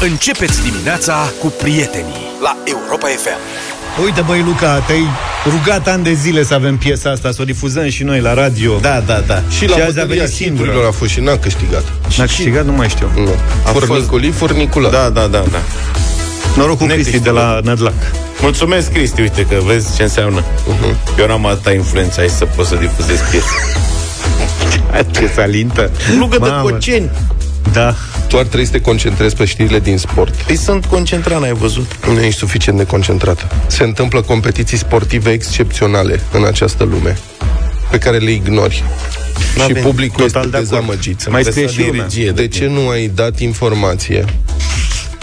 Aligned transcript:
Începeți 0.00 0.62
dimineața 0.62 1.32
cu 1.40 1.46
prietenii 1.46 2.26
la 2.42 2.56
Europa 2.64 3.06
FM. 3.06 3.38
Uite, 4.04 4.20
băi, 4.20 4.42
Luca, 4.42 4.78
te-ai 4.78 5.06
rugat 5.46 5.88
ani 5.88 6.04
de 6.04 6.12
zile 6.12 6.44
să 6.44 6.54
avem 6.54 6.76
piesa 6.76 7.10
asta, 7.10 7.30
să 7.30 7.42
o 7.42 7.44
difuzăm 7.44 7.88
și 7.88 8.02
noi 8.02 8.20
la 8.20 8.34
radio. 8.34 8.78
Da, 8.78 9.02
da, 9.06 9.22
da. 9.26 9.42
Și 9.50 9.68
la 9.68 9.76
bătălia 9.84 10.26
singură. 10.26 10.72
a 10.88 10.90
fost 10.90 11.10
și 11.10 11.20
n-a 11.20 11.36
câștigat. 11.36 11.84
N-a 12.16 12.24
câștigat, 12.24 12.64
nu 12.64 12.72
mai 12.72 12.88
știu. 12.88 13.10
Nu. 13.14 13.34
A 13.64 13.68
Furniculi, 13.68 14.30
furnicula. 14.30 14.88
Da, 14.88 15.08
da, 15.08 15.26
da, 15.26 15.44
da. 15.50 15.58
Noroc 16.56 16.78
cu 16.78 16.84
Cristi 16.84 17.20
de 17.20 17.30
la 17.30 17.60
Nădlac. 17.62 17.94
Mulțumesc, 18.40 18.92
Cristi, 18.92 19.20
uite 19.20 19.46
că 19.46 19.56
vezi 19.64 19.96
ce 19.96 20.02
înseamnă. 20.02 20.40
Uh-huh. 20.42 21.18
Eu 21.18 21.26
n-am 21.26 21.46
atâta 21.46 21.72
influență 21.72 22.20
aici 22.20 22.30
să 22.30 22.44
pot 22.44 22.66
să 22.66 22.74
difuzez 22.74 23.20
piese. 23.30 23.54
Ce 25.20 25.30
salintă. 25.34 25.90
Lugă 26.18 26.38
de 26.38 26.48
Mamă. 26.48 26.70
coceni. 26.70 27.10
Da. 27.76 27.94
Tu 28.28 28.38
ar 28.38 28.44
trebui 28.44 28.64
să 28.66 28.72
te 28.72 28.80
concentrezi 28.80 29.36
pe 29.36 29.44
știrile 29.44 29.78
din 29.80 29.98
sport. 29.98 30.34
Păi 30.34 30.56
sunt 30.56 30.84
concentrat, 30.84 31.40
n-ai 31.40 31.52
văzut? 31.52 31.96
Nu 32.06 32.20
ești 32.20 32.38
suficient 32.38 32.78
de 32.78 32.84
concentrat. 32.84 33.54
Se 33.66 33.82
întâmplă 33.82 34.20
competiții 34.22 34.76
sportive 34.76 35.30
excepționale 35.30 36.20
în 36.32 36.44
această 36.44 36.84
lume 36.84 37.16
pe 37.90 37.98
care 37.98 38.16
le 38.18 38.30
ignori. 38.30 38.74
Și 38.74 39.58
N-avem 39.58 39.82
publicul 39.82 40.24
total 40.24 40.44
este 40.44 40.50
de 40.50 40.56
acord. 40.56 40.68
dezamăgit. 40.68 41.28
Mai 41.30 41.44
scrie 41.44 41.64
Presat 41.64 41.72
și 41.72 41.78
de 41.78 41.86
lumea. 41.86 42.02
regie 42.02 42.30
De 42.30 42.48
ce 42.48 42.66
nu 42.66 42.88
ai 42.88 43.10
dat 43.14 43.38
informație 43.40 44.24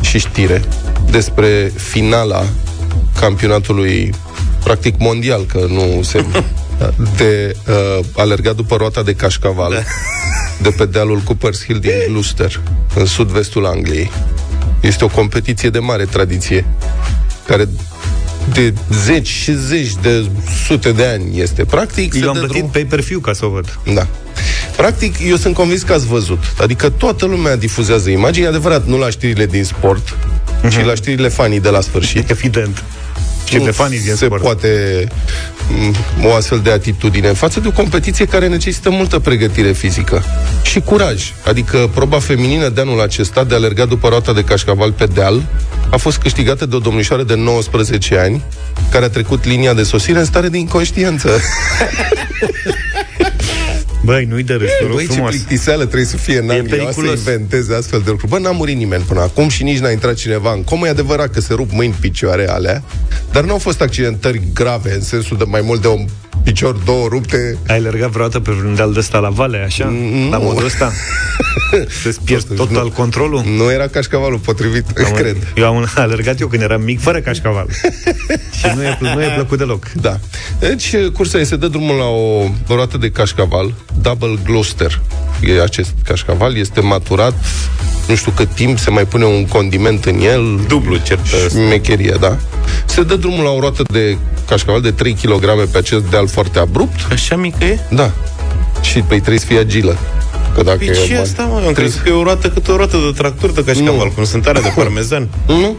și 0.02 0.20
știre 0.20 0.62
despre 1.10 1.72
finala 1.76 2.44
campionatului 3.20 4.14
practic 4.64 4.96
mondial, 4.98 5.46
că 5.46 5.66
nu 5.70 6.02
se 6.04 6.26
de 7.18 7.56
uh, 7.68 8.06
alergat 8.16 8.56
după 8.56 8.76
roata 8.76 9.04
de 9.04 9.14
cașcaval 9.14 9.72
da. 9.72 9.82
de 10.62 10.70
pe 10.78 10.86
dealul 10.86 11.20
Coopers 11.20 11.64
Hill 11.64 11.80
din 11.80 11.92
Gloucester, 12.08 12.62
în 12.96 13.06
sud-vestul 13.06 13.66
Angliei. 13.66 14.12
Este 14.82 15.04
o 15.04 15.08
competiție 15.08 15.70
de 15.70 15.80
mare 15.80 16.06
tradiție, 16.06 16.66
care 17.48 17.68
de 18.54 18.74
zeci 19.04 19.28
și 19.28 19.54
zeci 19.58 19.92
de 20.02 20.26
sute 20.66 20.92
de 20.92 21.06
ani 21.06 21.40
este. 21.40 21.66
Practic, 21.66 22.14
se 22.14 22.20
Eu 22.20 22.28
am 22.28 22.34
dă 22.34 22.40
plătit 22.40 22.58
drum- 22.62 22.72
pay-per-view 22.72 23.20
ca 23.20 23.34
să 23.34 23.46
o 23.46 23.50
văd. 23.50 23.80
da. 23.94 24.08
Practic, 24.76 25.16
eu 25.28 25.36
sunt 25.36 25.54
convins 25.56 25.82
că 25.82 25.94
ați 25.94 26.06
văzut. 26.08 26.44
Adică 26.58 26.90
toată 26.90 27.26
lumea 27.26 27.56
difuzează 27.56 28.10
imagini, 28.10 28.46
e 28.46 28.48
adevărat, 28.48 28.86
nu 28.88 28.98
la 28.98 29.10
știrile 29.10 29.46
din 29.46 29.64
sport, 29.64 30.18
ci 30.70 30.86
la 30.86 30.96
știrile 30.96 31.28
fanii 31.28 31.60
de 31.60 31.70
la 31.70 31.82
sfârșit. 31.82 32.30
Evident. 32.30 32.84
Și 33.46 33.58
nu 33.58 33.64
de 33.64 33.72
fanii 33.72 34.00
din 34.00 34.16
se 34.16 34.26
sport. 34.26 34.42
poate 34.42 34.68
m, 36.22 36.26
o 36.26 36.34
astfel 36.34 36.60
de 36.60 36.72
atitudine 36.72 37.28
în 37.28 37.34
față 37.34 37.60
de 37.60 37.68
o 37.68 37.72
competiție 37.72 38.26
care 38.26 38.48
necesită 38.48 38.90
multă 38.90 39.20
pregătire 39.20 39.72
fizică 39.72 40.24
și 40.64 40.80
curaj. 40.80 41.34
Adică 41.46 41.90
proba 41.94 42.20
feminină 42.20 42.70
de 42.70 42.82
anul 42.82 43.02
acesta 43.02 43.44
de 43.44 43.56
alergat 43.56 43.88
după 43.88 44.08
roata 44.08 44.34
de 44.34 44.44
cașcaval 44.44 44.92
pe 44.92 45.06
deal 45.06 45.44
a 45.90 45.98
fost 45.98 46.18
câștigată 46.18 46.66
de 46.66 46.76
o 46.76 46.80
domnișoară 46.80 47.24
de 47.24 47.36
19 47.36 48.18
ani 48.18 48.44
care 48.92 49.06
a 49.06 49.10
trecut 49.10 49.46
linia 49.46 49.74
de 49.74 49.84
sosire 49.84 50.20
în 50.20 50.26
stare 50.26 50.48
de 50.50 50.58
inconștiență. 50.58 51.30
Băi, 54.04 54.26
nu-i 54.26 54.44
de 54.44 54.54
râs, 54.54 54.70
te 54.80 54.86
rog 54.86 54.96
Băi, 54.96 55.06
ce 55.06 55.12
frumos. 55.12 55.30
plictiseală 55.30 55.84
trebuie 55.84 56.06
să 56.06 56.18
fie 56.18 56.38
în 56.38 56.50
anii 56.50 56.62
ăla 56.62 56.70
să 56.70 56.76
periculos. 56.76 57.18
inventeze 57.18 57.76
astfel 57.76 58.00
de 58.06 58.10
lucruri. 58.10 58.32
Bă, 58.32 58.40
n-a 58.40 58.52
murit 58.52 58.76
nimeni 58.78 59.04
până 59.04 59.22
acum 59.22 59.50
și 59.50 59.64
nici 59.64 59.78
n-a 59.78 59.90
intrat 59.90 60.14
cineva 60.16 60.52
în 60.54 60.64
comă. 60.64 60.88
E 60.88 60.90
adevărat 60.90 61.32
că 61.32 61.40
se 61.42 61.54
rup 61.54 61.72
mâini, 61.72 61.96
picioare 62.00 62.50
alea, 62.50 62.84
dar 63.32 63.44
nu 63.44 63.52
au 63.52 63.58
fost 63.58 63.82
accidentări 63.82 64.42
grave, 64.54 64.94
în 64.94 65.02
sensul 65.02 65.38
de 65.38 65.44
mai 65.48 65.62
mult 65.64 65.82
de 65.82 65.88
un 65.88 66.06
picior, 66.44 66.76
două 66.86 67.08
rupte. 67.08 67.58
Ai 67.68 67.76
alergat 67.78 68.10
vreodată 68.10 68.40
pe 68.40 68.52
vreun 68.52 68.76
deal 68.76 68.94
de 68.94 69.00
ăsta 69.00 69.20
la 69.20 69.30
vale, 69.30 69.58
așa? 69.66 69.86
Nu. 69.86 70.30
La 70.30 70.38
modul 70.38 70.66
ăsta? 70.66 70.92
Să-ți 72.04 72.22
pierzi 72.24 72.46
Totuși, 72.46 72.68
total 72.68 72.84
nu. 72.84 72.90
controlul? 72.90 73.44
Nu 73.58 73.72
era 73.72 73.88
cașcavalul 73.88 74.38
potrivit, 74.40 74.86
Am- 75.06 75.12
cred. 75.14 75.36
Eu 75.56 75.66
am 75.66 75.88
alergat 75.96 76.40
eu 76.40 76.48
când 76.48 76.62
eram 76.62 76.82
mic, 76.82 77.00
fără 77.00 77.20
cașcaval. 77.20 77.68
și 78.60 78.66
nu 78.76 78.84
e, 78.84 78.98
nu 79.00 79.24
e 79.24 79.32
plăcut 79.36 79.58
deloc. 79.58 79.92
Da. 79.92 80.20
Deci, 80.60 80.96
cursa 81.14 81.38
ei 81.38 81.46
se 81.46 81.56
dă 81.56 81.68
drumul 81.68 81.96
la 81.96 82.06
o 82.06 82.46
roată 82.68 82.98
de 82.98 83.10
cașcaval, 83.10 83.74
Double 84.02 84.38
Gloucester. 84.46 85.02
E 85.42 85.62
acest 85.62 85.92
cașcaval, 86.06 86.58
este 86.58 86.80
maturat, 86.82 87.34
nu 88.08 88.16
știu 88.16 88.32
cât 88.36 88.50
timp, 88.54 88.80
se 88.80 88.90
mai 88.90 89.06
pune 89.06 89.26
un 89.26 89.46
condiment 89.46 90.06
în 90.06 90.20
el. 90.22 90.60
Dublu, 90.68 90.98
cert. 90.98 91.20
Șmecherie, 91.50 92.16
da. 92.20 92.38
Se 92.86 93.04
dă 93.04 93.16
drumul 93.16 93.44
la 93.44 93.50
o 93.50 93.60
roată 93.60 93.84
de 93.92 94.18
cașcaval 94.48 94.82
de 94.82 94.92
3 94.92 95.14
kg 95.22 95.68
pe 95.72 95.78
acest 95.78 96.04
deal 96.04 96.28
foarte 96.28 96.60
abrupt. 96.60 97.12
Așa 97.12 97.36
mică 97.36 97.64
e? 97.64 97.80
Da. 97.90 98.12
Și 98.82 99.00
păi 99.00 99.18
trebuie 99.18 99.40
să 99.40 99.46
fie 99.46 99.60
agilă. 99.60 99.98
Că 100.56 100.64
dacă 100.64 100.78
Păi 100.78 100.88
e 100.88 100.94
ce 100.94 101.14
mai- 101.14 101.22
asta, 101.22 101.44
mă? 101.44 101.48
Eu 101.50 101.56
am 101.56 101.62
trebuie 101.62 101.76
crezut 101.76 102.02
că 102.02 102.10
e 102.10 102.12
o 102.12 102.24
roată 102.24 102.50
cât 102.50 102.68
o 102.68 102.76
roată 102.76 102.98
de 102.98 103.12
tractor 103.18 103.52
de 103.52 103.64
cașcaval, 103.64 104.06
Nu. 104.06 104.12
cum 104.16 104.24
sunt 104.24 104.46
alea 104.48 104.62
de 104.62 104.72
parmezan. 104.76 105.28
Nu? 105.48 105.76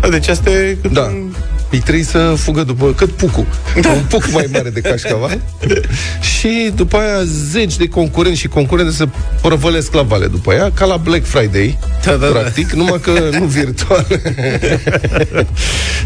Da, 0.00 0.08
deci 0.08 0.28
asta 0.28 0.50
e 0.50 0.78
cât 0.82 0.92
Da. 0.92 1.00
un... 1.02 1.32
Îi 1.70 1.78
trebuie 1.78 2.04
să 2.04 2.34
fugă 2.36 2.62
după 2.62 2.92
cât 2.92 3.10
pucu. 3.12 3.46
Da. 3.80 3.90
Un 3.90 4.02
puc 4.08 4.30
mai 4.32 4.48
mare 4.52 4.70
de 4.70 4.80
cașcaval. 4.80 5.40
și 6.38 6.70
după 6.74 6.96
aia 6.96 7.22
zeci 7.24 7.76
de 7.76 7.88
concurenți 7.88 8.40
și 8.40 8.48
concurente 8.48 8.92
se 8.92 9.08
prăvălesc 9.42 9.94
la 9.94 10.02
vale 10.02 10.26
după 10.26 10.52
ea, 10.52 10.70
ca 10.74 10.84
la 10.84 10.96
Black 10.96 11.24
Friday, 11.26 11.78
Da, 12.04 12.10
da, 12.10 12.16
da. 12.26 12.38
practic, 12.38 12.70
numai 12.72 13.00
că 13.00 13.10
nu 13.38 13.44
virtual. 13.60 14.06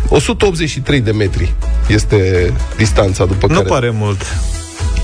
183 0.09 1.01
de 1.01 1.11
metri 1.13 1.53
este 1.87 2.53
distanța 2.77 3.25
după 3.25 3.47
Nu 3.47 3.55
care... 3.55 3.67
pare 3.69 3.91
mult. 3.91 4.21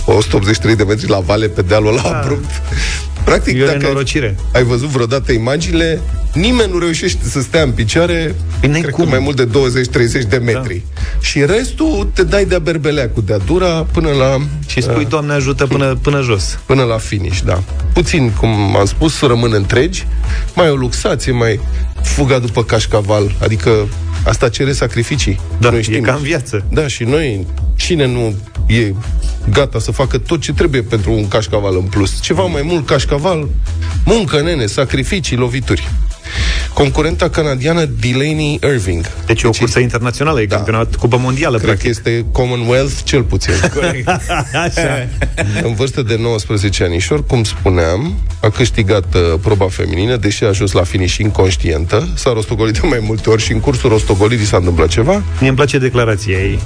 183 0.04 0.76
de 0.76 0.82
metri 0.84 1.09
la 1.09 1.19
vale 1.19 1.49
pe 1.49 1.62
dealul 1.62 1.88
ăla 1.88 2.03
Da. 2.03 2.19
abrupt. 2.20 2.50
Practic, 3.25 3.56
E 3.56 3.62
o 3.62 3.64
dacă 3.64 3.76
ai, 3.76 3.82
nenorocire. 3.82 4.36
ai 4.53 4.62
văzut 4.64 4.88
vreodată 4.88 5.32
imaginile, 5.32 6.00
nimeni 6.34 6.72
nu 6.72 6.78
reușește 6.78 7.25
să 7.28 7.41
stea 7.41 7.62
în 7.62 7.70
picioare 7.70 8.34
Păi 8.60 8.69
n-ai 8.69 8.81
cred 8.81 8.92
cum. 8.94 9.04
că 9.04 9.10
mai 9.10 9.19
mult 9.19 9.36
de 9.36 9.47
20-30 9.47 10.28
de 10.28 10.36
metri. 10.36 10.82
Da. 10.94 11.00
Și 11.20 11.44
restul 11.44 12.10
te 12.14 12.22
dai 12.25 12.44
de-a 12.44 12.58
berbeleacul, 12.58 13.22
de-a 13.26 13.38
dura 13.38 13.86
până 13.92 14.08
la, 14.08 14.36
Și 14.66 14.81
spui, 14.82 15.04
Doamne 15.04 15.32
ajută 15.32 15.66
până, 15.66 15.98
până 16.03 16.20
jos. 16.20 16.58
până 16.66 16.82
la 16.82 16.98
finish, 16.98 17.41
da. 17.44 17.62
Puțin, 17.92 18.31
cum 18.31 18.76
am 18.76 18.84
spus, 18.86 19.14
să 19.16 19.26
rămân 19.26 19.52
întregi, 19.52 20.06
mai 20.54 20.70
o 20.70 20.75
luxație, 20.75 21.32
mai 21.32 21.60
fuga 22.02 22.38
după 22.38 22.64
cașcaval, 22.64 23.34
adică 23.42 23.70
asta 24.25 24.48
cere 24.48 24.72
sacrificii. 24.72 25.41
Da, 25.60 25.70
Noi 25.70 25.78
e 25.78 25.82
știm. 25.82 26.03
ca 26.03 26.12
în 26.12 26.22
viață. 26.22 26.64
Da, 26.70 26.86
și 26.86 27.04
noi, 27.04 27.47
cine 27.76 28.06
nu 28.06 28.34
e 28.66 28.94
gata 29.50 29.78
să 29.78 29.91
facă 29.92 30.19
tot 30.19 30.41
ce 30.41 30.53
trebuie 30.53 30.82
pentru 30.82 31.12
un 31.12 31.28
cașcaval 31.28 31.76
în 31.76 31.82
plus? 31.84 32.20
Ceva 32.20 32.42
mai 32.42 32.62
mult 32.62 32.86
cașcaval, 32.86 33.48
muncă, 34.04 34.42
nene, 34.42 34.66
sacrificii, 34.66 35.36
lovituri. 35.36 35.88
Concurenta 36.80 37.28
canadiană 37.28 37.84
Delaney 38.00 38.58
Irving. 38.62 39.04
Deci 39.26 39.42
e 39.42 39.46
o 39.46 39.50
cursă 39.50 39.78
internațională, 39.78 40.41
e 40.41 40.46
Da. 40.46 40.54
campionat, 40.56 40.94
cupă 40.94 41.16
mondială, 41.16 41.56
Cred 41.58 41.68
că 41.68 41.76
practic. 41.76 41.91
este 41.91 42.24
Commonwealth 42.32 42.94
cel 43.04 43.22
puțin. 43.22 43.52
Așa. 44.64 45.08
în 45.69 45.74
vârstă 45.74 46.02
de 46.02 46.16
19 46.19 46.84
anișori, 46.84 47.26
cum 47.26 47.44
spuneam, 47.44 48.14
a 48.42 48.48
câștigat 48.48 49.14
uh, 49.14 49.20
proba 49.42 49.66
feminină, 49.69 50.16
deși 50.16 50.44
a 50.44 50.46
ajuns 50.48 50.72
la 50.72 50.82
finish 50.82 51.16
inconștientă, 51.16 52.08
s-a 52.14 52.32
rostogolit 52.32 52.78
de 52.80 52.86
mai 52.86 52.98
multe 53.02 53.30
ori 53.30 53.42
și 53.42 53.52
în 53.52 53.60
cursul 53.60 53.90
rostogolirii 53.90 54.44
s-a 54.46 54.56
întâmplat 54.56 54.88
ceva. 54.88 55.22
Mie 55.38 55.48
îmi 55.48 55.56
place 55.56 55.78
declarația 55.78 56.38
ei. 56.38 56.58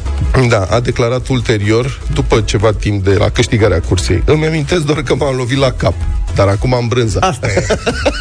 Da, 0.48 0.66
a 0.70 0.80
declarat 0.80 1.28
ulterior, 1.28 2.00
după 2.12 2.40
ceva 2.40 2.72
timp 2.72 3.04
de 3.04 3.14
la 3.14 3.28
câștigarea 3.28 3.80
cursei. 3.80 4.22
Îmi 4.24 4.46
amintesc 4.46 4.82
doar 4.84 5.02
că 5.02 5.14
m-am 5.14 5.36
lovit 5.36 5.58
la 5.58 5.70
cap, 5.72 5.94
dar 6.34 6.48
acum 6.48 6.74
am 6.74 6.88
brânza. 6.88 7.20
Asta 7.20 7.46
e. 7.46 7.66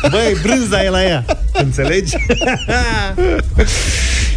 Băi, 0.09 0.37
brânza 0.41 0.83
e 0.83 0.89
la 0.89 1.03
ea. 1.03 1.25
Înțelegi? 1.53 2.15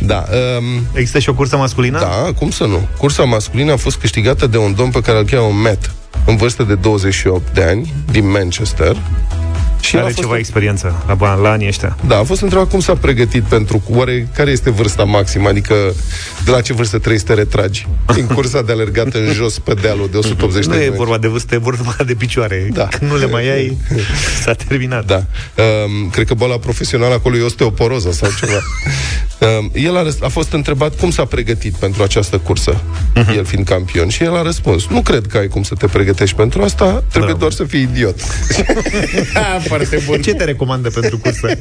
Da, 0.01 0.25
um, 0.59 0.65
Există 0.93 1.19
și 1.19 1.29
o 1.29 1.35
cursă 1.35 1.57
masculină? 1.57 1.99
da, 1.99 2.33
cum 2.39 2.51
să 2.51 2.65
nu? 2.65 2.89
Cursa 2.99 3.23
masculină 3.23 3.73
a 3.73 3.77
fost 3.77 3.97
câștigată 3.97 4.47
de 4.47 4.57
un 4.59 4.75
domn 4.75 4.91
pe 4.91 5.01
care 5.01 5.19
îl 5.19 5.25
cheamă 5.25 5.53
Matt, 5.63 5.91
în 6.27 6.37
vârstă 6.37 6.63
de 6.63 6.75
28 6.75 7.55
de 7.55 7.63
ani, 7.63 7.93
din 8.11 8.31
Manchester. 8.31 8.97
Și 9.87 9.97
Are 9.97 10.05
a 10.05 10.09
fost 10.09 10.21
ceva 10.21 10.37
experiență 10.39 11.05
la, 11.07 11.15
bani, 11.15 11.43
la 11.43 11.51
anii 11.51 11.67
ăștia. 11.67 11.97
Da, 12.07 12.19
a 12.19 12.23
fost 12.23 12.41
întrebat 12.41 12.69
cum 12.69 12.81
s-a 12.81 12.95
pregătit 12.95 13.43
pentru... 13.43 13.83
Oare 13.89 14.29
care 14.35 14.51
este 14.51 14.71
vârsta 14.71 15.05
maximă? 15.05 15.49
Adică 15.49 15.75
de 16.45 16.51
la 16.51 16.61
ce 16.61 16.73
vârstă 16.73 16.97
trebuie 16.99 17.19
să 17.19 17.25
te 17.27 17.35
retragi? 17.35 17.87
Din 18.15 18.27
cursa 18.27 18.63
de 18.63 18.73
alergat 18.73 19.15
în 19.15 19.33
jos 19.33 19.59
pe 19.59 19.75
dealul 19.75 20.09
de 20.11 20.17
180 20.17 20.65
Nu 20.65 20.73
de 20.73 20.79
e 20.79 20.81
metri. 20.81 20.97
vorba 20.97 21.19
de 21.19 21.29
vârstă, 21.29 21.55
e 21.55 21.59
vorba 21.59 21.97
de 22.07 22.15
picioare. 22.15 22.69
Da. 22.73 22.85
Când 22.85 23.11
nu 23.11 23.17
le 23.17 23.27
mai 23.27 23.49
ai, 23.49 23.77
s-a 24.45 24.53
terminat. 24.53 25.05
Da. 25.05 25.25
Um, 25.63 26.11
cred 26.11 26.27
că 26.27 26.35
boala 26.35 26.59
profesională 26.59 27.15
acolo 27.15 27.37
e 27.37 27.43
osteoporoză 27.43 28.13
sau 28.13 28.31
ceva. 28.39 28.59
um, 29.41 29.71
el 29.75 29.97
a, 29.97 30.03
răs- 30.03 30.21
a 30.23 30.29
fost 30.29 30.53
întrebat 30.53 30.97
cum 30.99 31.11
s-a 31.11 31.25
pregătit 31.25 31.75
pentru 31.75 32.03
această 32.03 32.39
cursă, 32.39 32.81
Mhm. 33.15 33.31
el 33.37 33.45
fiind 33.45 33.67
campion, 33.67 34.09
și 34.09 34.23
el 34.23 34.37
a 34.37 34.43
răspuns, 34.43 34.87
nu 34.87 35.01
cred 35.03 35.27
că 35.27 35.39
ai 35.39 35.49
cum 35.49 35.63
să 35.63 35.75
te 35.75 35.87
pregătești 35.87 36.37
pentru 36.37 36.63
asta, 36.63 37.05
trebuie 37.11 37.33
Da. 37.33 37.39
doar 37.39 37.53
să 37.53 37.65
fii 37.65 37.83
idiot. 37.83 38.21
Foarte 39.69 40.03
bun. 40.07 40.23
Ce 40.23 40.35
te 40.35 40.45
recomandă 40.45 40.91
pentru 40.91 41.19
cursă? 41.19 41.49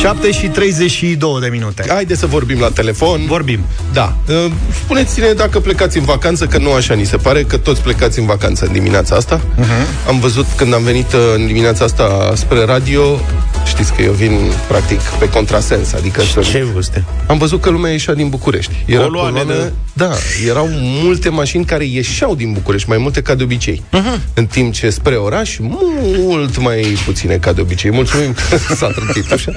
7 0.00 0.30
și 0.30 0.46
32 0.48 1.40
de 1.40 1.48
minute. 1.48 1.84
Haide 1.88 2.14
să 2.14 2.26
vorbim 2.26 2.60
la 2.60 2.68
telefon. 2.68 3.24
Vorbim. 3.26 3.60
Da. 3.92 4.16
Uh, 4.28 4.52
Spuneți-ne 4.84 5.32
dacă 5.32 5.60
plecați 5.60 5.98
în 5.98 6.04
vacanță, 6.04 6.46
că 6.46 6.58
nu 6.58 6.72
așa 6.72 6.94
ni 6.94 7.04
se 7.04 7.16
pare, 7.16 7.42
că 7.42 7.56
toți 7.56 7.82
plecați 7.82 8.18
în 8.18 8.26
vacanță 8.26 8.66
în 8.66 8.72
dimineața 8.72 9.16
asta. 9.16 9.40
Uh-huh. 9.40 10.08
Am 10.08 10.20
văzut 10.20 10.46
când 10.56 10.74
am 10.74 10.82
venit 10.82 11.12
uh, 11.12 11.20
în 11.34 11.46
dimineața 11.46 11.84
asta 11.84 12.32
spre 12.34 12.64
radio, 12.64 13.18
știți 13.64 13.92
că 13.92 14.02
eu 14.02 14.12
vin 14.12 14.38
practic 14.68 15.00
pe 15.00 15.28
contrasens, 15.28 15.92
adică 15.92 16.22
să... 16.22 16.40
Ce 16.40 16.62
vârste? 16.72 17.04
Am 17.26 17.38
văzut 17.38 17.60
că 17.60 17.70
lumea 17.70 17.90
ieșea 17.92 18.14
din 18.14 18.28
București. 18.28 18.84
Era 18.86 19.02
Coloanele. 19.02 19.44
coloană- 19.44 19.72
da, 19.92 20.10
erau 20.48 20.66
multe 20.70 21.28
mașini 21.28 21.64
care 21.64 21.84
ieșeau 21.84 22.34
din 22.34 22.52
București, 22.52 22.88
mai 22.88 22.98
multe 22.98 23.22
ca 23.22 23.34
de 23.34 23.42
obicei. 23.42 23.82
Uh-huh. 23.92 24.20
În 24.34 24.46
timp 24.46 24.72
ce 24.72 24.90
spre 24.90 25.16
oraș, 25.16 25.56
mult 25.60 26.58
mai 26.58 26.96
puține 27.04 27.36
ca 27.36 27.52
de 27.52 27.60
obicei. 27.60 27.90
Mulțumim 27.90 28.32
că 28.32 28.74
s-a 28.74 28.86
trântit 28.86 29.32
așa. 29.32 29.52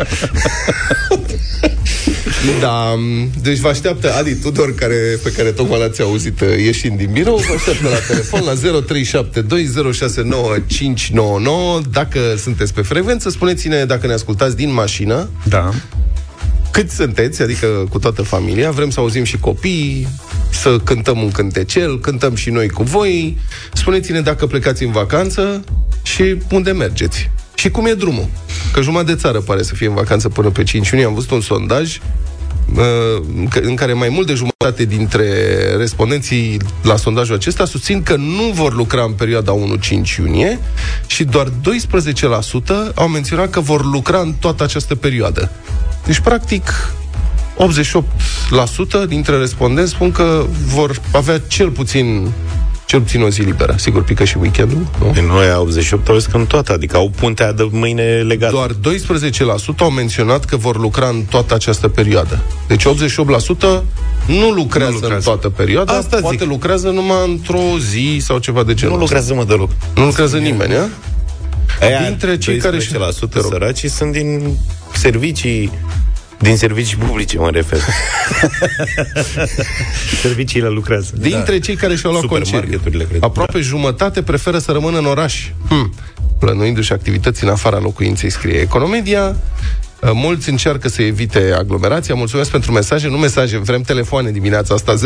Da, 2.59 2.95
deci 3.41 3.57
vă 3.57 3.67
așteaptă 3.67 4.13
Adi 4.13 4.35
Tudor, 4.35 4.75
care, 4.75 5.19
pe 5.23 5.31
care 5.31 5.51
tocmai 5.51 5.79
l-ați 5.79 6.01
auzit 6.01 6.41
uh, 6.41 6.47
ieșind 6.57 6.97
din 6.97 7.09
birou, 7.11 7.35
vă 7.35 7.53
așteaptă 7.55 7.89
la 7.89 7.97
telefon 8.07 8.41
la 8.43 8.53
0372069599. 11.83 11.87
Dacă 11.91 12.19
sunteți 12.37 12.73
pe 12.73 12.81
frecvență, 12.81 13.29
spuneți-ne 13.29 13.85
dacă 13.85 14.07
ne 14.07 14.13
ascultați 14.13 14.55
din 14.55 14.73
mașină, 14.73 15.29
Da. 15.43 15.69
cât 16.71 16.89
sunteți, 16.89 17.41
adică 17.41 17.67
cu 17.89 17.99
toată 17.99 18.21
familia, 18.21 18.71
vrem 18.71 18.89
să 18.89 18.99
auzim 18.99 19.23
și 19.23 19.37
copiii, 19.37 20.07
să 20.49 20.77
cântăm 20.83 21.21
un 21.21 21.31
cântecel, 21.31 21.99
cântăm 21.99 22.35
și 22.35 22.49
noi 22.49 22.69
cu 22.69 22.83
voi. 22.83 23.37
Spuneți-ne 23.73 24.21
dacă 24.21 24.45
plecați 24.45 24.83
în 24.83 24.91
vacanță 24.91 25.63
și 26.01 26.37
unde 26.51 26.71
mergeți. 26.71 27.29
Și 27.55 27.69
cum 27.69 27.85
e 27.85 27.93
drumul? 27.93 28.29
Că 28.73 28.81
jumătate 28.81 29.11
de 29.11 29.19
țară 29.19 29.39
pare 29.39 29.63
să 29.63 29.75
fie 29.75 29.87
în 29.87 29.93
vacanță 29.93 30.29
până 30.29 30.49
pe 30.49 30.63
5 30.63 30.89
iunie. 30.89 31.05
Am 31.05 31.13
văzut 31.13 31.31
un 31.31 31.41
sondaj 31.41 31.95
uh, 31.95 32.03
în 33.51 33.75
care 33.75 33.93
mai 33.93 34.09
mult 34.09 34.27
de 34.27 34.33
jumătate 34.33 34.85
dintre 34.85 35.25
respondenții 35.77 36.57
la 36.83 36.95
sondajul 36.95 37.35
acesta 37.35 37.65
susțin 37.65 38.03
că 38.03 38.15
nu 38.15 38.51
vor 38.53 38.73
lucra 38.73 39.03
în 39.03 39.11
perioada 39.11 39.53
1-5 39.53 40.17
iunie 40.17 40.59
și 41.07 41.23
doar 41.23 41.47
12% 41.47 41.51
au 42.95 43.07
menționat 43.07 43.49
că 43.49 43.59
vor 43.59 43.85
lucra 43.85 44.19
în 44.19 44.33
toată 44.39 44.63
această 44.63 44.95
perioadă. 44.95 45.51
Deci, 46.05 46.19
practic, 46.19 46.93
88% 49.05 49.07
dintre 49.07 49.37
respondenți 49.37 49.91
spun 49.91 50.11
că 50.11 50.45
vor 50.65 51.01
avea 51.11 51.39
cel 51.47 51.69
puțin 51.69 52.31
cel 52.85 53.01
puțin 53.01 53.21
o 53.21 53.29
zi 53.29 53.41
liberă. 53.41 53.75
Sigur, 53.77 54.03
pică 54.03 54.23
și 54.23 54.37
weekendul, 54.37 54.87
nu? 54.99 55.13
În 55.17 55.25
noi 55.25 55.45
88 55.57 56.07
au 56.09 56.15
zis 56.17 56.25
că 56.25 56.37
în 56.37 56.45
toată, 56.45 56.73
adică 56.73 56.97
au 56.97 57.09
puntea 57.15 57.53
de 57.53 57.67
mâine 57.71 58.03
legată. 58.03 58.53
Doar 58.53 58.71
12% 58.71 59.77
au 59.79 59.89
menționat 59.89 60.45
că 60.45 60.57
vor 60.57 60.77
lucra 60.79 61.07
în 61.07 61.23
toată 61.29 61.53
această 61.53 61.87
perioadă. 61.87 62.39
Deci 62.67 62.83
88% 62.83 62.87
nu 64.25 64.49
lucrează, 64.49 64.91
Nu 64.91 64.97
lucrează. 64.99 65.13
în 65.15 65.21
toată 65.21 65.49
perioada, 65.49 65.93
Asta 65.93 66.15
zic. 66.15 66.25
poate 66.25 66.43
lucrează 66.45 66.89
numai 66.89 67.17
într-o 67.27 67.77
zi 67.89 68.17
sau 68.21 68.37
ceva 68.37 68.63
de 68.63 68.73
genul 68.73 68.97
Nu 68.97 69.03
ăsta. 69.03 69.15
lucrează, 69.15 69.33
mă, 69.41 69.43
deloc. 69.55 69.69
Nu 69.95 70.05
lucrează 70.05 70.37
nimeni, 70.37 70.73
a? 70.75 70.87
Aia, 71.81 72.01
Dintre 72.07 72.37
cei 72.37 72.57
care 72.57 72.79
și- 72.79 72.91
12% 72.91 73.27
Te 73.33 73.39
rog. 73.39 73.51
săraci 73.51 73.85
sunt 73.85 74.11
din 74.11 74.57
servicii 74.93 75.71
din 76.43 76.57
servicii 76.57 76.97
publice, 76.97 77.37
mă 77.37 77.49
refer. 77.49 77.79
Serviciile 80.21 80.67
lucrează. 80.67 81.13
Dintre 81.17 81.59
cei 81.59 81.75
care 81.75 81.95
și-au 81.95 82.11
luat 82.11 82.25
concediu, 82.25 82.57
Supermarketurile, 82.57 83.03
cred. 83.03 83.23
aproape 83.23 83.59
jumătate 83.59 84.21
preferă 84.21 84.57
să 84.57 84.71
rămână 84.71 84.97
în 84.97 85.05
oraș, 85.05 85.49
hm. 85.67 85.93
plănuindu-și 86.39 86.91
activități 86.91 87.43
în 87.43 87.49
afara 87.49 87.79
locuinței, 87.79 88.29
scrie 88.29 88.59
Economedia. 88.59 89.35
Uh, 90.01 90.09
Mulți 90.13 90.49
încearcă 90.49 90.89
să 90.89 91.01
evite 91.01 91.53
aglomerația. 91.57 92.15
Mulțumesc 92.15 92.51
pentru 92.51 92.71
mesaje. 92.71 93.07
Nu 93.07 93.17
mesaje, 93.17 93.57
vrem 93.57 93.81
telefoane 93.81 94.31
dimineața 94.31 94.73
asta 94.73 94.93
0372069599. 94.93 94.99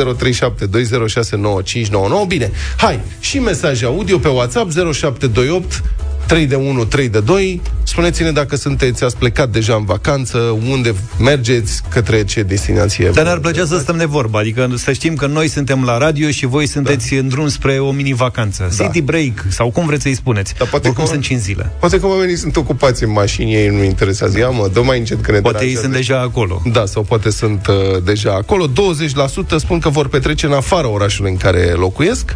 Bine, 2.28 2.52
hai, 2.78 3.00
și 3.20 3.40
mesaje 3.40 3.86
audio 3.86 4.18
pe 4.18 4.28
WhatsApp 4.28 4.72
0728 4.72 5.84
3 6.28 6.46
de 6.46 6.56
1, 6.56 6.86
3 6.86 7.10
de 7.10 7.20
2. 7.20 7.62
Spuneți-ne 7.98 8.32
dacă 8.32 8.56
sunteți, 8.56 9.04
ați 9.04 9.18
plecat 9.18 9.50
deja 9.50 9.76
în 9.76 9.86
vacanță, 9.86 10.38
unde 10.70 10.94
mergeți, 11.20 11.82
către 11.90 12.24
ce 12.24 12.44
destinație. 12.44 13.10
Dar 13.14 13.24
ne-ar 13.24 13.40
plăcea 13.40 13.66
să 13.66 13.78
stăm 13.78 13.98
de 13.98 14.06
vorbă, 14.06 14.38
adică 14.38 14.70
să 14.76 14.92
știm 14.92 15.16
că 15.16 15.26
noi 15.28 15.48
suntem 15.48 15.84
la 15.84 15.98
radio 15.98 16.30
și 16.30 16.46
voi 16.46 16.68
sunteți 16.68 17.14
da. 17.14 17.20
în 17.20 17.28
drum 17.28 17.48
spre 17.48 17.80
o 17.80 17.92
mini-vacanță. 17.92 18.70
Da. 18.78 18.84
City 18.84 19.02
break, 19.02 19.46
sau 19.50 19.70
cum 19.72 19.86
vreți 19.86 20.02
să-i 20.02 20.14
spuneți. 20.14 20.54
Dar 20.58 20.68
poate 20.68 20.88
Oricum 20.88 21.06
că- 21.06 21.12
sunt 21.12 21.24
5 21.24 21.40
zile. 21.40 21.72
Poate 21.80 22.00
că 22.00 22.06
oamenii 22.08 22.36
sunt 22.36 22.56
ocupați 22.56 23.04
în 23.04 23.12
mașini, 23.12 23.54
ei 23.54 23.68
nu 23.68 23.84
interesează. 23.84 24.38
Ia 24.40 24.50
mă, 24.50 24.70
dă 24.74 24.82
mai 24.82 24.98
încet 25.00 25.22
că 25.22 25.32
ne 25.32 25.40
Poate 25.40 25.66
ei 25.66 25.74
deranjează. 25.74 25.82
sunt 25.82 26.06
deja 26.08 26.20
acolo. 26.22 26.62
Da, 26.72 26.86
sau 26.86 27.04
poate 27.04 27.30
sunt 27.30 27.68
uh, 27.68 28.04
deja 28.04 28.34
acolo. 28.34 28.68
20% 28.68 29.56
spun 29.56 29.80
că 29.80 29.90
vor 29.90 30.08
petrece 30.08 30.46
în 30.46 30.52
afara 30.54 30.88
orașului 30.90 31.32
în 31.32 31.38
care 31.38 31.74
locuiesc. 31.76 32.36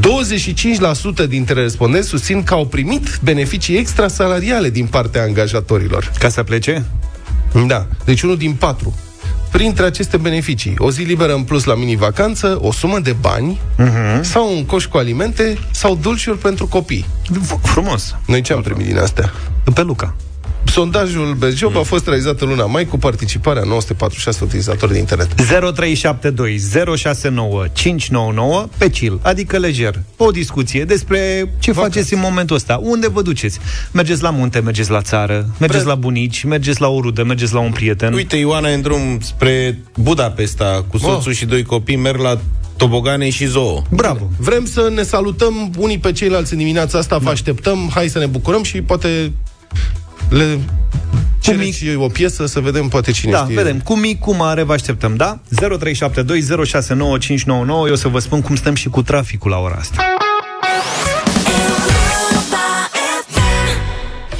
25% 0.00 1.28
dintre 1.28 1.60
respondenți 1.60 2.08
susțin 2.08 2.42
că 2.42 2.54
au 2.54 2.66
primit 2.66 3.18
beneficii 3.22 3.76
extrasalariale 3.76 4.70
din 4.70 4.86
partea 4.86 5.22
angajatorilor. 5.22 6.12
Ca 6.18 6.28
să 6.28 6.42
plece? 6.42 6.84
Da, 7.66 7.86
deci 8.04 8.22
unul 8.22 8.36
din 8.36 8.52
patru. 8.52 8.94
Printre 9.50 9.84
aceste 9.84 10.16
beneficii, 10.16 10.74
o 10.78 10.90
zi 10.90 11.02
liberă 11.02 11.34
în 11.34 11.42
plus 11.42 11.64
la 11.64 11.74
mini-vacanță, 11.74 12.58
o 12.60 12.72
sumă 12.72 12.98
de 12.98 13.16
bani, 13.20 13.60
uh-huh. 13.78 14.20
sau 14.20 14.56
un 14.56 14.64
coș 14.64 14.86
cu 14.86 14.96
alimente, 14.96 15.58
sau 15.70 15.98
dulciuri 16.02 16.38
pentru 16.38 16.66
copii. 16.66 17.06
F- 17.24 17.60
frumos. 17.62 18.14
Noi 18.26 18.40
ce 18.40 18.52
am 18.52 18.62
primit 18.62 18.86
din 18.86 18.98
astea? 18.98 19.32
Pe 19.74 19.82
Luca. 19.82 20.14
Sondajul 20.76 21.34
Bezjob 21.34 21.72
mm. 21.72 21.78
a 21.78 21.82
fost 21.82 22.06
realizat 22.06 22.40
în 22.40 22.48
luna 22.48 22.66
mai 22.66 22.84
cu 22.84 22.98
participarea 22.98 23.62
946 23.62 24.44
utilizatori 24.44 24.92
de 24.92 24.98
internet. 24.98 25.34
0372 25.34 26.58
069 26.96 27.66
599 27.72 28.68
pe 28.78 28.90
chill, 28.90 29.18
adică 29.22 29.58
lejer. 29.58 30.02
O 30.16 30.30
discuție 30.30 30.84
despre 30.84 31.18
ce 31.58 31.72
Vacanță. 31.72 31.98
faceți 31.98 32.14
în 32.14 32.20
momentul 32.20 32.56
ăsta. 32.56 32.80
Unde 32.82 33.08
vă 33.08 33.22
duceți? 33.22 33.58
Mergeți 33.92 34.22
la 34.22 34.30
munte, 34.30 34.60
mergeți 34.60 34.90
la 34.90 35.00
țară, 35.02 35.46
mergeți 35.58 35.82
Pre- 35.82 35.92
la 35.92 35.98
bunici, 35.98 36.44
mergeți 36.44 36.80
la 36.80 36.88
o 36.88 37.00
rudă, 37.00 37.24
mergeți 37.24 37.52
la 37.52 37.60
un 37.60 37.72
prieten. 37.72 38.12
Uite, 38.12 38.36
Ioana 38.36 38.70
e 38.70 38.74
în 38.74 38.80
drum 38.80 39.18
spre 39.20 39.78
Budapesta 39.94 40.84
cu 40.88 40.98
soțul 40.98 41.30
Oh. 41.30 41.36
și 41.36 41.44
doi 41.44 41.62
copii, 41.62 41.96
merg 41.96 42.20
la 42.20 42.38
tobogane 42.76 43.30
și 43.30 43.46
zoo. 43.46 43.82
Bravo! 43.90 44.30
Vrem 44.38 44.64
să 44.64 44.90
ne 44.94 45.02
salutăm 45.02 45.72
unii 45.78 45.98
pe 45.98 46.12
ceilalți 46.12 46.52
în 46.52 46.58
dimineața 46.58 46.98
asta, 46.98 47.18
vă 47.18 47.30
așteptăm, 47.30 47.90
hai 47.94 48.08
să 48.08 48.18
ne 48.18 48.26
bucurăm 48.26 48.62
și 48.62 48.82
poate 48.82 49.32
le 50.28 50.58
cereți 51.40 51.76
și 51.76 51.94
o 51.96 52.06
piesă 52.08 52.46
să 52.46 52.60
vedem 52.60 52.88
poate 52.88 53.10
cine 53.10 53.32
Da, 53.32 53.42
știe. 53.42 53.54
vedem. 53.54 53.80
Cu 53.80 53.96
mic, 53.96 54.18
cu 54.18 54.34
mare, 54.34 54.62
vă 54.62 54.72
așteptăm, 54.72 55.16
da? 55.16 55.38
0372 55.78 56.64
069 56.64 57.18
599 57.18 57.86
Eu 57.86 57.92
o 57.92 57.96
să 57.96 58.08
vă 58.08 58.18
spun 58.18 58.40
cum 58.40 58.56
stăm 58.56 58.74
și 58.74 58.88
cu 58.88 59.02
traficul 59.02 59.50
la 59.50 59.58
ora 59.58 59.76
asta. 59.78 59.96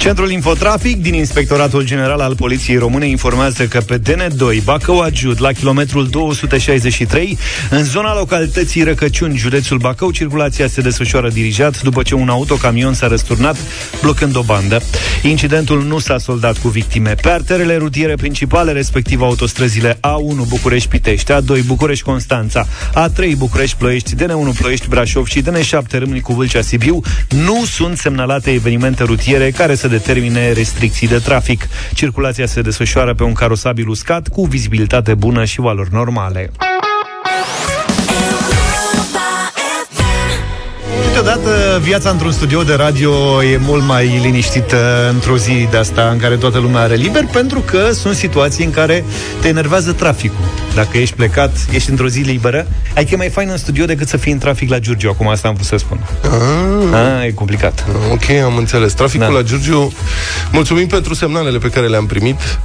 Centrul 0.07 0.31
Infotrafic 0.31 1.01
din 1.01 1.13
Inspectoratul 1.13 1.85
General 1.85 2.19
al 2.19 2.35
Poliției 2.35 2.77
Române 2.77 3.07
informează 3.07 3.65
că 3.65 3.79
pe 3.79 3.99
DN2 3.99 4.63
Bacău 4.63 4.99
Ajut, 4.99 5.39
la 5.39 5.51
kilometrul 5.51 6.07
263, 6.07 7.37
în 7.69 7.83
zona 7.83 8.15
localității 8.15 8.83
Răcăciuni, 8.83 9.37
județul 9.37 9.77
Bacău, 9.77 10.11
circulația 10.11 10.67
se 10.67 10.81
desfășoară 10.81 11.29
dirijat 11.29 11.81
după 11.81 12.01
ce 12.01 12.15
un 12.15 12.29
autocamion 12.29 12.93
s-a 12.93 13.07
răsturnat, 13.07 13.57
blocând 14.01 14.35
o 14.35 14.41
bandă. 14.41 14.81
Incidentul 15.21 15.83
nu 15.83 15.99
s-a 15.99 16.17
soldat 16.17 16.57
cu 16.57 16.67
victime. 16.67 17.15
Pe 17.21 17.29
arterele 17.29 17.77
rutiere 17.77 18.15
principale, 18.15 18.71
respectiv 18.71 19.21
autostrăzile 19.21 19.93
A1 19.93 20.47
București-Pitești, 20.47 21.31
A2 21.31 21.65
București-Constanța, 21.65 22.67
A3 22.93 23.31
București-Ploiești, 23.37 24.15
DN1 24.15 24.57
Ploiești-Brașov 24.59 25.27
și 25.27 25.41
DN7 25.41 25.91
Râmnicu 25.91 26.33
Vâlcea-Sibiu, 26.33 27.01
nu 27.29 27.65
sunt 27.65 27.97
semnalate 27.97 28.51
evenimente 28.51 29.03
rutiere 29.03 29.51
care 29.51 29.75
să 29.75 29.87
determine 29.97 30.51
restricții 30.51 31.07
de 31.07 31.17
trafic. 31.17 31.67
Circulația 31.93 32.45
se 32.45 32.61
desfășoară 32.61 33.13
pe 33.13 33.23
un 33.23 33.33
carosabil 33.33 33.87
uscat 33.87 34.27
cu 34.27 34.45
vizibilitate 34.45 35.13
bună 35.13 35.45
și 35.45 35.59
valori 35.59 35.89
normale. 35.91 36.51
Câteodată 41.05 41.79
viața 41.83 42.09
într-un 42.09 42.31
studio 42.31 42.63
de 42.63 42.73
radio 42.73 43.43
e 43.43 43.57
mult 43.57 43.83
mai 43.83 44.19
liniștită 44.21 45.09
într-o 45.13 45.37
zi 45.37 45.67
de 45.71 45.77
asta 45.77 46.09
în 46.11 46.17
care 46.17 46.35
toată 46.35 46.59
lumea 46.59 46.81
are 46.81 46.95
liber, 46.95 47.25
pentru 47.31 47.59
că 47.59 47.91
sunt 47.91 48.15
situații 48.15 48.65
în 48.65 48.71
care 48.71 49.03
te 49.41 49.47
enervează 49.47 49.91
traficul. 49.91 50.66
Dacă 50.77 50.97
ești 50.97 51.15
plecat, 51.15 51.57
ești 51.71 51.89
într-o 51.89 52.07
zi 52.07 52.19
liberă, 52.19 52.67
adică 52.95 53.13
e 53.13 53.17
mai 53.17 53.29
fain 53.29 53.49
în 53.49 53.57
studio 53.57 53.85
decât 53.85 54.07
să 54.07 54.17
fii 54.17 54.31
în 54.31 54.37
trafic 54.37 54.69
la 54.69 54.79
Giurgiu, 54.79 55.09
acum 55.09 55.27
asta 55.27 55.47
am 55.47 55.53
vrut 55.53 55.65
să 55.65 55.77
spun. 55.77 55.99
Ah, 56.93 57.25
e 57.25 57.31
complicat. 57.31 57.85
Ok, 58.11 58.29
am 58.29 58.57
înțeles. 58.57 58.93
Traficul 58.93 59.27
Da. 59.27 59.33
la 59.33 59.41
Giurgiu. 59.41 59.93
Mulțumim 60.51 60.87
pentru 60.87 61.13
semnalele 61.13 61.57
pe 61.57 61.69
care 61.69 61.87
le-am 61.87 62.05
primit. 62.05 62.59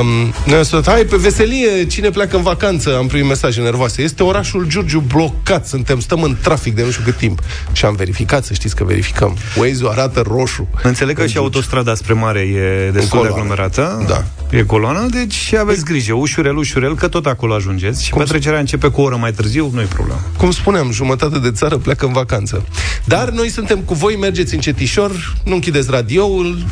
Um, 0.00 0.32
ne-a 0.46 0.62
sunat, 0.62 0.88
hai 0.88 1.02
pe 1.02 1.16
veselie, 1.16 1.86
cine 1.86 2.10
pleacă 2.10 2.36
în 2.36 2.42
vacanță? 2.42 2.96
Am 2.96 3.06
primit 3.06 3.26
mesaje 3.26 3.60
nervoase. 3.60 4.02
Este 4.02 4.22
orașul 4.22 4.66
Giurgiu 4.68 5.00
blocat, 5.00 5.66
suntem, 5.66 6.00
stăm 6.00 6.22
în 6.22 6.36
trafic 6.42 6.74
de 6.74 6.82
nu 6.82 6.90
știu 6.90 7.02
cât 7.04 7.16
timp. 7.16 7.38
Și 7.72 7.84
am 7.84 7.94
verificat, 7.94 8.44
să 8.44 8.52
știți 8.52 8.76
că 8.76 8.84
verificăm. 8.84 9.36
Waze-ul 9.56 9.90
arată 9.90 10.22
roșu. 10.26 10.68
Înțeleg 10.82 11.16
că 11.16 11.26
și 11.26 11.36
autostrada 11.36 11.94
spre 11.94 12.12
mare 12.12 12.40
e 12.40 12.90
destul 12.90 13.22
de 13.22 13.28
aglomerată. 13.28 14.04
Da. 14.08 14.24
E 14.50 14.62
coloană, 14.62 15.06
deci 15.10 15.52
aveți 15.52 15.84
grijă. 15.84 16.14
Ușurel, 16.14 16.56
ușurel, 16.56 16.94
că 16.94 17.08
tot 17.14 17.26
acolo 17.26 17.54
ajungeți. 17.54 18.04
Și 18.04 18.10
Cum 18.10 18.22
petrecerea 18.22 18.58
începe 18.58 18.88
cu 18.88 19.00
o 19.00 19.04
oră 19.04 19.16
mai 19.16 19.32
târziu, 19.32 19.70
nu 19.72 19.80
e 19.80 19.84
problemă. 19.84 20.20
Cum 20.36 20.50
spuneam, 20.50 20.92
jumătate 20.92 21.38
de 21.38 21.50
țară 21.50 21.76
pleacă 21.76 22.06
în 22.06 22.12
vacanță. 22.12 22.66
Dar 23.04 23.30
noi 23.30 23.48
suntem 23.48 23.78
cu 23.78 23.94
voi, 23.94 24.16
mergeți 24.16 24.54
încetișor, 24.54 25.36
nu 25.44 25.54
închideți 25.54 25.90
radioul, 25.90 26.64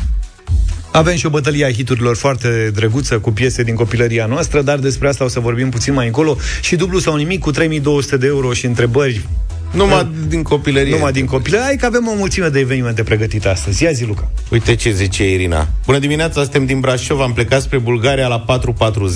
avem 0.91 1.15
și 1.15 1.25
o 1.25 1.29
bătălie 1.29 1.65
a 1.65 1.71
hiturilor 1.71 2.15
foarte 2.15 2.71
drăguță 2.73 3.19
cu 3.19 3.31
piese 3.31 3.63
din 3.63 3.75
copilăria 3.75 4.25
noastră, 4.25 4.61
dar 4.61 4.79
despre 4.79 5.07
asta 5.07 5.23
o 5.23 5.27
să 5.27 5.39
vorbim 5.39 5.69
puțin 5.69 5.93
mai 5.93 6.05
încolo. 6.05 6.37
Și 6.61 6.75
dublu 6.75 6.99
sau 6.99 7.15
nimic 7.15 7.39
cu 7.39 7.51
3200 7.51 8.17
de 8.17 8.27
euro 8.27 8.53
și 8.53 8.65
întrebări 8.65 9.25
numai 9.73 9.99
uh, 9.99 10.07
din 10.27 10.41
copilărie. 10.43 10.95
Numai 10.95 11.11
din 11.11 11.25
copilărie. 11.25 11.65
Hai 11.65 11.75
că 11.75 11.85
avem 11.85 12.07
o 12.07 12.15
mulțime 12.15 12.47
de 12.47 12.59
evenimente 12.59 13.03
pregătite 13.03 13.49
astăzi. 13.49 13.83
Ia 13.83 13.91
zi, 13.91 14.05
Luca. 14.05 14.31
Uite 14.51 14.75
ce 14.75 14.91
zice 14.91 15.31
Irina. 15.31 15.67
Bună 15.85 15.99
dimineața, 15.99 16.41
suntem 16.41 16.65
din 16.65 16.79
Brașov, 16.79 17.19
am 17.19 17.33
plecat 17.33 17.61
spre 17.61 17.77
Bulgaria 17.77 18.27
la 18.27 18.45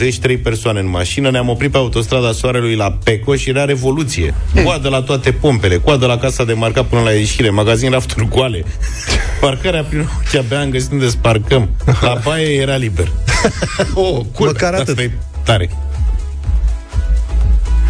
4.40, 0.09 0.15
trei 0.21 0.37
persoane 0.37 0.79
în 0.79 0.89
mașină, 0.89 1.29
ne-am 1.29 1.49
oprit 1.49 1.71
pe 1.71 1.77
autostrada 1.77 2.31
Soarelui 2.31 2.75
la 2.75 2.97
Peco 3.03 3.35
și 3.35 3.49
era 3.49 3.65
revoluție. 3.65 4.33
Coadă 4.63 4.89
la 4.89 5.01
toate 5.01 5.31
pompele, 5.31 5.77
coadă 5.77 6.05
la 6.05 6.17
casa 6.17 6.43
de 6.43 6.53
marcat 6.53 6.85
până 6.85 7.01
la 7.01 7.11
ieșire, 7.11 7.49
magazin 7.49 7.91
rafturi 7.91 8.27
goale. 8.27 8.63
Parcarea 9.41 9.83
prin 9.83 9.99
ochi 9.99 10.35
abia 10.35 10.59
am 10.59 10.69
găsit 10.69 10.91
unde 10.91 11.07
sparcăm. 11.07 11.69
La 12.01 12.19
baie 12.23 12.61
era 12.61 12.75
liber. 12.75 13.11
oh, 13.93 14.21
cool. 14.33 14.49
Măcar 14.49 14.73
atât. 14.73 14.87
Asta 14.87 15.01
e 15.01 15.11
tare. 15.43 15.69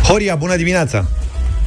Horia, 0.03 0.35
bună 0.35 0.55
dimineața! 0.55 1.05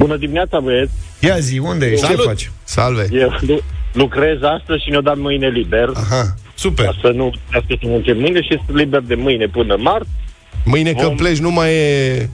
Bună 0.02 0.16
dimineața, 0.16 0.60
băieți! 0.60 0.92
Ia 1.18 1.38
zi, 1.38 1.58
unde 1.58 1.86
ești? 1.86 2.06
Ce 2.06 2.14
faci? 2.14 2.50
Salve! 2.64 3.08
Eu 3.12 3.32
lu- 3.40 3.62
lucrez 3.92 4.38
astăzi 4.42 4.82
și 4.84 4.90
ne-o 4.90 5.00
dat 5.00 5.16
mâine 5.16 5.48
liber. 5.48 5.88
Aha, 5.94 6.34
super! 6.54 6.84
Ca 6.84 6.94
să 7.00 7.08
nu 7.08 7.32
trebuie 7.50 7.78
să 7.82 7.86
muncim 7.88 8.16
mâine 8.18 8.42
și 8.42 8.60
sunt 8.66 8.76
liber 8.76 9.00
de 9.00 9.14
mâine 9.14 9.46
până 9.46 9.76
marți. 9.78 10.08
Mâine 10.64 10.92
Vom... 10.92 11.16
pleci 11.16 11.38
nu 11.38 11.50
mai 11.50 11.74
e... 11.74 12.28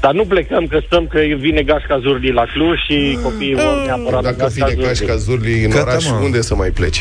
Dar 0.00 0.12
nu 0.12 0.24
plecăm, 0.24 0.66
că 0.66 0.78
stăm 0.86 1.06
că 1.06 1.18
vine 1.38 1.62
Gașca 1.62 1.98
Zurli 1.98 2.32
la 2.32 2.44
Cluj 2.52 2.78
și 2.86 3.14
ah, 3.16 3.22
copiii 3.22 3.54
vor 3.54 3.82
neapărat 3.86 4.22
Dacă 4.22 4.50
vine 4.52 4.74
Gașca 4.86 5.16
Zurli 5.16 5.64
în 5.64 5.70
Gata, 5.70 5.90
oraș, 5.90 6.08
mă. 6.08 6.20
unde 6.22 6.40
să 6.40 6.54
mai 6.54 6.70
pleci? 6.70 7.00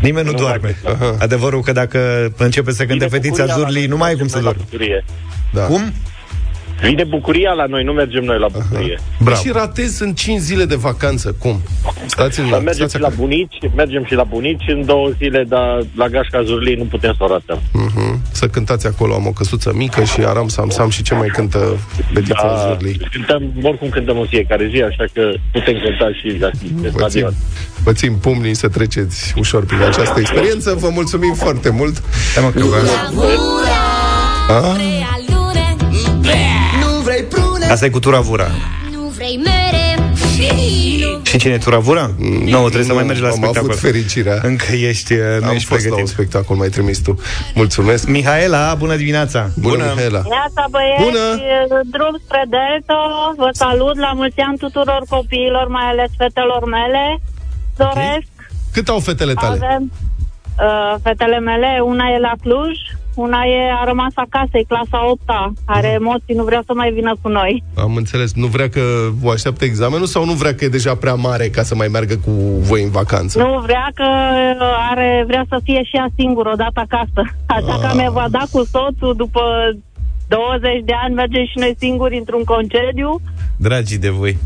Nimeni 0.00 0.26
nu, 0.26 0.32
nu 0.32 0.38
doarme. 0.38 0.76
Adevărul 1.18 1.62
că 1.62 1.72
dacă 1.72 2.32
începe 2.36 2.72
să 2.72 2.84
cânte 2.84 3.06
fetița 3.06 3.46
Zurli, 3.46 3.86
nu 3.86 3.96
mai 3.96 4.12
e 4.12 4.14
cum 4.14 4.26
să 4.26 4.38
doarme. 4.38 4.62
Da. 5.52 5.62
Cum? 5.62 5.92
Vine 6.82 7.04
bucuria 7.04 7.52
la 7.52 7.66
noi, 7.66 7.84
nu 7.84 7.92
mergem 7.92 8.24
noi 8.24 8.38
la 8.38 8.48
bucurie. 8.48 8.98
Bravo. 9.20 9.40
Și 9.40 9.50
ratez 9.52 10.00
în 10.00 10.14
5 10.14 10.40
zile 10.40 10.64
de 10.64 10.74
vacanță. 10.74 11.34
Cum? 11.38 11.62
Stați 12.06 12.40
în 12.40 12.46
Mergem 12.48 12.72
stați 12.72 12.94
și 12.94 13.00
la 13.00 13.08
bunici, 13.08 13.58
mergem 13.76 14.04
și 14.04 14.14
la 14.14 14.24
bunici 14.24 14.64
în 14.68 14.84
două 14.84 15.08
zile, 15.18 15.44
dar 15.48 15.78
la 15.96 16.08
Gașca 16.08 16.42
Zurlii 16.42 16.74
nu 16.74 16.84
putem 16.84 17.14
să 17.16 17.24
o 17.24 17.26
ratăm. 17.26 17.58
Uh-huh. 17.58 18.30
Să 18.30 18.46
cântați 18.46 18.86
acolo, 18.86 19.14
am 19.14 19.26
o 19.26 19.30
căsuță 19.30 19.72
mică 19.74 20.04
și 20.04 20.20
Aram 20.20 20.48
Sam 20.48 20.68
Sam 20.68 20.90
și 20.90 21.02
ce 21.02 21.14
mai 21.14 21.28
cântă 21.28 21.78
Petița 22.14 22.46
da, 22.46 22.68
Zurlii. 22.68 23.00
Cântăm, 23.12 23.52
oricum 23.62 23.88
cântăm 23.88 24.18
în 24.18 24.26
fiecare 24.26 24.70
zi, 24.74 24.82
așa 24.82 25.04
că 25.12 25.22
putem 25.52 25.74
cânta 25.74 26.10
și 26.12 26.38
la 26.40 26.50
pe 26.82 26.88
stadion. 26.88 27.34
Vă 27.84 27.92
țin 27.92 28.14
pumnii 28.14 28.54
să 28.54 28.68
treceți 28.68 29.34
ușor 29.36 29.64
prin 29.64 29.82
această 29.82 30.20
experiență. 30.20 30.76
Vă 30.80 30.88
mulțumim 30.92 31.34
foarte 31.34 31.70
mult. 31.70 32.02
Ah? 34.48 34.97
Asta 37.70 37.84
e 37.84 37.88
cu 37.88 37.98
turavura. 37.98 38.46
Nu 38.92 39.00
vrei 39.00 39.40
mere 39.44 39.88
și 41.28 41.38
cine 41.38 41.52
e 41.52 41.58
Turavura? 41.58 42.10
Nu, 42.18 42.50
no, 42.54 42.58
trebuie 42.58 42.88
nu, 42.88 42.92
să 42.92 42.94
mai 42.94 43.04
mergi 43.04 43.22
la 43.22 43.28
am 43.28 43.34
spectacol. 43.34 43.70
Am 43.70 43.70
avut 43.70 43.78
fericirea. 43.78 44.38
Încă 44.42 44.72
ești, 44.72 45.12
uh, 45.12 45.40
nu 45.40 45.46
am 45.46 45.54
ești 45.54 45.68
fost 45.68 45.80
pregătit. 45.80 45.90
la 45.90 46.00
un 46.00 46.06
spectacol, 46.06 46.56
mai 46.56 46.68
trimis 46.68 46.98
tu. 46.98 47.18
Mulțumesc. 47.54 48.06
Mihaela, 48.06 48.74
bună 48.74 48.96
dimineața. 48.96 49.50
Bună, 49.56 49.76
bună. 49.76 49.92
Mihaela. 49.94 50.22
Neața, 50.34 50.64
băieți, 50.70 51.02
bună. 51.02 51.24
drum 51.94 52.14
spre 52.24 52.42
Delta. 52.54 53.34
Vă 53.36 53.48
salut, 53.52 53.96
la 53.98 54.12
mulți 54.14 54.40
ani 54.40 54.58
tuturor 54.58 55.02
copiilor, 55.08 55.66
mai 55.68 55.86
ales 55.92 56.10
fetelor 56.16 56.64
mele. 56.64 57.20
Doresc. 57.76 57.96
Okay. 57.96 58.26
Cât 58.72 58.88
au 58.88 58.98
fetele 58.98 59.34
tale? 59.34 59.58
Avem 59.62 59.82
uh, 60.66 60.94
fetele 61.02 61.38
mele, 61.38 61.80
una 61.84 62.04
e 62.16 62.18
la 62.18 62.34
Cluj, 62.42 62.76
una 63.26 63.42
e, 63.44 63.60
a 63.80 63.84
rămas 63.84 64.12
acasă, 64.14 64.50
e 64.52 64.72
clasa 64.72 65.10
8 65.10 65.22
are 65.64 65.88
emoții, 66.00 66.34
nu 66.34 66.44
vrea 66.44 66.62
să 66.66 66.72
mai 66.74 66.90
vină 66.92 67.16
cu 67.22 67.28
noi. 67.28 67.62
Am 67.76 67.96
înțeles. 67.96 68.34
Nu 68.34 68.46
vrea 68.46 68.68
că 68.68 68.82
o 69.22 69.30
așteaptă 69.30 69.64
examenul 69.64 70.06
sau 70.06 70.24
nu 70.24 70.32
vrea 70.32 70.54
că 70.54 70.64
e 70.64 70.68
deja 70.68 70.94
prea 70.94 71.14
mare 71.14 71.48
ca 71.48 71.62
să 71.62 71.74
mai 71.74 71.88
meargă 71.88 72.16
cu 72.24 72.30
voi 72.70 72.82
în 72.82 72.90
vacanță? 72.90 73.38
Nu, 73.38 73.60
vrea 73.60 73.90
că 73.94 74.08
are, 74.90 75.24
vrea 75.26 75.44
să 75.48 75.60
fie 75.62 75.82
și 75.82 75.96
ea 75.96 76.08
singură 76.16 76.50
odată 76.52 76.80
acasă. 76.80 77.20
Așa 77.46 77.78
că 77.82 77.88
mi 77.96 78.08
va 78.12 78.26
da 78.30 78.42
cu 78.50 78.64
soțul 78.64 79.14
după 79.16 79.40
20 80.28 80.84
de 80.84 80.92
ani, 81.02 81.14
mergem 81.14 81.44
și 81.44 81.58
noi 81.58 81.74
singuri 81.78 82.16
într-un 82.16 82.44
concediu. 82.44 83.20
Dragii 83.56 83.98
de 83.98 84.08
voi. 84.08 84.36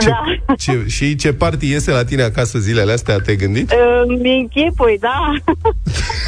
Ce, 0.00 0.08
da. 0.08 0.54
ce, 0.54 0.84
și 0.86 1.16
ce 1.16 1.32
party 1.32 1.70
iese 1.70 1.90
la 1.90 2.04
tine 2.04 2.22
acasă 2.22 2.58
zilele 2.58 2.92
astea, 2.92 3.16
te-ai 3.18 3.36
gândit? 3.36 3.72
Mi 4.22 4.38
închipui, 4.38 4.98
da. 5.00 5.32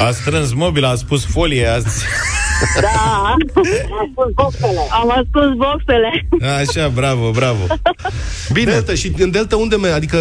A 0.07 0.11
strâns 0.11 0.53
mobil, 0.53 0.83
a 0.85 0.95
spus 0.95 1.25
folie 1.25 1.67
azi. 1.67 2.05
Da, 2.81 3.23
am 3.25 3.37
spus 3.49 3.67
boxele. 4.33 4.79
Am 4.91 5.09
ascuns 5.09 5.55
boxele. 5.55 6.27
Așa, 6.59 6.89
bravo, 6.89 7.31
bravo. 7.31 7.63
Bine. 8.53 8.71
Delta, 8.71 8.93
și 8.93 9.13
în 9.17 9.31
Delta 9.31 9.57
unde 9.57 9.75
mergi? 9.75 9.95
Adică 9.95 10.17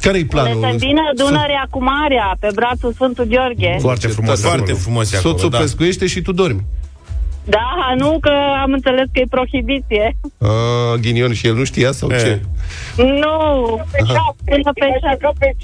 care-i 0.00 0.24
planul? 0.24 0.64
Este 0.64 0.86
bine 0.86 1.00
Dunărea 1.16 1.66
cu 1.70 1.82
Marea, 1.82 2.36
pe 2.40 2.48
brațul 2.54 2.92
Sfântul 2.92 3.24
Gheorghe. 3.24 3.76
Foarte 3.80 4.06
frumos. 4.08 4.40
Foarte 4.40 4.72
frumos 4.72 5.14
acolo, 5.14 5.32
Soțul 5.34 5.50
da. 5.50 5.58
pescuiește 5.58 6.06
și 6.06 6.20
tu 6.22 6.32
dormi. 6.32 6.64
Da, 7.44 7.94
nu, 7.98 8.18
că 8.20 8.30
am 8.62 8.72
înțeles 8.72 9.04
că 9.12 9.20
e 9.20 9.24
prohibiție. 9.30 10.16
Ah, 10.38 11.00
ghinion, 11.00 11.32
și 11.32 11.46
el 11.46 11.54
nu 11.54 11.64
știa 11.64 11.92
sau 11.92 12.10
e. 12.10 12.18
ce? 12.18 12.40
Nu, 12.96 13.80
pe 13.90 13.98
până 14.44 14.72
pe 14.74 14.86
șapte. 15.20 15.56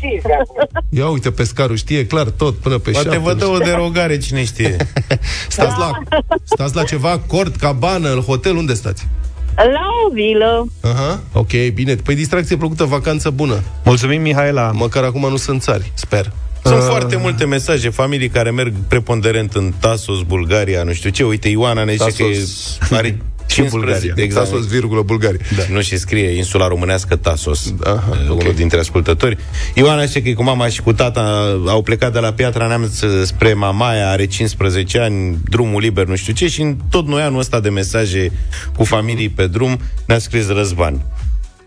Ia 0.89 1.09
uite, 1.09 1.31
pescarul 1.31 1.77
știe 1.77 2.07
clar 2.07 2.27
tot, 2.27 2.57
până 2.57 2.79
pe 2.79 2.91
Poate 2.91 3.09
șapte. 3.09 3.23
vă 3.23 3.35
dă 3.35 3.47
o 3.47 3.59
derogare, 3.59 4.19
cine 4.19 4.45
știe. 4.45 4.77
stați, 5.49 5.79
da. 5.79 5.91
la, 6.09 6.19
stați 6.45 6.75
la 6.75 6.83
ceva 6.83 7.21
cort, 7.27 7.57
cabană, 7.57 8.13
în 8.13 8.21
hotel, 8.21 8.57
unde 8.57 8.75
stați? 8.75 9.09
La 9.57 9.87
o 10.07 10.13
vilă. 10.13 10.67
Aha, 10.81 11.21
ok, 11.33 11.51
bine. 11.75 11.95
Păi 11.95 12.15
distracție 12.15 12.57
plăcută, 12.57 12.85
vacanță 12.85 13.31
bună. 13.31 13.63
Mulțumim, 13.85 14.21
Mihaela. 14.23 14.71
Măcar 14.71 15.05
acum 15.05 15.29
nu 15.31 15.37
sunt 15.37 15.63
țari, 15.63 15.93
sper. 15.95 16.33
Sunt 16.63 16.75
uh... 16.77 16.87
foarte 16.89 17.17
multe 17.17 17.45
mesaje, 17.45 17.89
familii 17.89 18.29
care 18.29 18.51
merg 18.51 18.73
preponderent 18.89 19.55
în 19.55 19.73
Tasos, 19.79 20.23
Bulgaria, 20.23 20.83
nu 20.83 20.93
știu 20.93 21.11
ce. 21.11 21.25
Uite, 21.25 21.49
Ioana 21.49 21.85
ne 21.85 21.93
zice 21.93 22.05
Tasos. 22.05 22.79
că 22.89 22.95
are 22.95 23.17
15 23.51 23.77
Bulgaria. 23.77 24.25
Exact. 24.25 24.49
Tasos, 24.49 24.67
virgulă, 24.67 25.03
Bulgaria. 25.03 25.41
Da. 25.57 25.63
Nu 25.73 25.81
și 25.81 25.99
scrie 25.99 26.29
insula 26.29 26.69
românească 26.69 27.17
Tasos, 27.17 27.75
Aha, 27.85 28.19
unul 28.25 28.33
okay. 28.33 28.53
dintre 28.53 28.79
ascultători. 28.79 29.39
Ioana 29.75 30.05
zice 30.05 30.23
că 30.23 30.33
cu 30.33 30.43
mama 30.43 30.69
și 30.69 30.83
cu 30.83 30.93
tata 30.93 31.21
au 31.67 31.83
plecat 31.83 32.13
de 32.13 32.19
la 32.19 32.33
Piatra 32.33 32.67
Neamț 32.67 33.01
spre 33.25 33.53
Mamaia, 33.53 34.11
are 34.11 34.27
15 34.27 34.99
ani, 34.99 35.39
drumul 35.49 35.81
liber, 35.81 36.07
nu 36.07 36.17
știu 36.17 36.33
ce, 36.33 36.49
și 36.49 36.61
în 36.61 36.77
tot 36.91 37.07
noi 37.07 37.23
anul 37.23 37.39
ăsta 37.39 37.61
de 37.61 37.71
mesaje 37.71 38.33
cu 38.77 38.85
familii 38.85 39.29
pe 39.29 39.47
drum 39.47 39.81
ne-a 40.05 40.19
scris 40.19 40.49
Răzvan. 40.49 41.01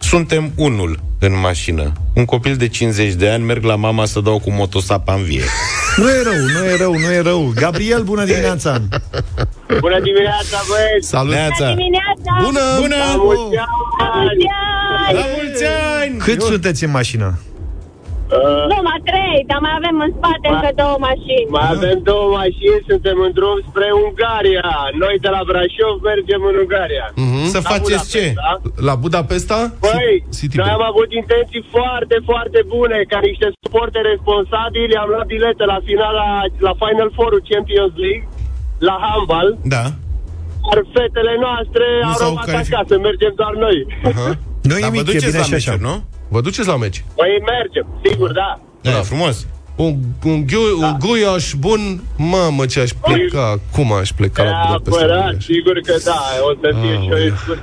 Suntem 0.04 0.52
unul 0.56 1.00
în 1.20 1.40
mașină. 1.40 1.92
Un 2.16 2.26
copil 2.26 2.56
de 2.56 2.68
50 2.68 3.14
de 3.14 3.30
ani 3.30 3.44
merg 3.44 3.64
la 3.64 3.76
mama 3.76 4.06
să 4.06 4.20
dau 4.20 4.40
cu 4.40 4.52
motosapa 4.52 5.14
în 5.14 5.24
vie. 5.24 5.44
Nu 5.98 6.10
e 6.10 6.22
rău, 6.24 6.34
nu 6.34 6.66
e 6.66 6.76
rău, 6.78 6.98
nu 6.98 7.12
e 7.12 7.20
rău. 7.20 7.52
Gabriel, 7.56 8.04
bună 8.04 8.26
dimineața! 8.26 8.82
Bună 9.80 10.00
dimineața, 10.00 10.58
băieți! 10.68 11.08
Salut! 11.08 11.34
Bună 11.34 11.74
dimineața! 11.76 12.32
Bună! 12.44 12.60
Bună! 12.80 12.96
La 12.96 13.16
mulți 13.16 13.58
ani! 15.08 15.18
La 15.18 15.26
mulți 15.36 15.64
ani! 16.02 16.18
Cât 16.18 16.42
Eu... 16.42 16.48
sunteți 16.48 16.84
în 16.84 16.92
mașină? 16.92 17.40
Uh, 18.38 18.66
Numai 18.74 19.00
trei, 19.12 19.38
dar 19.50 19.60
mai 19.66 19.74
avem 19.80 19.96
în 20.06 20.12
spate 20.18 20.46
încă 20.56 20.72
două 20.84 20.98
mașini. 21.10 21.48
Mai 21.58 21.68
avem 21.76 21.98
două 22.12 22.28
mașini, 22.42 22.80
suntem 22.92 23.18
în 23.28 23.32
drum 23.38 23.58
spre 23.70 23.88
Ungaria. 24.06 24.70
Noi 25.04 25.16
de 25.26 25.30
la 25.36 25.42
Brașov 25.50 25.96
mergem 26.12 26.42
în 26.50 26.56
Ungaria. 26.64 27.08
Uh-huh. 27.12 27.46
Să 27.56 27.60
faceți 27.72 28.06
ce? 28.14 28.24
La 28.90 28.96
Budapesta? 29.04 29.60
Păi, 29.86 30.14
noi 30.62 30.72
am 30.78 30.84
avut 30.92 31.10
intenții 31.22 31.64
foarte, 31.76 32.16
foarte 32.30 32.60
bune. 32.74 32.98
Ca 33.12 33.20
niște 33.30 33.48
suporte 33.64 34.00
responsabili, 34.12 35.00
am 35.02 35.08
luat 35.14 35.28
bilete 35.34 35.64
la 35.74 35.80
finala, 35.88 36.28
la 36.68 36.74
Final 36.82 37.10
Four 37.18 37.32
Champions 37.50 37.94
League, 38.04 38.26
la 38.88 38.96
handball. 39.06 39.50
Da. 39.76 39.84
Dar 40.70 40.80
fetele 40.96 41.34
noastre 41.46 41.86
nu 42.02 42.10
au 42.14 42.20
rămas 42.26 42.48
acasă, 42.62 42.94
mergem 43.08 43.34
doar 43.42 43.54
noi. 43.66 43.78
Uh-huh. 44.10 44.34
Nu 44.70 44.76
nimic, 44.86 45.08
e 45.18 45.20
bine 45.30 45.42
și 45.52 45.54
așa. 45.62 45.76
nu? 45.88 45.96
Vă 46.28 46.42
duceți 46.42 46.68
la 46.68 46.78
meci? 46.78 47.04
Păi 47.16 47.44
mergem, 47.46 47.88
sigur, 48.06 48.32
da. 48.32 48.60
Da, 48.82 48.92
da. 48.92 49.02
frumos. 49.02 49.48
Un, 49.76 49.96
un, 50.24 50.46
ghiu, 50.46 50.80
da. 50.80 50.86
un 50.88 50.96
guiaș 51.00 51.54
bun, 51.54 52.02
mamă 52.18 52.66
ce 52.66 52.80
aș 52.80 52.90
pleca, 53.02 53.48
păi, 53.48 53.60
cum 53.72 53.94
aș 53.94 54.10
pleca 54.10 54.44
la 54.44 54.64
Budapesta? 54.66 55.08
Da, 55.08 55.30
sigur 55.40 55.80
că 55.86 55.94
da, 56.06 56.22
o 56.42 56.52
să 56.62 56.76
fie 56.82 56.94
ah, 56.94 57.02
și 57.02 57.50
o 57.50 57.54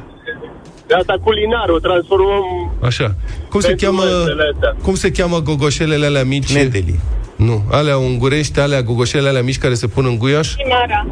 De 0.87 0.95
asta 0.95 1.15
culinar, 1.23 1.69
o 1.69 1.79
transformăm 1.79 2.73
Așa. 2.83 3.15
Cum 3.51 3.61
se 3.61 3.67
Pentru 3.67 3.87
cheamă, 3.87 4.03
măsele 4.03 4.51
astea. 4.55 4.77
cum 4.83 4.95
se 4.95 5.11
cheamă 5.11 5.39
gogoșelele 5.41 6.07
alea 6.07 6.25
mici? 6.25 6.53
Nedeli. 6.53 7.01
Nu, 7.37 7.63
alea 7.71 7.97
ungurești, 7.97 8.61
alea 8.61 8.83
gogoșelele 8.83 9.29
alea 9.29 9.43
mici 9.43 9.59
care 9.59 9.75
se 9.75 9.87
pun 9.87 10.05
în 10.05 10.19
guiaș? 10.19 10.55
Cimara. 10.57 11.07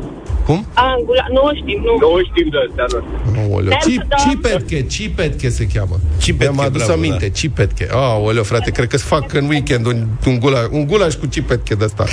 Cum? 0.48 0.66
Angula. 0.74 1.24
Nu 1.36 1.42
știm, 1.60 1.78
nu. 1.88 1.92
Nu 2.02 2.10
știm 2.30 2.48
de 2.54 2.58
astea, 2.68 2.84
nu 2.92 2.98
știu. 3.04 3.40
Aoleu. 3.42 3.68
Dance 3.68 3.90
Ci- 3.90 3.94
Dog. 4.08 4.18
Cipetche, 4.30 4.82
Cipetche 4.94 5.48
se 5.48 5.66
cheamă. 5.74 5.96
Cipetche, 6.18 6.52
Mi-am 6.52 6.66
adus 6.66 6.76
bravo, 6.84 6.92
aminte, 6.98 7.26
da. 7.26 7.32
Cipetche. 7.32 7.88
Aoleu, 7.92 8.42
frate, 8.42 8.70
cred 8.70 8.88
că-ți 8.88 9.04
fac 9.04 9.32
în 9.32 9.48
weekend 9.48 9.86
un, 9.86 10.06
un, 10.26 10.38
gulaș, 10.38 10.64
un 10.70 10.86
gulaș 10.86 11.14
cu 11.14 11.26
Cipetche 11.26 11.74
de 11.74 11.84
asta. 11.84 12.04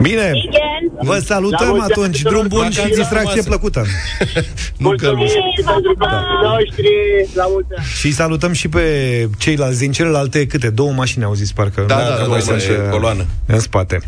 Bine, 0.00 0.30
Weekend. 0.32 1.06
vă 1.08 1.18
salutăm 1.24 1.66
La 1.66 1.72
mulți 1.72 1.82
ani 1.82 1.92
atunci. 1.92 2.16
tuturor. 2.22 2.46
Drum 2.46 2.58
bun 2.58 2.70
și 2.70 2.76
Vacanță 2.76 2.96
distracție 3.00 3.40
frumoasă. 3.42 3.48
plăcută. 3.48 3.80
Nu 4.84 4.88
că 4.88 5.12
Mulțumim 5.16 5.64
pentru 5.64 5.94
banii 5.98 6.38
noștri. 6.42 6.88
La 7.34 7.44
mulți 7.48 7.68
ani. 7.76 7.86
Și 7.98 8.12
salutăm 8.12 8.52
și 8.52 8.68
pe 8.68 8.82
ceilalți 9.38 9.78
din 9.78 9.92
celelalte 9.92 10.46
câte? 10.46 10.70
Două 10.70 10.92
mașini 10.92 11.24
au 11.24 11.34
zis 11.34 11.52
parcă. 11.52 11.84
Da, 11.86 11.94
da, 11.96 12.02
Că 12.14 12.20
da, 12.20 12.24
voi 12.26 12.38
da, 12.38 12.44
sunteți, 12.44 12.70
e 12.70 12.88
coloană. 12.90 13.24
În 13.46 13.58
spate. 13.60 14.00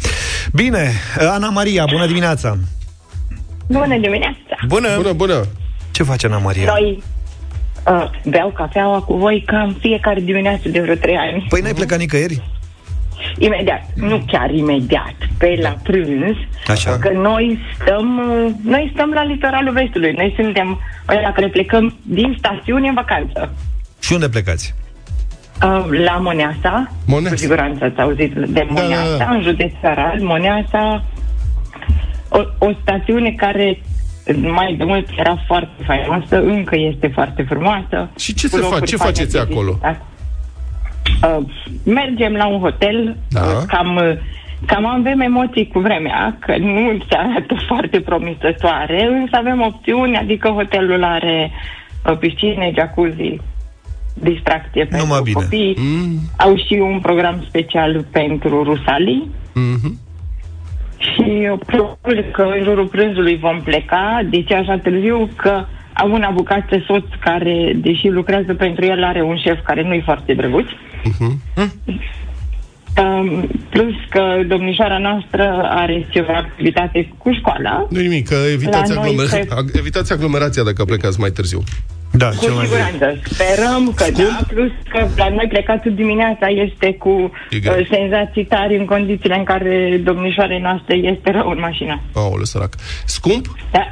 Bine, 0.53 0.93
Ana 1.19 1.49
Maria, 1.49 1.85
bună 1.93 2.07
dimineața. 2.07 2.59
Bună 3.69 3.97
dimineața! 3.99 4.57
Bună! 4.67 4.89
Bună, 4.97 5.13
bună! 5.13 5.45
Ce 5.91 6.03
face 6.03 6.27
Ana 6.27 6.39
Maria? 6.39 6.65
Noi 6.67 7.03
uh, 7.87 8.11
beau 8.25 8.51
cafeaua 8.51 9.01
cu 9.01 9.15
voi 9.17 9.43
cam 9.47 9.77
fiecare 9.81 10.21
dimineață 10.21 10.69
de 10.69 10.81
vreo 10.81 10.95
trei 10.95 11.17
ani. 11.17 11.47
Păi 11.49 11.61
n-ai 11.61 11.75
plecat 11.75 11.99
nicăieri? 11.99 12.43
Imediat, 13.39 13.83
nu 13.95 14.23
chiar 14.27 14.51
imediat, 14.51 15.15
pe 15.39 15.59
la 15.63 15.77
prânz, 15.83 16.37
Așa. 16.67 16.99
că 16.99 17.11
noi 17.13 17.59
stăm, 17.81 18.19
uh, 18.19 18.53
noi 18.63 18.91
stăm 18.95 19.11
la 19.11 19.23
litoralul 19.25 19.73
vestului. 19.73 20.13
Noi 20.13 20.35
suntem 20.37 20.81
ăia 21.09 21.33
care 21.33 21.49
plecăm 21.49 21.97
din 22.03 22.35
stațiune 22.39 22.89
în 22.89 22.95
vacanță. 22.95 23.53
Și 24.01 24.13
unde 24.13 24.29
plecați? 24.29 24.75
Uh, 25.63 25.85
la 26.05 26.17
Moneasa, 26.17 26.91
Moneasa. 27.07 27.35
cu 27.35 27.41
siguranță 27.41 27.85
ați 27.85 28.01
auzit 28.01 28.33
de 28.35 28.47
da, 28.53 28.63
Moneasa, 28.69 29.17
da. 29.17 29.31
în 29.31 29.43
județ 29.43 29.73
Arad, 29.83 30.21
Moneasa, 30.21 31.05
o, 32.29 32.67
o 32.67 32.71
stațiune 32.83 33.31
care 33.31 33.81
mai 34.41 34.75
de 34.79 34.85
mult 34.85 35.09
era 35.17 35.43
foarte 35.47 35.83
faimoasă, 35.85 36.43
încă 36.43 36.77
este 36.77 37.07
foarte 37.07 37.43
frumoasă. 37.43 38.09
Și 38.19 38.35
ce 38.35 38.49
cu 38.49 38.57
se 38.57 38.61
locuri 38.63 38.79
face? 38.79 38.91
Ce 38.91 38.97
faine 38.97 39.13
faceți 39.13 39.33
de 39.33 39.39
acolo? 39.39 39.71
vizitat. 39.73 40.07
Uh, 41.23 41.45
mergem 41.85 42.33
la 42.33 42.47
un 42.47 42.61
hotel, 42.61 43.17
Da. 43.29 43.41
uh, 43.41 43.63
cam, 43.67 43.97
uh, 43.97 44.13
cam 44.67 44.87
avem 44.87 45.21
emoții 45.21 45.69
cu 45.69 45.79
vremea, 45.79 46.37
că 46.39 46.57
nu 46.57 46.99
se 47.09 47.17
arată 47.17 47.55
foarte 47.69 48.01
promițătoare, 48.01 49.05
însă 49.21 49.37
avem 49.37 49.61
opțiuni, 49.61 50.17
adică 50.17 50.49
hotelul 50.49 51.05
are 51.05 51.51
uh, 52.11 52.17
piscine, 52.19 52.73
jacuzzi, 52.75 53.41
distracție 54.15 54.85
pentru 54.85 55.07
Numai 55.07 55.21
bine. 55.23 55.41
copii. 55.43 55.77
Mm, 55.79 56.19
Au 56.37 56.57
și 56.57 56.75
un 56.75 56.99
program 57.01 57.45
special 57.49 58.05
pentru 58.11 58.63
rusalii 58.63 59.31
mhm. 59.55 59.99
Și 60.99 61.49
uh, 61.53 61.59
probabil 61.67 62.31
că 62.33 62.43
în 62.43 62.63
jurul 62.65 62.87
prânzului 62.87 63.37
vom 63.37 63.61
pleca. 63.63 64.21
De 64.31 64.43
ce 64.43 64.55
așa 64.55 64.79
târziu? 64.79 65.31
Că 65.37 65.65
am 65.93 66.11
un 66.13 66.23
avocat 66.23 66.69
de 66.69 66.85
soț 66.87 67.05
care, 67.21 67.73
deși 67.77 68.09
lucrează 68.09 68.55
pentru 68.55 68.85
el, 68.85 69.05
are 69.05 69.23
un 69.23 69.37
șef 69.37 69.59
care 69.65 69.83
nu-i 69.83 70.03
foarte 70.05 70.35
drăguț. 70.35 70.67
Mhm. 71.05 71.43
Um, 73.03 73.49
plus 73.69 73.95
că 74.09 74.23
domnișoara 74.47 74.99
noastră 74.99 75.67
are 75.69 76.07
ceva 76.11 76.33
activitate 76.33 77.13
cu 77.19 77.33
școala. 77.33 77.87
Nu 77.91 78.01
nimic, 78.01 78.29
că 78.29 78.37
evitați, 78.53 78.95
La 78.95 79.01
noi 79.01 79.09
aglomer... 79.11 79.27
se- 79.27 79.47
ag- 79.51 79.79
evitați 79.79 80.13
aglomerația 80.13 80.63
dacă 80.63 80.85
plecați 80.85 81.21
mai 81.21 81.31
târziu. 81.31 81.63
Da, 82.19 82.29
Cu 82.29 82.37
cel 82.45 82.53
mai 82.53 82.67
bine. 82.67 82.79
siguranță. 82.91 83.21
Sperăm 83.35 83.93
că 83.97 84.05
da, 84.17 84.39
plus 84.49 84.71
că 84.89 85.07
la 85.17 85.29
noi 85.29 85.47
plecatul 85.49 85.95
dimineața 85.95 86.47
este 86.47 86.95
cu 86.95 87.31
E 87.51 87.59
greu. 87.59 87.79
uh, 87.79 87.87
senzații 87.91 88.45
tari 88.45 88.77
în 88.77 88.85
condițiile 88.85 89.37
în 89.37 89.45
care 89.45 90.01
domnișoarei 90.05 90.61
noastre 90.61 90.97
este 90.97 91.31
rău 91.31 91.51
în 91.51 91.59
mașină. 91.61 92.01
Aoleu, 92.15 92.45
sărac. 92.45 92.75
Scump? 93.05 93.47
Da. 93.71 93.87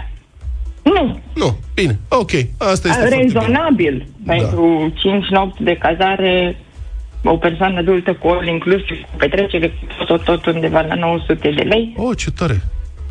Nu, 0.82 1.18
Nu. 1.34 1.56
Bine. 1.74 1.98
Ok. 2.08 2.30
Asta 2.58 2.88
este 2.88 3.00
foarte 3.00 3.08
bine. 3.08 3.22
rezonabil 3.22 4.06
pentru 4.26 4.92
5 4.94 5.26
nopți 5.26 5.62
de 5.62 5.76
cazare 5.76 6.56
o 7.24 7.36
persoană 7.36 7.78
adultă 7.78 8.12
cu 8.12 8.28
all 8.28 8.46
inclusiv, 8.46 9.00
cu 9.10 9.16
petrecere, 9.16 9.68
cu 9.68 10.04
tot, 10.04 10.06
tot, 10.24 10.40
tot 10.42 10.54
undeva 10.54 10.80
la 10.80 10.94
900 10.94 11.50
de 11.50 11.62
lei. 11.62 11.94
Oh, 11.96 12.16
ce 12.16 12.30
tare. 12.30 12.60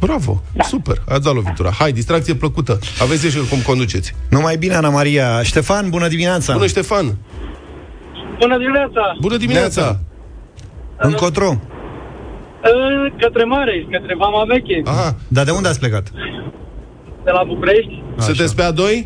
Bravo. 0.06 0.42
Da. 0.54 0.64
Super. 0.64 0.98
Ați 1.10 1.24
dat 1.24 1.34
lovitura. 1.34 1.72
Hai, 1.80 1.92
distracție 1.92 2.36
plăcută. 2.36 2.80
Aveți 3.02 3.22
grijă 3.22 3.40
cum 3.50 3.60
conduceți. 3.66 4.16
Numai 4.30 4.58
bine, 4.58 4.76
Ana 4.76 4.90
Maria. 4.90 5.44
Ștefan, 5.44 5.90
bună 5.90 6.08
dimineața. 6.08 6.54
Bună, 6.54 6.68
Ștefan. 6.68 7.06
Bună 8.40 8.58
dimineața! 8.58 9.02
Bună 9.22 9.38
dimineața. 9.38 10.00
Încotro. 10.98 11.48
În- 11.50 13.14
Către 13.20 13.44
Mare, 13.44 13.88
către 13.92 14.16
Vama 14.18 14.44
Veche, 14.48 14.82
Aha. 14.86 15.16
Dar 15.28 15.46
de 15.46 15.52
unde 15.52 15.68
ați 15.68 15.80
plecat? 15.80 16.12
de 17.24 17.32
la 17.32 17.44
București. 17.48 18.04
Sunteți 18.18 18.56
pe 18.56 18.64
A2? 18.64 19.06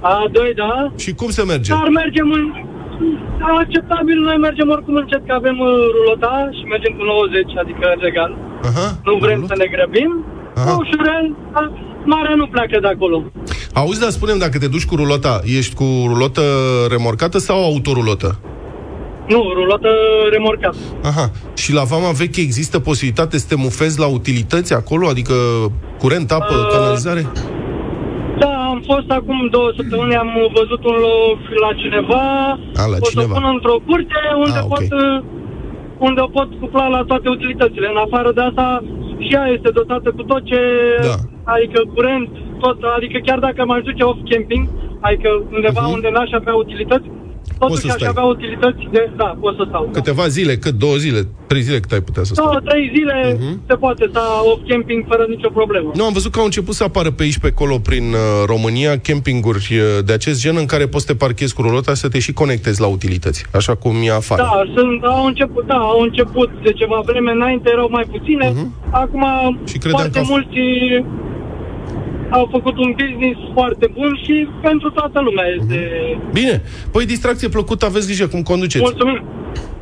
A2, 0.00 0.54
da? 0.56 0.92
Și 0.96 1.14
cum 1.14 1.30
se 1.30 1.42
merge? 1.44 1.72
Dar 1.72 1.88
mergem 1.88 2.30
în... 2.32 2.42
Acceptabil, 3.62 4.18
noi 4.28 4.36
mergem 4.46 4.68
oricum 4.76 4.94
încet, 5.02 5.22
că 5.26 5.32
avem 5.40 5.56
uh, 5.68 5.70
rulota 5.96 6.34
și 6.56 6.62
mergem 6.74 6.92
cu 6.98 7.04
90, 7.04 7.44
adică 7.62 7.86
legal. 8.06 8.32
Aha. 8.68 8.86
Nu 9.08 9.14
vrem 9.24 9.34
Rulo? 9.40 9.46
să 9.52 9.54
ne 9.62 9.68
grăbim. 9.74 10.12
Aha. 10.60 10.72
Ușurel, 10.82 11.26
a, 11.58 11.62
marea 12.12 12.34
nu 12.40 12.46
pleacă 12.54 12.76
de 12.80 12.90
acolo. 12.94 13.16
Auzi, 13.80 14.00
dar 14.00 14.10
spunem, 14.10 14.38
dacă 14.38 14.58
te 14.58 14.68
duci 14.74 14.86
cu 14.90 14.94
rulota, 14.96 15.40
ești 15.58 15.74
cu 15.74 15.84
rulotă 16.10 16.42
remorcată 16.94 17.38
sau 17.38 17.64
autorulotă? 17.64 18.30
Nu, 19.28 19.42
rulotă 19.54 19.88
remorcată. 20.30 20.76
Aha. 21.02 21.30
Și 21.54 21.72
la 21.72 21.82
Vama 21.82 22.10
Veche 22.10 22.40
există 22.40 22.78
posibilitate 22.78 23.38
să 23.38 23.46
te 23.48 23.54
mufezi 23.54 23.98
la 23.98 24.06
utilități 24.06 24.74
acolo? 24.74 25.08
Adică 25.08 25.34
curent, 25.98 26.30
apă, 26.32 26.54
Uh, 26.54 26.68
canalizare? 26.72 27.26
Da, 28.76 28.82
am 28.92 28.94
fost 28.94 29.10
acum 29.18 29.38
două 29.56 29.70
săptămâni, 29.78 30.14
am 30.24 30.30
văzut 30.58 30.82
un 30.90 30.96
loc 31.08 31.38
la 31.64 31.70
cineva. 31.82 32.22
A, 32.82 32.84
la 32.92 32.96
o 33.00 33.08
cineva. 33.10 33.34
să 33.34 33.38
pun 33.40 33.44
într-o 33.56 33.76
curte 33.86 34.20
unde, 34.44 34.58
Ah, 34.60 34.64
ok. 34.64 34.72
pot, 34.72 34.86
uh, 35.02 35.18
unde 35.98 36.20
o 36.26 36.28
pot 36.36 36.48
cupla 36.60 36.86
la 36.96 37.02
toate 37.10 37.28
utilitățile. 37.36 37.86
În 37.94 38.00
afară 38.06 38.30
de 38.32 38.40
asta, 38.48 38.66
și 39.24 39.34
ea 39.36 39.46
este 39.56 39.70
dotată 39.80 40.08
cu 40.16 40.22
tot 40.30 40.42
ce... 40.50 40.60
Da. 41.10 41.16
Adică 41.54 41.78
curent, 41.94 42.28
tot, 42.62 42.78
adică 42.96 43.18
chiar 43.26 43.38
dacă 43.46 43.60
m-aș 43.64 43.82
duce 43.88 44.02
off 44.10 44.20
camping, 44.30 44.64
adică 45.00 45.28
undeva 45.56 45.82
Mhm. 45.84 45.92
unde 45.96 46.08
n-aș 46.14 46.30
avea 46.40 46.54
utilități, 46.54 47.06
Poți 47.58 47.72
totuși 47.72 47.86
să 47.86 47.92
aș 47.92 47.98
stai. 48.00 48.08
avea 48.14 48.22
utilități 48.34 48.82
de... 48.94 49.10
Da, 49.16 49.28
pot 49.40 49.54
să 49.56 49.64
stau. 49.68 49.84
da. 49.84 49.90
Câteva 49.98 50.26
zile, 50.36 50.56
cât 50.56 50.74
două 50.84 50.96
zile, 50.96 51.20
trei 51.46 51.60
zile 51.60 51.80
cât 51.80 51.92
ai 51.92 52.00
putea 52.00 52.22
să 52.22 52.32
stai. 52.34 52.44
Două, 52.44 52.60
trei 52.68 52.92
zile 52.96 53.38
Mhm. 53.40 53.60
se 53.68 53.74
poate 53.74 54.06
sta 54.10 54.24
off 54.52 54.60
camping 54.68 55.04
fără 55.08 55.24
nicio 55.28 55.48
problemă. 55.58 55.90
Nu, 55.94 56.04
am 56.04 56.12
văzut 56.12 56.32
că 56.32 56.38
au 56.38 56.44
început 56.44 56.74
să 56.74 56.84
apară 56.84 57.10
pe 57.10 57.22
aici, 57.22 57.38
pe 57.38 57.46
acolo, 57.54 57.78
prin 57.78 58.04
uh, 58.12 58.18
România, 58.46 58.98
campinguri 58.98 59.68
uh, 59.72 60.04
de 60.04 60.12
acest 60.12 60.40
gen 60.40 60.56
în 60.56 60.66
care 60.66 60.86
poți 60.86 61.04
să 61.06 61.12
te 61.12 61.18
parchezi 61.18 61.54
cu 61.54 61.62
rulota 61.62 61.94
să 61.94 62.08
te 62.08 62.18
și 62.18 62.32
conectezi 62.32 62.80
la 62.80 62.86
utilități, 62.86 63.44
așa 63.52 63.74
cum 63.74 63.94
e 64.04 64.10
afară. 64.10 64.42
Da, 64.42 64.62
sunt, 64.76 65.02
au 65.04 65.24
început, 65.26 65.66
da, 65.66 65.74
au 65.94 66.00
început 66.00 66.50
de 66.62 66.72
ceva 66.72 67.02
vreme 67.04 67.30
înainte, 67.32 67.70
erau 67.72 67.88
mai 67.90 68.04
puține. 68.10 68.46
Acum 68.90 69.24
Mhm. 69.50 69.66
Și 69.66 69.78
credeam 69.78 70.00
foarte 70.00 70.18
că 70.18 70.24
au- 70.26 70.32
mulți 70.34 70.58
au 72.30 72.48
făcut 72.50 72.76
un 72.78 72.90
business 73.00 73.38
foarte 73.52 73.86
bun 73.94 74.20
și 74.24 74.48
pentru 74.62 74.90
toată 74.90 75.20
lumea 75.20 75.44
este... 75.58 75.78
Bine, 76.32 76.62
păi 76.92 77.06
distracție 77.06 77.48
plăcută, 77.48 77.84
aveți 77.86 78.06
grijă 78.06 78.26
cum 78.26 78.42
conduceți. 78.42 78.84
Mulțumim! 78.84 79.24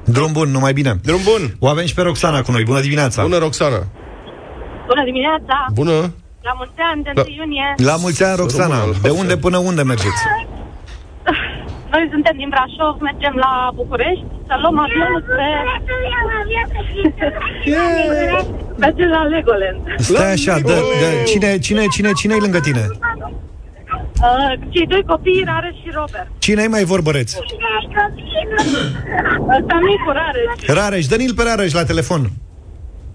Drum 0.05 0.33
bun, 0.33 0.49
numai 0.51 0.73
bine. 0.73 0.93
Drum 1.03 1.21
bun! 1.25 1.43
O 1.59 1.67
avem 1.69 1.87
și 1.87 1.95
pe 1.95 2.03
Roxana 2.03 2.43
cu 2.43 2.53
noi. 2.53 2.63
Bună 2.63 2.81
dimineața. 2.81 3.23
Bună, 3.23 3.39
Roxana! 3.39 3.81
Bună 4.87 5.05
dimineața! 5.05 5.67
Bună! 5.73 5.93
La 6.43 6.53
mulți 6.57 6.73
ani, 6.93 7.03
de 7.03 7.11
Da. 7.15 7.23
1 7.27 7.31
iunie. 7.39 7.75
La 7.77 7.97
mulți 7.97 8.25
ani, 8.25 8.37
Roxana. 8.37 8.75
Să 8.75 8.81
rămână 8.81 8.97
la 8.97 9.03
De 9.03 9.09
fel. 9.09 9.19
unde 9.21 9.37
până 9.37 9.59
unde 9.59 9.83
mergeți? 9.83 10.23
Noi 11.95 12.09
suntem 12.15 12.37
din 12.37 12.49
Brașov, 12.55 12.95
mergem 13.01 13.35
la 13.45 13.53
București 13.75 14.25
să 14.49 14.55
luăm 14.63 14.79
avionul 14.79 15.21
spre... 15.29 15.49
Mergem 18.85 19.09
la 19.09 19.23
Legoland. 19.23 19.81
Stai 19.97 20.33
așa, 20.33 20.55
dă, 20.59 20.77
dă, 21.01 21.09
cine, 21.31 21.59
cine, 21.59 21.87
cine, 21.87 22.11
cine 22.21 22.35
e 22.35 22.45
lângă 22.47 22.61
tine? 22.61 22.85
Uh, 22.91 24.53
cei 24.69 24.87
doi 24.87 25.03
copii, 25.07 25.43
Rareș 25.47 25.77
și 25.83 25.91
Robert. 25.93 26.29
Cine 26.39 26.63
e 26.63 26.67
mai 26.77 26.85
vorbăreț? 26.85 27.33
Ăsta 29.57 29.79
micu, 29.89 30.11
Rareș. 30.21 30.77
Rareș, 30.79 31.07
dă-l 31.07 31.35
pe 31.37 31.43
Rareș 31.43 31.73
la 31.73 31.85
telefon. 31.85 32.21
Hai, 32.21 32.31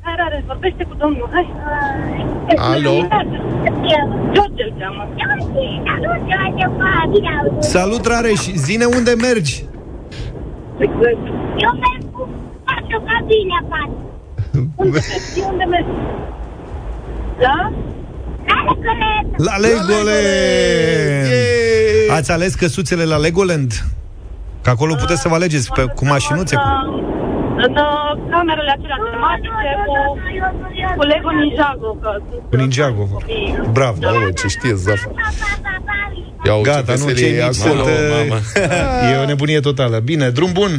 Rareș, 0.03 0.43
vorbește 0.47 0.83
cu 0.83 0.95
domnul, 0.97 1.29
hai. 1.31 1.47
Alo? 2.57 3.07
George 4.33 4.63
îl 4.63 4.73
cheamă. 4.79 5.07
Salut, 7.59 8.05
Rareș, 8.05 8.41
zine 8.55 8.85
unde 8.85 9.13
mergi? 9.21 9.65
Eu 11.57 11.71
merg 11.83 12.11
cu 12.11 12.29
patru 12.65 13.03
cabine 13.07 13.55
afară. 13.61 13.91
Unde 14.75 14.99
mergi? 15.09 15.49
Unde 15.51 15.63
mergi? 15.63 15.89
Da? 17.39 17.71
Care 18.45 18.65
colegă? 18.65 19.35
La 19.37 19.57
Legoland! 19.57 20.07
Yay! 21.29 22.17
Ați 22.17 22.31
ales 22.31 22.53
căsuțele 22.53 23.03
la 23.03 23.17
Legoland? 23.17 23.71
Că 24.61 24.69
acolo 24.69 24.95
puteți 24.95 25.21
să 25.21 25.27
vă 25.27 25.35
alegeți 25.35 25.71
pe, 25.71 25.85
cu 25.95 26.05
mașinuțe. 26.05 26.55
Cu... 26.55 26.61
În 27.65 27.75
uh, 27.75 28.29
camerele 28.31 28.71
acelea 28.77 28.99
tematice 29.11 29.69
cu, 29.85 29.93
cu 30.97 31.03
Lego 31.11 31.29
Ninjago. 31.39 31.89
Că 32.01 32.11
Cu 32.49 32.55
Ninjago. 32.55 33.03
Bravo. 33.71 33.97
Mamă, 34.01 34.31
ce 34.31 34.47
știe 34.47 34.73
Zafa. 34.73 35.11
Ia 36.45 36.55
uite, 36.55 36.69
Gata, 36.69 36.93
nu, 36.97 37.05
veselie 37.05 37.15
cei 37.15 37.37
e 37.37 37.45
mici 37.47 37.59
acolo. 37.59 37.83
sunt, 37.83 38.31
uh, 38.31 39.11
E 39.13 39.15
o 39.23 39.25
nebunie 39.25 39.59
totală. 39.59 39.99
Bine, 39.99 40.29
drum 40.29 40.51
bun. 40.51 40.71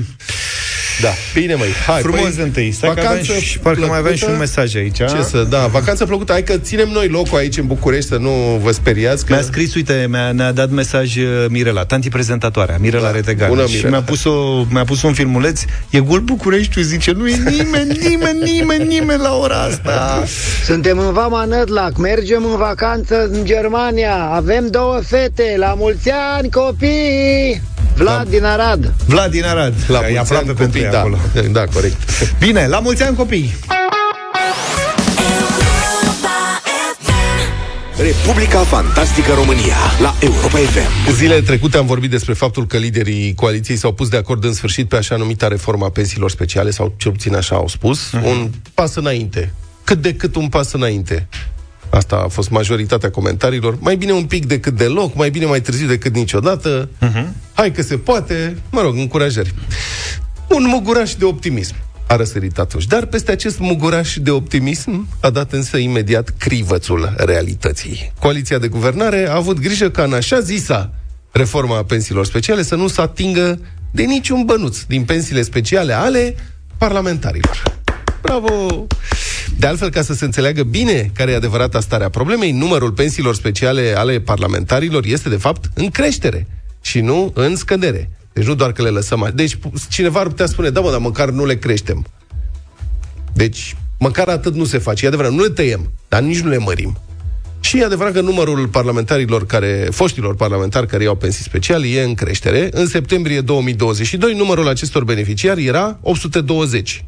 Da, 1.00 1.08
bine 1.34 1.54
măi, 1.54 1.68
hai. 1.86 2.00
Frumos 2.00 2.34
păi, 2.34 2.44
întâi. 2.44 2.70
Stai 2.72 2.94
că 2.94 3.00
aveam 3.00 3.22
și, 3.22 3.58
parcă 3.58 3.86
mai 3.86 3.98
aveam 3.98 4.14
și 4.14 4.24
un 4.28 4.36
mesaj 4.38 4.74
aici. 4.74 4.96
Ce 4.96 5.22
să, 5.30 5.46
da, 5.48 5.66
vacanță 5.66 6.06
plăcută. 6.06 6.32
Hai 6.32 6.42
că 6.42 6.56
ținem 6.56 6.88
noi 6.88 7.08
locul 7.08 7.38
aici 7.38 7.56
în 7.56 7.66
București, 7.66 8.08
să 8.08 8.16
nu 8.16 8.60
vă 8.62 8.70
speriați. 8.70 9.26
Că... 9.26 9.32
Mi-a 9.32 9.42
scris, 9.42 9.74
uite, 9.74 10.06
mi-a, 10.08 10.32
ne-a 10.32 10.52
dat 10.52 10.70
mesaj 10.70 11.16
uh, 11.16 11.24
Mirela, 11.48 11.84
tanti 11.84 12.08
prezentatoarea, 12.08 12.76
Mirela 12.80 13.04
Da, 13.04 13.10
Retegan. 13.10 13.48
bună, 13.48 13.66
și 13.66 13.74
Mirela. 13.74 13.90
mi-a 13.90 14.02
pus, 14.02 14.24
o, 14.24 14.64
mi-a 14.70 14.84
pus 14.84 15.02
un 15.02 15.12
filmuleț, 15.12 15.60
e 15.90 16.00
gol 16.00 16.20
Bucureștiul, 16.20 16.84
zice, 16.84 17.12
nu 17.12 17.28
e 17.28 17.36
nimeni, 17.36 17.98
nimeni, 18.08 18.42
nimeni, 18.42 18.84
nimeni 18.84 19.20
la 19.22 19.36
ora 19.36 19.62
asta. 19.62 20.24
Suntem 20.64 20.98
în 20.98 21.12
Vama 21.12 21.44
Nădlac, 21.44 21.96
mergem 21.96 22.44
în 22.44 22.56
vacanță 22.56 23.28
în 23.32 23.44
Germania, 23.44 24.14
avem 24.32 24.68
două 24.70 25.00
fete, 25.06 25.54
la 25.58 25.74
mulți 25.78 26.10
ani 26.38 26.50
copii! 26.50 27.60
Vlad 28.00 28.28
din 28.28 28.44
Arad. 28.44 28.92
Vlad 29.06 29.30
din 29.30 29.44
Arad, 29.44 29.74
La 29.88 29.98
e 29.98 30.00
mulți 30.00 30.18
aproape 30.18 30.34
ani, 30.48 30.56
pentru 30.56 30.64
copii, 30.64 30.82
ei 30.82 30.90
da. 30.90 30.98
acolo. 30.98 31.18
Da, 31.52 31.64
corect. 31.66 31.96
Bine, 32.38 32.66
la 32.66 32.78
mulți 32.80 33.02
ani 33.02 33.16
copii! 33.16 33.54
Republica 37.96 38.58
Fantastică 38.58 39.32
România 39.34 39.76
la 40.00 40.14
Europa 40.20 40.56
FM. 40.58 41.12
Zilele 41.12 41.40
trecute 41.40 41.76
am 41.76 41.86
vorbit 41.86 42.10
despre 42.10 42.32
faptul 42.32 42.66
că 42.66 42.76
liderii 42.76 43.34
coaliției 43.34 43.76
s-au 43.76 43.92
pus 43.92 44.08
de 44.08 44.16
acord 44.16 44.44
în 44.44 44.52
sfârșit 44.54 44.88
pe 44.88 44.96
așa 44.96 45.16
numita 45.16 45.48
reforma 45.48 45.88
pensiilor 45.90 46.30
speciale, 46.30 46.70
sau 46.70 46.94
cel 46.96 47.10
puțin 47.12 47.34
așa 47.34 47.56
au 47.56 47.68
spus, 47.68 48.10
Mhm. 48.12 48.22
uh-huh. 48.22 48.26
un 48.26 48.50
pas 48.74 48.94
înainte. 48.94 49.52
Cât 49.84 50.02
de 50.02 50.14
cât 50.14 50.34
un 50.36 50.48
pas 50.48 50.72
înainte. 50.72 51.28
Asta 51.90 52.16
a 52.16 52.28
fost 52.28 52.50
majoritatea 52.50 53.10
comentariilor. 53.10 53.76
Mai 53.80 53.96
bine 53.96 54.12
un 54.12 54.24
pic 54.24 54.46
decât 54.46 54.76
deloc, 54.76 55.14
mai 55.14 55.30
bine 55.30 55.44
mai 55.44 55.60
târziu 55.60 55.86
decât 55.86 56.14
niciodată. 56.14 56.88
Uh-huh. 57.02 57.26
Hai 57.52 57.72
că 57.72 57.82
se 57.82 57.96
poate. 57.96 58.56
Mă 58.70 58.80
rog, 58.80 58.96
încurajări. 58.96 59.54
Un 60.48 60.66
muguraș 60.66 61.14
de 61.14 61.24
optimism 61.24 61.74
a 62.06 62.16
răsărit 62.16 62.58
atunci. 62.58 62.86
Dar 62.86 63.06
peste 63.06 63.30
acest 63.30 63.58
muguraș 63.58 64.16
de 64.16 64.30
optimism 64.30 65.08
a 65.20 65.30
dat 65.30 65.52
însă 65.52 65.76
imediat 65.76 66.34
crivățul 66.38 67.12
realității. 67.16 68.12
Coaliția 68.18 68.58
de 68.58 68.68
guvernare 68.68 69.28
a 69.28 69.34
avut 69.34 69.58
grijă 69.58 69.90
ca 69.90 70.02
în 70.02 70.12
așa 70.12 70.40
zisa 70.40 70.90
reforma 71.30 71.76
a 71.76 71.84
pensiilor 71.84 72.26
speciale 72.26 72.62
să 72.62 72.74
nu 72.74 72.88
se 72.88 73.00
atingă 73.00 73.60
de 73.90 74.02
niciun 74.02 74.44
bănuț 74.44 74.80
din 74.82 75.04
pensiile 75.04 75.42
speciale 75.42 75.92
ale 75.92 76.36
parlamentarilor. 76.78 77.79
Bravo! 78.22 78.86
De 79.58 79.66
altfel, 79.66 79.90
ca 79.90 80.02
să 80.02 80.14
se 80.14 80.24
înțeleagă 80.24 80.62
bine 80.62 81.10
care 81.14 81.30
e 81.30 81.34
adevărata 81.36 81.80
stare 81.80 82.04
a 82.04 82.08
problemei, 82.08 82.52
numărul 82.52 82.92
pensiilor 82.92 83.34
speciale 83.34 83.94
ale 83.96 84.20
parlamentarilor 84.20 85.04
este, 85.04 85.28
de 85.28 85.36
fapt, 85.36 85.70
în 85.74 85.88
creștere 85.88 86.46
și 86.80 87.00
nu 87.00 87.32
în 87.34 87.56
scădere. 87.56 88.10
Deci 88.32 88.44
nu 88.44 88.54
doar 88.54 88.72
că 88.72 88.82
le 88.82 88.88
lăsăm 88.88 89.22
așa. 89.22 89.32
Deci 89.32 89.58
cineva 89.88 90.20
ar 90.20 90.26
putea 90.26 90.46
spune, 90.46 90.70
da 90.70 90.80
mă, 90.80 90.90
dar 90.90 91.00
măcar 91.00 91.28
nu 91.28 91.44
le 91.44 91.56
creștem. 91.56 92.06
Deci, 93.32 93.76
măcar 93.98 94.28
atât 94.28 94.54
nu 94.54 94.64
se 94.64 94.78
face. 94.78 95.04
E 95.04 95.08
adevărat, 95.08 95.32
nu 95.32 95.42
le 95.42 95.48
tăiem, 95.48 95.92
dar 96.08 96.20
nici 96.22 96.40
nu 96.40 96.48
le 96.48 96.58
mărim. 96.58 96.98
Și 97.60 97.78
e 97.78 97.84
adevărat 97.84 98.12
că 98.12 98.20
numărul 98.20 98.68
parlamentarilor 98.68 99.46
care, 99.46 99.88
foștilor 99.90 100.34
parlamentari 100.34 100.86
care 100.86 101.02
iau 101.02 101.14
pensii 101.14 101.44
speciale 101.44 101.86
e 101.86 102.02
în 102.02 102.14
creștere. 102.14 102.68
În 102.72 102.86
septembrie 102.86 103.40
2022, 103.40 104.34
numărul 104.34 104.68
acestor 104.68 105.04
beneficiari 105.04 105.66
era 105.66 105.98
820. 106.00 107.04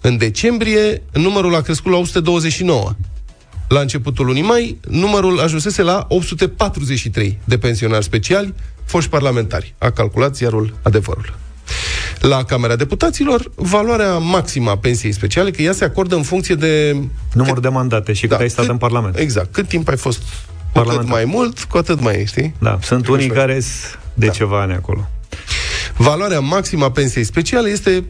În 0.00 0.16
decembrie, 0.16 1.02
numărul 1.12 1.54
a 1.54 1.60
crescut 1.60 1.92
la 1.92 1.98
829. 1.98 2.94
La 3.68 3.80
începutul 3.80 4.26
lunii 4.26 4.42
mai, 4.42 4.78
numărul 4.88 5.40
ajunsese 5.40 5.82
la 5.82 6.04
843 6.08 7.38
de 7.44 7.58
pensionari 7.58 8.04
speciali, 8.04 8.54
foști 8.84 9.10
parlamentari. 9.10 9.74
A 9.78 9.90
calculat 9.90 10.36
ziarul 10.36 10.74
adevărul. 10.82 11.36
La 12.20 12.44
Camera 12.44 12.76
Deputaților, 12.76 13.50
valoarea 13.54 14.18
maximă 14.18 14.70
a 14.70 14.76
pensiei 14.78 15.12
speciale, 15.12 15.50
că 15.50 15.62
ea 15.62 15.72
se 15.72 15.84
acordă 15.84 16.14
în 16.14 16.22
funcție 16.22 16.54
de... 16.54 16.96
Număr 17.32 17.60
de 17.60 17.68
mandate 17.68 18.12
și 18.12 18.26
cât 18.26 18.38
ai 18.40 18.48
stat 18.50 18.64
cât- 18.64 18.70
în 18.72 18.78
Parlament. 18.78 19.18
Exact. 19.18 19.52
Cât 19.52 19.68
timp 19.68 19.88
ai 19.88 19.96
fost 19.96 20.18
cu 20.18 20.24
cât 20.24 20.72
Parlamentar. 20.72 21.12
mai 21.14 21.24
mult, 21.24 21.62
cu 21.64 21.76
atât 21.78 22.00
mai, 22.00 22.24
știi? 22.26 22.54
Da, 22.58 22.78
sunt 22.82 23.06
unii 23.08 23.28
care 23.28 23.52
sunt 23.60 23.98
de 24.14 24.26
Da. 24.26 24.32
ceva 24.32 24.60
ani 24.60 24.72
acolo. 24.72 25.08
Valoarea 25.96 26.40
maximă 26.40 26.84
a 26.84 26.90
pensiei 26.90 27.24
speciale 27.24 27.68
este 27.70 28.04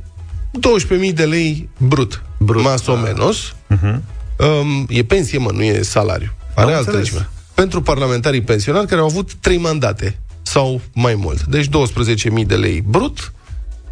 12.000 0.53 1.15
de 1.15 1.25
lei 1.25 1.69
brut. 1.79 2.23
Brut, 2.39 2.63
Mas 2.65 2.87
o 2.87 2.95
da. 2.95 3.01
menos. 3.01 3.55
Mhm. 3.67 4.03
Um, 4.39 4.87
e 4.89 5.03
pensie, 5.05 5.39
mă, 5.39 5.51
nu 5.53 5.63
e 5.63 5.83
salariu. 5.83 6.33
Are 6.55 6.71
Am 6.71 6.77
altă 6.77 6.91
înțeles. 6.91 7.07
legime. 7.09 7.29
Pentru 7.55 7.83
parlamentarii 7.83 8.41
pensionari 8.43 8.87
care 8.87 9.01
au 9.01 9.07
avut 9.07 9.35
3 9.35 9.57
mandate 9.59 10.19
sau 10.43 10.81
mai 10.95 11.15
mult. 11.15 11.45
Deci 11.45 11.67
12.000 11.69 12.47
de 12.47 12.55
lei 12.57 12.81
brut, 12.87 13.33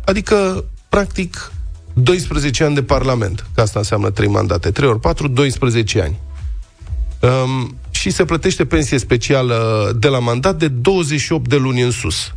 adică, 0.05 0.65
practic, 0.89 1.53
12 1.93 2.65
ani 2.65 2.75
de 2.75 2.83
parlament. 2.83 3.47
Că 3.55 3.61
asta 3.61 3.79
înseamnă 3.79 4.11
3 4.11 4.29
mandate. 4.29 4.71
3 4.71 4.89
ori 4.89 5.01
4, 5.01 5.29
12 5.29 6.01
ani. 6.03 6.19
Um, 7.21 7.77
și 7.91 8.11
se 8.11 8.25
plătește 8.25 8.65
pensie 8.67 8.99
specială 8.99 9.91
de 9.99 10.09
la 10.09 10.19
mandat 10.19 10.57
de 10.59 10.69
28 10.69 11.49
de 11.49 11.57
luni 11.57 11.81
în 11.81 11.91
sus. 11.91 12.35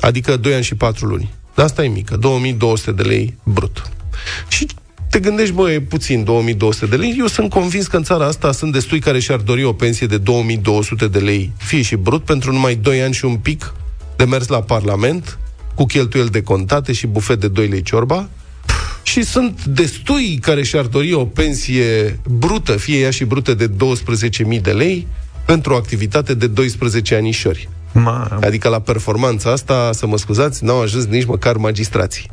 Adică 0.00 0.36
2 0.36 0.54
ani 0.54 0.64
și 0.64 0.74
4 0.74 1.06
luni. 1.06 1.34
Dar 1.56 1.64
asta 1.64 1.84
e 1.84 1.88
mică, 1.88 2.16
2200 2.16 2.92
de 2.92 3.02
lei 3.02 3.34
brut. 3.42 3.90
Și 4.48 4.66
te 5.10 5.18
gândești, 5.18 5.54
bă, 5.54 5.70
e 5.70 5.80
puțin, 5.80 6.24
2200 6.24 6.86
de 6.86 6.96
lei. 6.96 7.14
Eu 7.18 7.26
sunt 7.26 7.50
convins 7.50 7.86
că 7.86 7.96
în 7.96 8.02
țara 8.02 8.26
asta 8.26 8.52
sunt 8.52 8.72
destui 8.72 8.98
care 8.98 9.18
și-ar 9.18 9.38
dori 9.38 9.64
o 9.64 9.72
pensie 9.72 10.06
de 10.06 10.18
2200 10.18 11.08
de 11.08 11.18
lei, 11.18 11.52
fie 11.56 11.82
și 11.82 11.96
brut, 11.96 12.24
pentru 12.24 12.52
numai 12.52 12.74
2 12.74 13.02
ani 13.02 13.14
și 13.14 13.24
un 13.24 13.36
pic 13.36 13.74
de 14.16 14.24
mers 14.24 14.46
la 14.46 14.62
Parlament, 14.62 15.38
cu 15.74 15.84
cheltuieli 15.84 16.30
de 16.30 16.42
contate 16.42 16.92
și 16.92 17.06
bufet 17.06 17.40
de 17.40 17.48
2 17.48 17.66
lei 17.66 17.82
ciorba. 17.82 18.28
Și 19.02 19.22
sunt 19.22 19.64
destui 19.64 20.38
care 20.40 20.62
și-ar 20.62 20.84
dori 20.84 21.12
o 21.12 21.24
pensie 21.24 22.20
brută, 22.28 22.76
fie 22.76 22.98
ea 22.98 23.10
și 23.10 23.24
brută 23.24 23.54
de 23.54 23.68
12.000 23.68 24.60
de 24.62 24.72
lei, 24.72 25.06
pentru 25.46 25.72
o 25.72 25.76
activitate 25.76 26.34
de 26.34 26.46
12 26.46 27.14
anișori. 27.14 27.68
Ma, 28.02 28.38
Adică 28.40 28.68
la 28.68 28.80
performanța 28.80 29.50
asta, 29.50 29.90
să 29.92 30.06
mă 30.06 30.18
scuzați, 30.18 30.64
n-au 30.64 30.80
ajuns 30.80 31.04
nici 31.04 31.24
măcar 31.24 31.56
magistrații. 31.56 32.30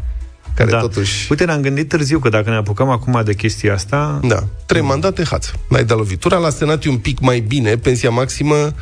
Care 0.55 0.69
da. 0.69 0.79
totuși... 0.79 1.27
Uite, 1.29 1.45
ne-am 1.45 1.61
gândit 1.61 1.87
târziu 1.89 2.19
că 2.19 2.29
dacă 2.29 2.49
ne 2.49 2.55
apucăm 2.55 2.89
acum 2.89 3.21
de 3.25 3.33
chestia 3.33 3.73
asta... 3.73 4.19
Da, 4.23 4.43
trei 4.65 4.81
mandate, 4.81 5.23
haț. 5.23 5.47
N-ai 5.69 5.83
dat 5.83 5.97
lovitura. 5.97 6.37
La 6.37 6.49
Senat 6.49 6.85
e 6.85 6.89
un 6.89 6.97
pic 6.97 7.19
mai 7.19 7.39
bine. 7.39 7.77
Pensia 7.77 8.09
maximă 8.09 8.73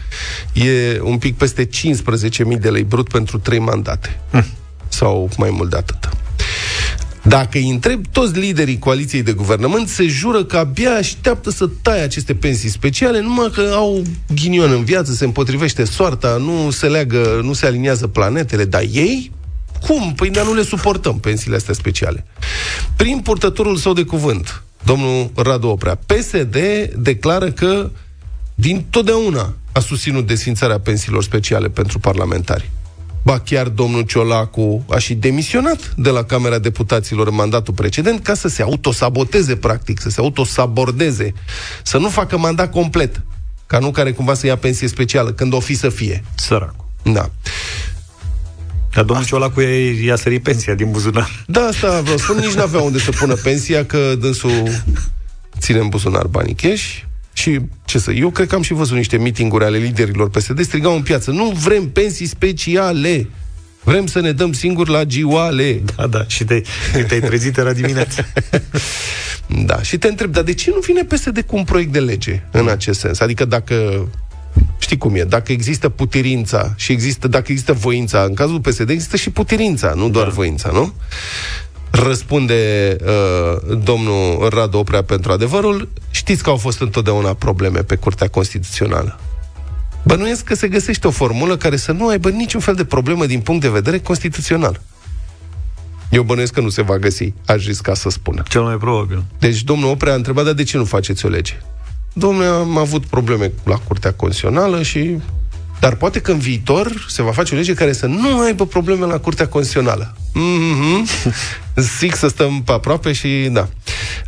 e 0.54 1.00
un 1.02 1.18
pic 1.18 1.38
peste 1.38 1.66
15.000 1.66 2.60
de 2.60 2.70
lei 2.70 2.84
brut 2.84 3.10
pentru 3.10 3.38
trei 3.38 3.60
mandate. 3.60 4.20
Sau 4.88 5.30
mai 5.38 5.50
mult 5.50 5.70
de 5.70 5.78
atât. 5.78 6.10
Dacă 7.24 7.58
îi 7.58 7.70
întreb 7.70 8.06
toți 8.12 8.40
liderii 8.40 8.80
coaliției 8.80 9.24
de 9.24 9.32
guvernământ, 9.32 9.88
se 9.88 10.08
jură 10.08 10.44
că 10.44 10.58
abia 10.58 10.92
așteaptă 10.92 11.50
să 11.50 11.70
taie 11.82 12.02
aceste 12.02 12.36
pensii 12.36 12.70
speciale, 12.70 13.22
numai 13.22 13.50
că 13.54 13.72
au 13.74 14.02
ghinion 14.36 14.72
în 14.72 14.84
viață, 14.84 15.12
se 15.12 15.26
împotrivește 15.26 15.84
soarta, 15.84 16.38
nu 16.40 16.70
se 16.70 16.88
leagă, 16.88 17.40
nu 17.44 17.54
se 17.54 17.66
aliniază 17.66 18.08
planetele, 18.08 18.66
dar 18.66 18.82
ei 18.82 19.32
cum? 19.88 20.14
Păi 20.14 20.30
dar 20.30 20.46
nu 20.46 20.54
le 20.54 20.64
suportăm, 20.64 21.20
pensiile 21.20 21.56
astea 21.56 21.74
speciale. 21.74 22.26
Prin 22.96 23.20
purtătorul 23.20 23.76
său 23.76 23.94
de 23.94 24.04
cuvânt, 24.04 24.64
domnul 24.84 25.32
Radu 25.36 25.68
Oprea, 25.68 25.96
PSD 25.96 26.58
declară 26.98 27.52
că 27.52 27.90
din 28.56 28.86
totdeauna 28.90 29.56
a 29.72 29.80
susținut 29.80 30.28
desfințarea 30.28 30.80
pensiilor 30.80 31.24
speciale 31.24 31.70
pentru 31.70 32.00
parlamentari. 32.00 32.72
Ba 33.24 33.40
chiar 33.40 33.68
domnul 33.68 34.02
Ciolacu 34.02 34.86
a 34.90 34.98
și 34.98 35.14
demisionat 35.14 35.94
de 35.98 36.10
la 36.10 36.24
Camera 36.24 36.60
Deputaților 36.60 37.28
în 37.28 37.36
mandatul 37.36 37.74
precedent 37.74 38.24
ca 38.24 38.34
să 38.34 38.48
se 38.48 38.62
autosaboteze, 38.62 39.56
practic, 39.56 40.00
să 40.02 40.10
se 40.10 40.20
autosabordeze, 40.22 41.34
să 41.84 41.98
nu 41.98 42.10
facă 42.10 42.38
mandat 42.38 42.72
complet, 42.72 43.22
ca 43.68 43.80
nu 43.80 43.92
care 43.92 44.12
cumva 44.12 44.34
să 44.34 44.46
ia 44.46 44.56
pensie 44.58 44.88
specială, 44.88 45.32
când 45.32 45.54
o 45.54 45.60
fi 45.60 45.74
să 45.74 45.90
fie. 45.90 46.24
Săracul. 46.36 46.86
Da. 47.04 47.30
Dar 48.94 49.04
domnul 49.04 49.26
Ciolacu 49.26 49.62
i- 49.62 50.06
i-a 50.06 50.16
sărit 50.16 50.44
pensia 50.44 50.74
din 50.74 50.92
buzunar. 50.92 51.44
Da, 51.48 51.62
asta 51.62 52.02
vreau 52.02 52.18
să 52.18 52.24
spun, 52.24 52.38
nici 52.38 52.54
n-avea 52.54 52.82
unde 52.82 53.00
să 53.00 53.12
pună 53.12 53.34
pensia, 53.34 53.86
că 53.86 54.16
dânsul 54.20 54.70
ține 55.60 55.80
în 55.80 55.90
buzunar 55.90 56.26
banii 56.26 56.54
cash. 56.56 56.84
Și 57.34 57.60
ce 57.86 58.00
să, 58.00 58.12
eu 58.12 58.30
cred 58.30 58.48
că 58.48 58.56
am 58.56 58.62
și 58.62 58.74
văzut 58.74 58.96
niște 58.96 59.18
mitinguri 59.18 59.66
ale 59.66 59.78
liderilor 59.78 60.30
PSD, 60.30 60.64
strigau 60.64 60.96
în 60.96 61.02
piață, 61.02 61.32
nu 61.32 61.50
vrem 61.50 61.90
pensii 61.90 62.26
speciale, 62.26 63.28
vrem 63.84 64.06
să 64.06 64.20
ne 64.20 64.32
dăm 64.32 64.54
singuri 64.54 64.90
la 64.90 65.04
gioale. 65.04 65.82
Da, 65.96 66.08
da, 66.08 66.24
și 66.28 66.44
te, 66.44 66.62
te-ai 67.08 67.20
trezit, 67.20 67.58
era 67.58 67.74
dimineața. 67.74 68.26
Da, 69.66 69.82
și 69.82 69.98
te 69.98 70.08
întreb, 70.08 70.32
dar 70.32 70.44
de 70.44 70.54
ce 70.54 70.70
nu 70.70 70.80
vine 70.80 71.04
PSD 71.04 71.44
cu 71.48 71.56
un 71.56 71.64
proiect 71.64 71.92
de 71.92 72.00
lege 72.00 72.44
în 72.52 72.68
acest 72.68 73.00
sens? 73.00 73.20
Adică 73.20 73.46
dacă 73.46 74.08
știi 74.80 74.80
știi 74.80 74.98
cum 74.98 75.16
e, 75.16 75.24
dacă 75.24 75.52
există 75.52 75.90
putirința 75.90 76.74
și 76.78 76.92
există, 76.92 77.28
dacă 77.28 77.46
există 77.52 77.74
voința, 77.74 78.24
în 78.24 78.34
cazul 78.34 78.60
PSD 78.60 78.90
există 78.90 79.18
și 79.18 79.30
putirința, 79.30 79.94
nu 79.94 80.10
doar 80.10 80.28
da. 80.28 80.34
voința, 80.34 80.70
nu? 80.72 80.94
Răspunde 81.92 82.96
uh, 83.06 83.78
domnul 83.84 84.50
Radu 84.50 84.78
Oprea 84.78 85.04
pentru 85.04 85.32
adevărul, 85.32 85.90
știți 86.12 86.44
că 86.44 86.50
au 86.50 86.58
fost 86.58 86.82
întotdeauna 86.82 87.34
probleme 87.34 87.80
pe 87.80 87.96
Curtea 87.96 88.28
Constituțională. 88.28 89.20
Bănuiesc 90.04 90.44
că 90.44 90.56
se 90.56 90.68
găsește 90.68 91.08
o 91.08 91.12
formulă 91.12 91.58
care 91.58 91.76
să 91.76 91.92
nu 91.92 92.08
aibă 92.08 92.30
niciun 92.30 92.60
fel 92.60 92.76
de 92.76 92.86
problemă 92.86 93.26
din 93.26 93.40
punct 93.40 93.62
de 93.62 93.70
vedere 93.70 94.00
constituțional. 94.00 94.82
Eu 96.10 96.24
bănuiesc 96.24 96.54
că 96.54 96.62
nu 96.62 96.70
se 96.70 96.82
va 96.82 96.98
găsi, 96.98 97.34
aș 97.46 97.66
risca 97.66 97.94
să 97.94 98.10
spună. 98.10 98.44
Cel 98.48 98.62
mai 98.62 98.78
probabil. 98.78 99.24
Deci 99.40 99.64
domnul 99.64 99.90
Oprea 99.90 100.14
a 100.14 100.16
întrebat, 100.16 100.46
dar 100.46 100.54
de 100.54 100.64
ce 100.64 100.78
nu 100.78 100.86
faceți 100.86 101.26
o 101.26 101.30
lege? 101.30 101.62
Domnule, 102.14 102.48
am 102.48 102.78
avut 102.78 103.06
probleme 103.06 103.52
la 103.64 103.76
Curtea 103.76 104.14
Constituțională 104.14 104.82
și... 104.82 105.18
Dar 105.82 105.96
poate 105.96 106.20
că 106.22 106.32
în 106.32 106.40
viitor 106.40 107.06
se 107.10 107.22
va 107.22 107.32
face 107.32 107.54
o 107.54 107.58
lege 107.58 107.74
care 107.74 107.94
să 107.94 108.06
nu 108.06 108.40
aibă 108.40 108.66
probleme 108.66 109.06
la 109.06 109.20
Curtea 109.20 109.48
Constituțională. 109.48 110.16
Mm-hmm. 110.30 111.32
Zic 112.00 112.16
să 112.16 112.28
stăm 112.28 112.62
pe 112.64 112.72
aproape 112.72 113.12
și 113.12 113.50
da. 113.52 113.68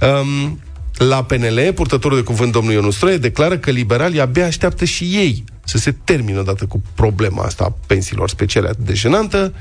Um, 0.02 0.60
la 0.98 1.24
PNL, 1.24 1.72
purtătorul 1.76 2.18
de 2.18 2.24
cuvânt 2.24 2.52
domnul 2.52 2.74
Ionu 2.74 2.92
Stroie 2.92 3.18
declară 3.18 3.58
că 3.58 3.72
liberalii 3.72 4.20
abia 4.20 4.46
așteaptă 4.46 4.86
și 4.86 5.04
ei 5.04 5.44
să 5.63 5.78
se 5.78 5.96
termină 6.04 6.39
odată 6.39 6.66
cu 6.66 6.82
problema 6.96 7.44
asta 7.44 7.63
a 7.63 7.76
pensiilor 7.88 8.30
speciale 8.30 8.68
atât 8.68 8.86
de 8.86 8.94
jenantă, 8.94 9.54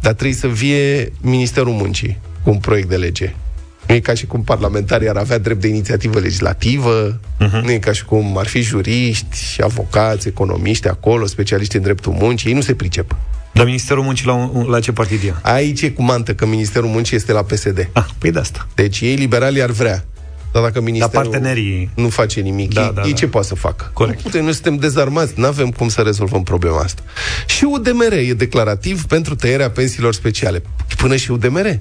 dar 0.00 0.12
trebuie 0.12 0.36
să 0.36 0.46
vie 0.46 1.12
Ministerul 1.20 1.72
Muncii 1.72 2.18
cu 2.42 2.50
un 2.50 2.58
proiect 2.58 2.88
de 2.88 2.96
lege. 2.96 3.34
Nu 3.92 3.98
e 3.98 4.00
ca 4.00 4.14
și 4.14 4.26
cum 4.26 4.42
parlamentarii 4.42 5.08
ar 5.08 5.16
avea 5.16 5.38
drept 5.38 5.60
de 5.60 5.68
inițiativă 5.68 6.18
legislativă, 6.18 7.20
uh-huh. 7.40 7.62
nu 7.62 7.70
e 7.70 7.78
ca 7.78 7.92
și 7.92 8.04
cum 8.04 8.36
ar 8.38 8.46
fi 8.46 8.60
juriști, 8.60 9.62
avocați, 9.62 10.28
economiști 10.28 10.88
acolo, 10.88 11.26
specialiști 11.26 11.76
în 11.76 11.82
dreptul 11.82 12.12
muncii, 12.12 12.48
ei 12.48 12.54
nu 12.54 12.60
se 12.60 12.74
pricep. 12.74 13.16
Dar 13.52 13.64
Ministerul 13.64 14.02
Muncii 14.02 14.26
la, 14.26 14.50
la 14.66 14.80
ce 14.80 14.92
partid 14.92 15.22
e? 15.22 15.34
Aici 15.42 15.82
e 15.82 15.90
cu 15.90 16.02
mantă 16.02 16.34
că 16.34 16.46
Ministerul 16.46 16.88
Muncii 16.88 17.16
este 17.16 17.32
la 17.32 17.42
PSD. 17.42 17.88
Ah, 17.92 18.04
păi 18.18 18.30
de 18.30 18.38
asta. 18.38 18.66
Deci 18.74 19.00
ei 19.00 19.14
liberali 19.14 19.62
ar 19.62 19.70
vrea 19.70 20.04
dar 20.52 20.62
dacă 20.62 20.80
ministerul 20.80 21.12
Dar 21.14 21.22
partenerii... 21.22 21.90
nu 21.94 22.08
face 22.08 22.40
nimic, 22.40 22.72
da, 22.74 22.82
ei, 22.82 22.92
da, 22.94 23.02
ei 23.02 23.10
da. 23.10 23.16
ce 23.16 23.26
poate 23.26 23.46
să 23.46 23.54
facă? 23.54 23.90
Corect. 23.92 24.20
Putem, 24.20 24.44
noi 24.44 24.52
suntem 24.52 24.76
dezarmați, 24.76 25.32
nu 25.36 25.46
avem 25.46 25.70
cum 25.70 25.88
să 25.88 26.00
rezolvăm 26.00 26.42
problema 26.42 26.78
asta. 26.78 27.02
Și 27.46 27.64
UDMR 27.64 28.12
e 28.12 28.32
declarativ 28.32 29.04
pentru 29.04 29.34
tăierea 29.34 29.70
pensiilor 29.70 30.14
speciale. 30.14 30.62
Până 30.96 31.16
și 31.16 31.30
UDMR. 31.30 31.78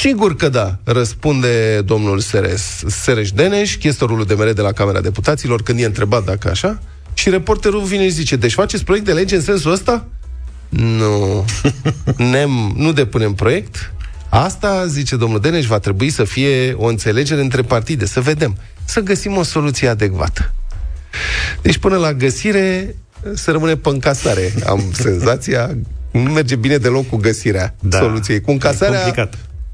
Sigur 0.00 0.36
că 0.36 0.48
da, 0.48 0.78
răspunde 0.84 1.80
domnul 1.80 2.18
Seres, 2.18 2.82
Sereș 2.86 3.30
Deneș, 3.30 3.76
chestorul 3.76 4.20
UDMR 4.20 4.50
de 4.52 4.60
la 4.60 4.72
Camera 4.72 5.00
Deputaților, 5.00 5.62
când 5.62 5.80
e 5.80 5.84
întrebat 5.84 6.24
dacă 6.24 6.48
așa, 6.48 6.78
și 7.14 7.30
reporterul 7.30 7.82
vine 7.82 8.02
și 8.02 8.10
zice, 8.10 8.36
deci 8.36 8.52
faceți 8.52 8.84
proiect 8.84 9.06
de 9.06 9.12
lege 9.12 9.34
în 9.34 9.42
sensul 9.42 9.72
ăsta? 9.72 10.06
Nu. 10.68 11.44
Nem, 12.32 12.72
nu 12.76 12.92
depunem 12.92 13.34
proiect, 13.34 13.92
Asta, 14.28 14.86
zice 14.86 15.16
domnul 15.16 15.40
Deneș, 15.40 15.66
va 15.66 15.78
trebui 15.78 16.10
să 16.10 16.24
fie 16.24 16.72
o 16.72 16.86
înțelegere 16.86 17.40
între 17.40 17.62
partide, 17.62 18.06
să 18.06 18.20
vedem, 18.20 18.56
să 18.84 19.00
găsim 19.00 19.36
o 19.36 19.42
soluție 19.42 19.88
adecvată. 19.88 20.52
Deci 21.62 21.78
până 21.78 21.96
la 21.96 22.12
găsire 22.12 22.96
să 23.34 23.50
rămâne 23.50 23.76
pe 23.76 23.88
încasare. 23.88 24.54
Am 24.66 24.82
senzația, 25.02 25.76
nu 26.10 26.30
merge 26.30 26.56
bine 26.56 26.76
deloc 26.76 27.08
cu 27.08 27.16
găsirea 27.16 27.74
da. 27.80 27.98
soluției. 27.98 28.40
Cu 28.40 28.50
încasarea 28.50 29.28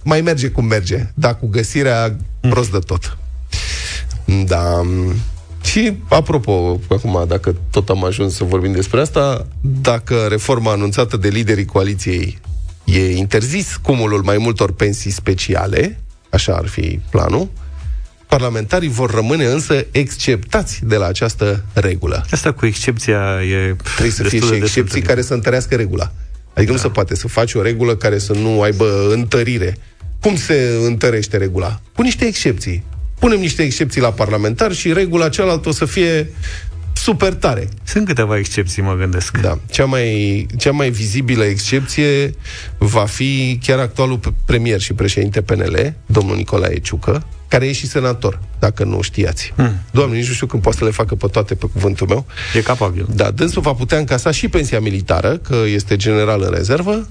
mai 0.05 0.21
merge 0.21 0.49
cum 0.49 0.65
merge, 0.65 1.07
dar 1.15 1.39
cu 1.39 1.47
găsirea 1.47 2.17
prost 2.41 2.71
de 2.71 2.79
tot. 2.79 3.19
Da. 4.47 4.81
Și, 5.63 5.97
apropo, 6.09 6.81
acum, 6.89 7.25
dacă 7.29 7.55
tot 7.71 7.89
am 7.89 8.05
ajuns 8.05 8.35
să 8.35 8.45
vorbim 8.45 8.73
despre 8.73 9.01
asta, 9.01 9.47
dacă 9.61 10.27
reforma 10.29 10.73
anunțată 10.73 11.17
de 11.17 11.29
liderii 11.29 11.65
coaliției 11.65 12.39
E 12.85 13.17
interzis 13.17 13.77
cumulul 13.83 14.23
mai 14.23 14.39
multor 14.39 14.73
pensii 14.73 15.11
speciale, 15.11 16.01
așa 16.31 16.55
ar 16.55 16.67
fi 16.67 17.01
planul, 17.11 17.49
parlamentarii 18.27 18.89
vor 18.89 19.11
rămâne 19.11 19.45
însă 19.45 19.87
exceptați 19.91 20.81
de 20.85 20.97
la 20.97 21.07
această 21.07 21.65
regulă. 21.73 22.25
Asta 22.31 22.53
cu 22.53 22.67
excepția 22.67 23.41
e 23.43 23.77
Trebuie 23.83 24.11
să 24.11 24.23
fie 24.23 24.41
și 24.41 24.55
excepții 24.55 25.03
care 25.03 25.23
să 25.23 25.35
întărească 25.35 25.75
regula. 25.75 26.13
Adică 26.55 26.73
da. 26.73 26.77
nu 26.77 26.83
se 26.83 26.89
poate 26.89 27.15
să 27.15 27.29
faci 27.29 27.55
o 27.55 27.63
regulă 27.63 27.97
care 27.97 28.19
să 28.19 28.33
nu 28.33 28.63
aibă 28.63 29.09
întărire. 29.13 29.77
Cum 30.25 30.37
se 30.37 30.79
întărește 30.87 31.37
regula? 31.37 31.81
Cu 31.95 32.03
niște 32.03 32.25
excepții. 32.25 32.85
Punem 33.19 33.39
niște 33.39 33.63
excepții 33.63 34.01
la 34.01 34.13
parlamentar 34.13 34.73
și 34.73 34.93
regula 34.93 35.29
cealaltă 35.29 35.69
o 35.69 35.73
să 35.73 35.85
fie 35.85 36.31
super 36.93 37.35
tare. 37.35 37.69
Sunt 37.83 38.07
câteva 38.07 38.39
excepții, 38.39 38.83
mă 38.83 38.95
gândesc. 38.95 39.39
Da. 39.39 39.59
Cea 39.71 39.85
mai, 39.85 40.47
cea 40.57 40.71
mai 40.71 40.91
vizibilă 40.91 41.45
excepție 41.45 42.35
va 42.79 43.05
fi 43.05 43.59
chiar 43.63 43.79
actualul 43.79 44.21
premier 44.45 44.81
și 44.81 44.93
președinte 44.93 45.43
PNL, 45.43 45.95
domnul 46.07 46.37
Nicolae 46.37 46.79
Ciucă, 46.79 47.27
care 47.49 47.67
e 47.67 47.73
și 47.73 47.87
senator, 47.87 48.41
dacă 48.59 48.85
nu 48.85 49.01
știați. 49.01 49.53
Hmm. 49.57 49.73
Doamne, 49.91 50.17
nici 50.17 50.29
nu 50.29 50.35
știu 50.35 50.47
când 50.47 50.63
poate 50.63 50.79
să 50.79 50.85
le 50.85 50.91
facă 50.91 51.15
pe 51.15 51.27
toate 51.27 51.55
pe 51.55 51.67
cuvântul 51.73 52.07
meu. 52.07 52.27
E 52.55 52.61
capabil. 52.61 53.07
Da, 53.15 53.31
dânsul 53.31 53.63
va 53.63 53.73
putea 53.73 53.99
încasa 53.99 54.31
și 54.31 54.49
pensia 54.49 54.81
militară, 54.81 55.37
că 55.37 55.57
este 55.67 55.97
general 55.97 56.43
în 56.43 56.51
rezervă, 56.55 57.09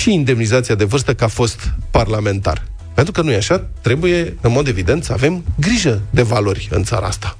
și 0.00 0.12
indemnizația 0.12 0.74
de 0.74 0.84
vârstă 0.84 1.14
că 1.14 1.24
a 1.24 1.28
fost 1.28 1.72
parlamentar. 1.90 2.62
Pentru 2.94 3.12
că 3.12 3.22
nu 3.22 3.30
e 3.30 3.36
așa, 3.36 3.66
trebuie, 3.80 4.36
în 4.40 4.52
mod 4.52 4.68
evident, 4.68 5.04
să 5.04 5.12
avem 5.12 5.44
grijă 5.60 6.00
de 6.10 6.22
valori 6.22 6.68
în 6.70 6.82
țara 6.82 7.06
asta. 7.06 7.36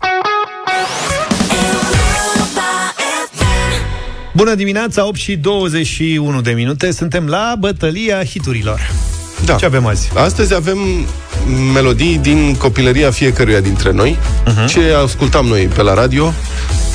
Bună 4.34 4.54
dimineața, 4.54 5.06
8 5.06 5.16
și 5.16 5.36
21 5.36 6.40
de 6.40 6.50
minute. 6.50 6.90
Suntem 6.90 7.26
la 7.26 7.54
bătălia 7.58 8.24
hiturilor. 8.24 8.90
Da. 9.44 9.54
Ce 9.54 9.64
avem 9.64 9.86
azi? 9.86 10.10
Astăzi 10.14 10.54
avem 10.54 10.78
melodii 11.74 12.18
din 12.18 12.54
copilăria 12.54 13.10
fiecăruia 13.10 13.60
dintre 13.60 13.92
noi, 13.92 14.18
uh-huh. 14.18 14.68
ce 14.68 14.80
ascultam 15.04 15.46
noi 15.46 15.66
pe 15.66 15.82
la 15.82 15.94
radio 15.94 16.32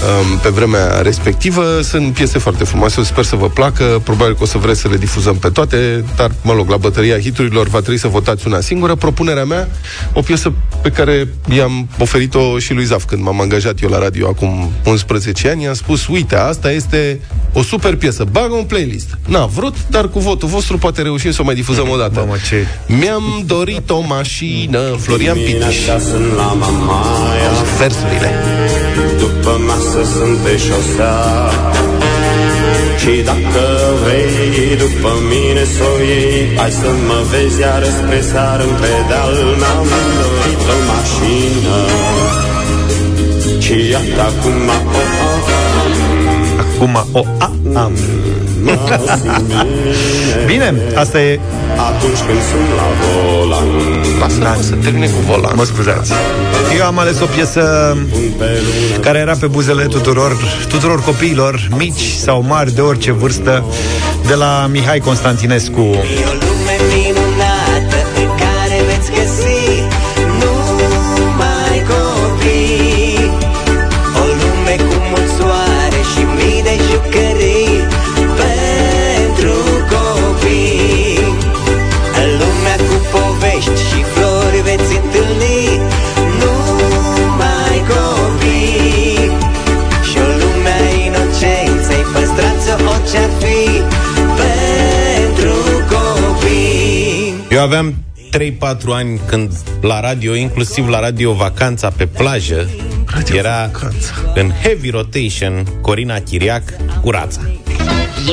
um, 0.03 0.37
pe 0.37 0.49
vremea 0.49 1.01
respectivă. 1.01 1.81
Sunt 1.81 2.13
piese 2.13 2.39
foarte 2.39 2.63
frumoase, 2.63 3.03
sper 3.03 3.23
să 3.23 3.35
vă 3.35 3.49
placă. 3.49 4.01
Probabil 4.03 4.35
că 4.35 4.43
o 4.43 4.45
să 4.45 4.57
vreți 4.57 4.79
să 4.79 4.87
le 4.87 4.97
difuzăm 4.97 5.35
pe 5.35 5.49
toate, 5.49 6.05
dar, 6.15 6.31
mă 6.41 6.53
rog, 6.53 6.69
la 6.69 6.77
bătăria 6.77 7.19
hiturilor 7.19 7.67
va 7.67 7.79
trebui 7.79 7.99
să 7.99 8.07
votați 8.07 8.47
una 8.47 8.59
singură. 8.59 8.95
Propunerea 8.95 9.45
mea, 9.45 9.69
o 10.13 10.21
piesă 10.21 10.53
pe 10.81 10.89
care 10.89 11.27
i-am 11.55 11.87
oferit-o 11.99 12.59
și 12.59 12.73
lui 12.73 12.85
Zaf 12.85 13.03
când 13.03 13.21
m-am 13.21 13.41
angajat 13.41 13.81
eu 13.81 13.89
la 13.89 13.99
radio 13.99 14.27
acum 14.27 14.71
11 14.85 15.49
ani, 15.49 15.63
i-am 15.63 15.73
spus, 15.73 16.07
uite, 16.07 16.35
asta 16.35 16.71
este 16.71 17.19
o 17.53 17.63
super 17.63 17.95
piesă, 17.95 18.23
bagă 18.31 18.53
un 18.53 18.63
playlist. 18.63 19.17
N-a 19.27 19.45
vrut, 19.45 19.75
dar 19.89 20.09
cu 20.09 20.19
votul 20.19 20.47
vostru 20.47 20.77
poate 20.77 21.01
reușim 21.01 21.31
să 21.31 21.41
o 21.41 21.43
mai 21.43 21.55
difuzăm 21.55 21.89
o 21.93 21.97
dată. 21.97 22.19
Mamă, 22.19 22.35
ce... 22.47 22.67
Mi-am 22.87 23.43
dorit 23.45 23.89
o 23.89 23.99
mașină, 24.07 24.79
Florian 24.99 25.35
Pitiș. 25.35 25.85
Versurile. 27.77 28.31
După 29.19 29.61
masă 29.67 29.88
sunt 30.13 30.37
pe 30.43 30.57
șosea. 30.57 31.17
Și 33.01 33.21
dacă 33.29 33.65
vrei 34.03 34.75
după 34.83 35.11
mine 35.31 35.63
să 35.75 35.83
o 35.93 36.01
iei 36.01 36.57
Hai 36.57 36.71
să 36.71 36.89
mă 37.07 37.19
vezi 37.31 37.59
iar 37.59 37.83
spre 37.97 38.21
seară 38.31 38.63
în 38.63 38.73
pedal. 38.81 39.33
N-am 39.61 39.87
dorit 40.19 40.63
o 40.73 40.77
mașină 40.91 41.79
Și 43.59 43.75
iată 43.91 44.21
acum 44.29 44.67
o 44.99 45.03
Acum 46.63 46.93
o 47.11 47.23
am 47.73 47.93
Bine, 50.49 50.73
asta 50.95 51.21
e 51.21 51.39
Atunci 51.77 52.17
când 52.17 52.39
sunt 52.51 52.69
la 52.75 52.87
volan. 53.01 53.67
Lasă 54.19 54.61
să 54.61 54.73
termine 54.73 55.05
cu 55.05 55.21
volan. 55.27 55.53
Mă 55.55 55.63
scuzați. 55.63 56.11
Eu 56.77 56.85
am 56.85 56.99
ales 56.99 57.19
o 57.19 57.25
piesă 57.25 57.97
Care 59.01 59.19
era 59.19 59.35
pe 59.39 59.47
buzele 59.47 59.83
tuturor 59.83 60.37
Tuturor 60.69 61.03
copiilor, 61.03 61.67
mici 61.77 62.11
sau 62.23 62.45
mari 62.47 62.73
De 62.73 62.81
orice 62.81 63.11
vârstă 63.11 63.63
De 64.27 64.33
la 64.33 64.67
Mihai 64.71 64.99
Constantinescu 64.99 65.95
Eu 97.59 97.65
aveam 97.65 97.95
3-4 98.37 98.95
ani 98.99 99.19
când 99.27 99.51
la 99.81 99.99
radio, 99.99 100.35
inclusiv 100.35 100.87
la 100.87 100.99
radio 100.99 101.33
Vacanța 101.33 101.89
pe 101.97 102.05
plajă, 102.05 102.69
Era 103.41 103.71
în 104.35 104.51
heavy 104.61 104.89
rotation 104.89 105.53
Corina 105.81 106.17
Chiriac 106.19 106.63
cu 107.01 107.09
rața. 107.11 107.41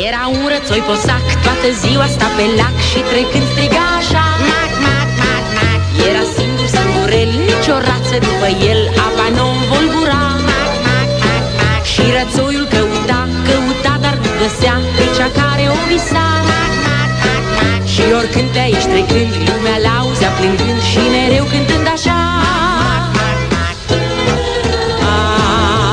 Era 0.09 0.23
un 0.37 0.45
rățoi 0.55 0.81
posac 0.89 1.25
Toată 1.45 1.69
ziua 1.83 2.07
sta 2.17 2.29
pe 2.37 2.45
lac 2.61 2.77
Și 2.91 3.01
trecând 3.11 3.47
striga 3.53 3.85
așa 4.01 4.25
Mac, 4.51 4.73
mac, 4.87 5.09
mac, 5.23 5.45
mac. 5.59 5.81
Era 6.09 6.25
singur, 6.37 6.69
singurel 6.77 7.31
Nici 7.49 7.71
o 7.77 7.79
rață 7.89 8.17
după 8.27 8.49
el 8.71 8.81
Apa 9.07 9.27
nu 9.37 9.45
învolbura 9.57 10.25
Mac, 10.49 10.73
mac, 10.87 11.11
mac, 11.25 11.45
mac. 11.61 11.83
Și 11.93 12.05
rățoiul 12.17 12.67
căuta, 12.75 13.21
căuta 13.47 13.93
Dar 14.05 14.17
nu 14.23 14.31
găsea 14.41 14.75
Pe 14.97 15.05
cea 15.17 15.29
care 15.41 15.65
o 15.75 15.79
visa 15.91 16.36
Și 18.07 18.13
oricând 18.13 18.49
pe 18.49 18.59
aici 18.59 18.85
trecând 18.93 19.33
Lumea 19.49 19.77
l-auzea 19.85 20.29
plângând 20.29 20.81
Și 20.91 20.99
mereu 21.17 21.45
cântând 21.45 21.87
așa 21.95 22.19
Mac, 22.43 23.07
mac, 23.19 23.39
mac 23.55 23.79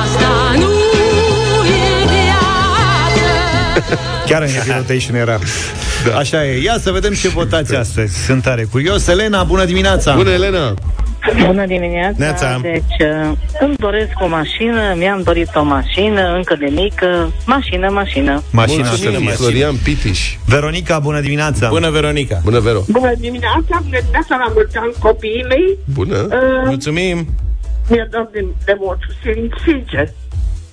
Asta 0.01 0.31
nu 0.61 0.71
e 1.79 2.05
viață 2.13 3.27
Chiar 4.29 4.41
în 4.41 4.47
Heavy 4.47 4.71
Rotation 4.77 5.15
era. 5.15 5.39
Da. 6.05 6.17
Așa 6.17 6.45
e. 6.45 6.61
Ia 6.61 6.77
să 6.81 6.91
vedem 6.91 7.13
ce 7.13 7.27
votați 7.27 7.75
astăzi. 7.75 8.23
Sunt 8.25 8.41
tare 8.41 8.63
curios. 8.71 9.07
Elena, 9.07 9.43
bună 9.43 9.65
dimineața! 9.65 10.15
Bună, 10.15 10.29
Elena! 10.29 10.73
Bună 11.45 11.65
dimineața! 11.65 12.15
Neața. 12.17 12.59
Deci, 12.61 12.81
uh, 12.99 13.31
îmi 13.59 13.75
doresc 13.75 14.11
o 14.19 14.27
mașină, 14.27 14.93
mi-am 14.97 15.21
dorit 15.21 15.49
o 15.55 15.63
mașină, 15.63 16.33
încă 16.35 16.55
de 16.55 16.69
mică, 16.75 17.31
mașină, 17.45 17.89
mașină. 17.89 18.43
Mașina 18.51 18.87
Mulțumim, 18.87 19.11
să 19.13 19.19
fie. 19.19 19.29
Florian 19.31 19.75
Pitiș. 19.83 20.35
Veronica, 20.45 20.99
bună 20.99 21.19
dimineața! 21.21 21.69
Bună, 21.69 21.89
Veronica! 21.89 22.39
Bună, 22.43 22.59
Vero! 22.59 22.81
Bună 22.87 23.11
dimineața, 23.19 23.81
bună 23.83 23.97
dimineața 23.99 24.35
la 24.35 24.51
mulți 24.53 24.77
ani 24.77 24.93
copiii 24.99 25.45
mei. 25.47 25.77
Bună! 25.93 26.17
Uh, 26.17 26.37
Mulțumim! 26.65 27.27
mi-e 27.89 28.07
dor 28.11 28.29
de, 28.33 28.45
de 28.65 28.75
mult, 28.79 28.99
sin- 29.21 29.53
sincer. 29.65 30.09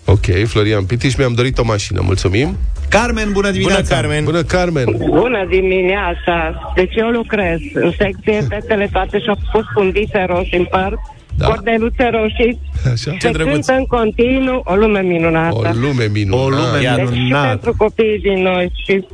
Ok, 0.04 0.46
Florian 0.46 0.84
Pitiș, 0.84 1.14
mi-am 1.16 1.32
dorit 1.34 1.58
o 1.58 1.64
mașină. 1.64 2.00
Mulțumim! 2.04 2.56
Carmen, 2.90 3.33
bună 3.33 3.50
dimineața! 3.50 3.83
Bună, 3.83 4.00
Carmen! 4.00 4.24
Bună, 4.24 4.42
Carmen! 4.42 4.85
Bună 5.09 5.46
dimineața! 5.48 6.37
Deci 6.74 6.94
eu 6.96 7.09
lucrez 7.09 7.59
în 7.72 7.92
secție, 7.98 8.40
fetele 8.50 8.88
toate 8.92 9.18
și-au 9.18 9.38
pus 9.53 9.64
fundite 9.74 10.24
roșii 10.29 10.59
în 10.59 10.64
păr, 10.64 10.94
da. 11.37 11.46
cordeluțe 11.46 12.09
roșii, 12.12 12.61
Așa? 12.92 13.16
se 13.18 13.31
cântă 13.31 13.72
în 13.72 13.87
continuu 13.87 14.62
o 14.64 14.74
lume 14.74 15.00
minunată. 15.00 15.57
O 15.57 15.61
lume 15.72 16.07
minunată! 16.12 16.44
O 16.44 16.48
lume 16.48 16.79
Deci 16.96 17.07
și 17.07 17.18
minunată! 17.18 17.48
pentru 17.48 17.74
copiii 17.76 18.18
din 18.18 18.42
noi 18.42 18.72
și 18.85 19.05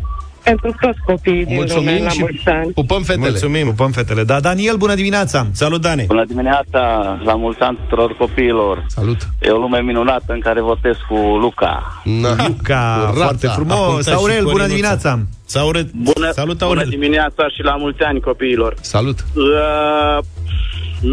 pentru 0.49 0.75
toți 0.81 0.99
copiii 1.07 1.45
din 1.45 1.55
lume 1.57 1.57
Mulțumim 1.57 2.03
la 2.03 2.09
și 2.09 2.21
mulți 2.21 2.49
ani. 2.49 2.73
pupăm 2.73 3.03
fetele! 3.03 3.29
Mulțumim, 3.29 3.67
pupăm 3.67 3.91
fetele. 3.91 4.23
Da, 4.25 4.41
Daniel, 4.41 4.77
bună 4.77 4.95
dimineața! 4.95 5.47
Salut, 5.53 5.81
Dane! 5.81 6.05
Bună 6.07 6.25
dimineața, 6.25 6.81
la 7.25 7.35
mulți 7.35 7.61
ani 7.61 7.79
tuturor 7.83 8.17
copiilor. 8.19 8.85
Salut! 8.89 9.17
E 9.41 9.51
o 9.51 9.59
lume 9.59 9.81
minunată 9.81 10.33
în 10.33 10.41
care 10.41 10.61
votez 10.61 10.95
cu 11.09 11.15
Luca. 11.17 12.03
Na. 12.05 12.29
Luca, 12.49 12.97
Rata. 13.05 13.13
foarte 13.13 13.47
A 13.47 13.51
frumos! 13.51 13.77
punctat 13.79 14.05
și 14.05 14.13
Aurel, 14.13 14.37
bună 14.43 14.51
Corinuța. 14.53 14.69
dimineața! 14.75 15.19
Saurel, 15.45 15.89
Bună, 15.95 16.31
Salut, 16.33 16.59
bună 16.59 16.71
Aurel! 16.71 16.89
dimineața 16.89 17.49
și 17.49 17.63
la 17.63 17.77
mulți 17.77 18.03
ani 18.03 18.21
copiilor. 18.21 18.75
Salut! 18.81 19.19
Uh, 19.35 20.25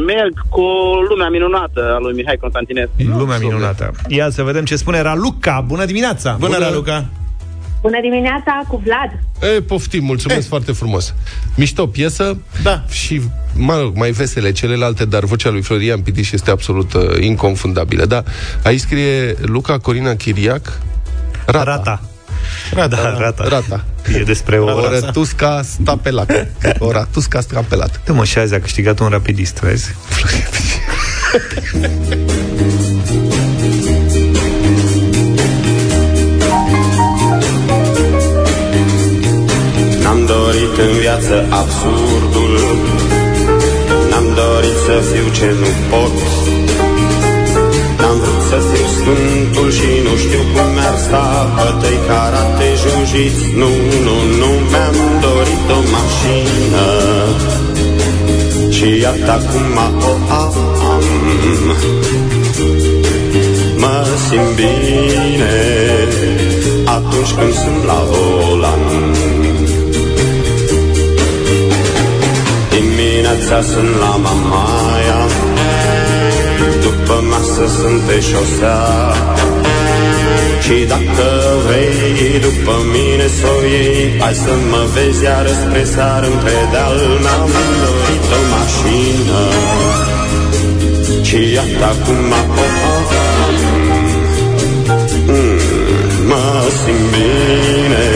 merg 0.06 0.34
cu 0.50 0.62
lumea 1.10 1.30
minunată 1.30 1.94
a 1.96 2.00
lui 2.00 2.14
Mihai 2.14 2.38
Constantinescu. 2.42 2.94
Lumea 3.18 3.38
minunată. 3.38 3.92
Ia 4.08 4.30
să 4.30 4.44
vedem 4.44 4.64
ce 4.66 4.76
spune 4.76 5.02
Raluca. 5.02 5.64
Bună 5.68 5.86
dimineața! 5.86 6.36
Bună, 6.40 6.58
Raluca! 6.58 7.06
Bună 7.84 8.00
dimineața 8.02 8.62
cu 8.68 8.82
Vlad. 8.86 9.20
E, 9.56 9.62
poftim, 9.62 10.04
mulțumesc 10.04 10.48
foarte 10.48 10.72
frumos. 10.72 11.14
Mișto 11.56 11.88
piesă 11.88 12.38
Da. 12.64 12.84
și 12.90 13.22
mă 13.56 13.78
rog, 13.80 13.96
mai 13.96 14.12
vesele 14.12 14.52
celelalte, 14.52 15.06
dar 15.06 15.24
vocea 15.24 15.50
lui 15.50 15.62
Florian 15.62 16.00
Pitiș 16.00 16.32
este 16.32 16.52
absolut 16.52 16.94
uh, 16.94 17.02
inconfundabilă. 17.20 18.06
Da, 18.06 18.24
aici 18.64 18.80
scrie 18.80 19.36
Luca 19.42 19.78
Corina 19.78 20.16
Chiriac, 20.16 20.80
Rata. 21.46 21.64
Rata. 21.64 22.02
Rata, 22.74 22.96
da, 22.96 23.18
rata. 23.18 23.48
Rata. 23.48 23.86
E 24.14 24.24
despre 24.24 24.60
o... 24.60 24.66
O 24.66 24.90
rătusca 24.90 25.62
sta 25.64 25.98
pe 26.02 26.12
lac. 26.12 26.30
O 26.78 26.92
ratusca 26.92 27.40
sta 27.40 27.66
pe 27.70 27.76
lac. 27.76 28.04
Dă 28.04 28.14
mă, 28.14 28.24
și 28.24 28.38
azi 28.38 28.54
a 28.54 28.60
câștigat 28.60 29.00
un 29.00 29.08
rapidist, 29.08 29.60
vezi? 29.60 29.96
dorit 40.54 40.78
în 40.88 40.94
viață 41.00 41.36
absurdul. 41.62 42.56
N-am 44.10 44.28
dorit 44.42 44.78
să 44.88 44.96
fiu 45.10 45.28
ce 45.38 45.50
nu 45.62 45.72
pot. 45.90 46.16
N-am 48.00 48.18
vrut 48.22 48.44
să 48.50 48.58
fiu 48.70 48.88
sfântul 48.98 49.70
și 49.78 49.90
nu 50.06 50.14
știu 50.24 50.44
cum 50.54 50.68
mi-ar 50.76 50.98
sta. 51.06 51.26
Bătăi 51.58 52.00
karate 52.08 52.70
jiu-jitsu 52.82 53.46
Nu, 53.62 53.72
nu, 54.06 54.16
nu 54.42 54.52
mi-am 54.72 54.98
dorit 55.26 55.68
o 55.78 55.80
mașină. 55.96 56.88
Și 58.76 58.88
iată 59.04 59.32
acum 59.38 59.78
o 60.10 60.14
am. 60.42 60.56
Mă 63.82 63.96
simt 64.26 64.52
bine 64.56 65.56
Atunci 66.86 67.32
când 67.38 67.54
sunt 67.54 67.84
la 67.86 68.00
volan 68.10 68.84
Dimineața 73.24 73.62
sunt 73.62 73.96
la 74.00 74.16
Mamaia 74.26 75.22
După 76.84 77.24
masă 77.30 77.66
sunt 77.78 78.00
pe 78.08 78.18
șosea. 78.30 78.82
Și 80.64 80.86
dacă 80.88 81.28
vrei 81.66 82.40
după 82.48 82.76
mine 82.94 83.28
să 83.38 83.46
o 83.58 83.66
iei 83.66 84.20
Hai 84.20 84.34
să 84.34 84.54
mă 84.72 84.84
vezi 84.94 85.24
iar 85.24 85.46
spre 85.62 85.84
seară 85.84 86.26
în 86.26 86.38
pedal 86.46 86.98
N-am 87.24 87.52
dorit 87.82 88.28
o 88.38 88.42
mașină. 88.54 89.44
Și 91.28 91.40
iată 91.56 91.86
acum 91.94 92.32
o 92.32 92.64
am 93.46 93.58
Mm, 95.32 95.60
Mă 96.30 96.46
simt 96.80 97.06
bine. 97.14 98.08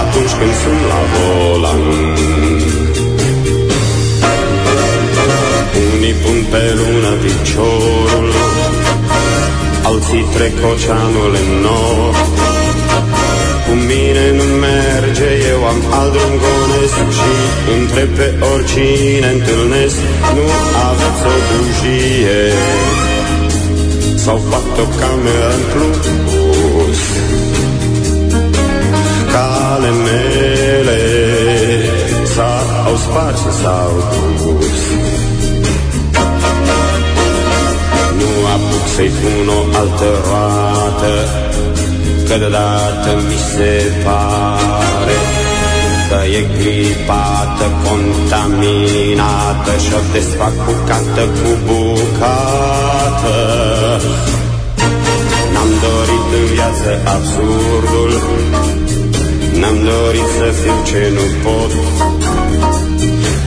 Atunci 0.00 0.32
când 0.38 0.54
sunt 0.62 0.82
la 0.90 1.00
volan 1.12 1.82
pun 6.22 6.38
pe 6.50 6.62
lună 6.78 7.12
piciorul 7.22 8.30
Alții 9.88 10.24
trec 10.34 10.56
oceanul 10.72 11.32
în 11.42 11.48
nor. 11.64 12.14
Cu 13.64 13.72
mine 13.90 14.24
nu 14.38 14.46
merge, 14.66 15.28
eu 15.52 15.60
am 15.72 15.80
alt 15.98 16.12
drum 16.12 16.34
gonesc 16.42 16.98
Și 17.18 17.32
întreb 17.76 18.08
pe 18.18 18.28
oricine 18.52 19.28
întâlnesc. 19.36 19.98
Nu 20.36 20.46
aveți 20.88 21.22
o 21.32 21.34
bujie 21.48 22.42
Sau 24.24 24.40
poate 24.48 24.80
o 24.84 24.88
cameră 25.00 25.50
în 25.56 25.62
plus. 25.72 27.00
Cale 29.32 29.90
mele 30.06 31.00
S-au 32.34 32.96
spart 32.96 33.36
și 33.36 33.50
s-au 33.62 33.92
dus 34.42 34.91
apuc 38.54 38.84
să-i 38.94 39.12
pun 39.20 39.48
o 39.58 39.60
altă 39.80 40.10
roată 40.28 41.12
Că 42.26 42.34
deodată 42.38 43.10
mi 43.28 43.38
se 43.52 43.72
pare 44.04 45.18
Că 46.08 46.18
e 46.38 46.42
gripată, 46.58 47.66
contaminată 47.86 49.72
Și-o 49.84 50.00
desfac 50.12 50.54
bucată 50.66 51.22
cu 51.38 51.50
bucată. 51.66 53.36
N-am 55.52 55.70
dorit 55.86 56.26
în 56.38 56.44
viață 56.54 56.90
absurdul 57.14 58.12
N-am 59.60 59.76
dorit 59.90 60.28
să 60.38 60.46
fiu 60.60 60.76
ce 60.88 61.02
nu 61.16 61.26
pot 61.42 61.72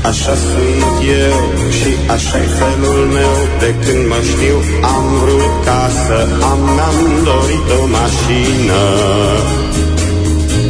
Așa 0.09 0.35
sunt 0.35 0.85
eu 1.27 1.39
și 1.77 1.91
așa 2.15 2.37
e 2.37 2.47
felul 2.59 3.05
meu. 3.17 3.35
De 3.59 3.75
când 3.83 4.07
mă 4.07 4.19
știu 4.31 4.57
am 4.95 5.05
vrut 5.21 5.53
ca 5.65 5.89
să 6.05 6.27
am 6.51 6.59
Mi-am 6.75 6.99
dorit 7.23 7.67
o 7.79 7.85
mașină. 7.97 8.83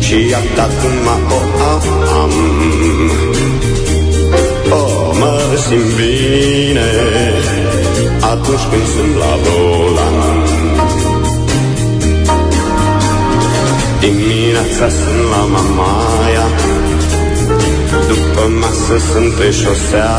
Și 0.05 0.17
iată 0.29 0.61
acum 0.67 1.07
o 1.37 1.41
am. 2.21 2.33
Oh, 4.69 5.17
mă 5.19 5.57
simt 5.67 5.89
bine 5.95 6.89
Atunci 8.31 8.65
când 8.69 8.85
sunt 8.95 9.15
la 9.21 9.33
volan. 9.43 10.17
Dimineața 13.99 14.87
sunt 14.97 15.21
la 15.31 15.43
Mamaia 15.53 16.64
După 18.07 18.43
masă 18.61 18.97
sunt 19.11 19.33
pe 19.33 19.51
șosea. 19.51 20.13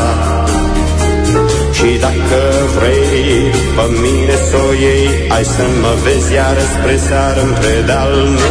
Și 1.76 1.82
Și 1.86 1.98
dacă 2.06 2.40
vrei 2.76 3.50
după 3.56 3.84
mine 4.02 4.36
să 4.48 4.56
o 4.68 4.72
iei 4.72 5.08
Hai 5.28 5.44
să 5.44 5.64
mă 5.82 5.92
vezi 6.04 6.32
iară 6.32 6.64
spre 6.74 6.96
seară 7.06 7.40
în 7.40 7.52
pedal 7.60 8.14
Nu 8.36 8.50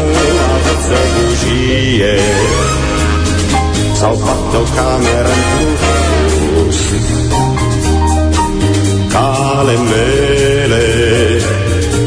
avăță 0.56 1.00
bujie. 1.14 2.18
Sau 4.00 4.14
poate 4.24 4.56
o 4.64 4.66
cameră 4.78 5.34
în 5.62 5.72
plus 5.80 6.82
Cale 9.14 9.76
mele 9.92 10.86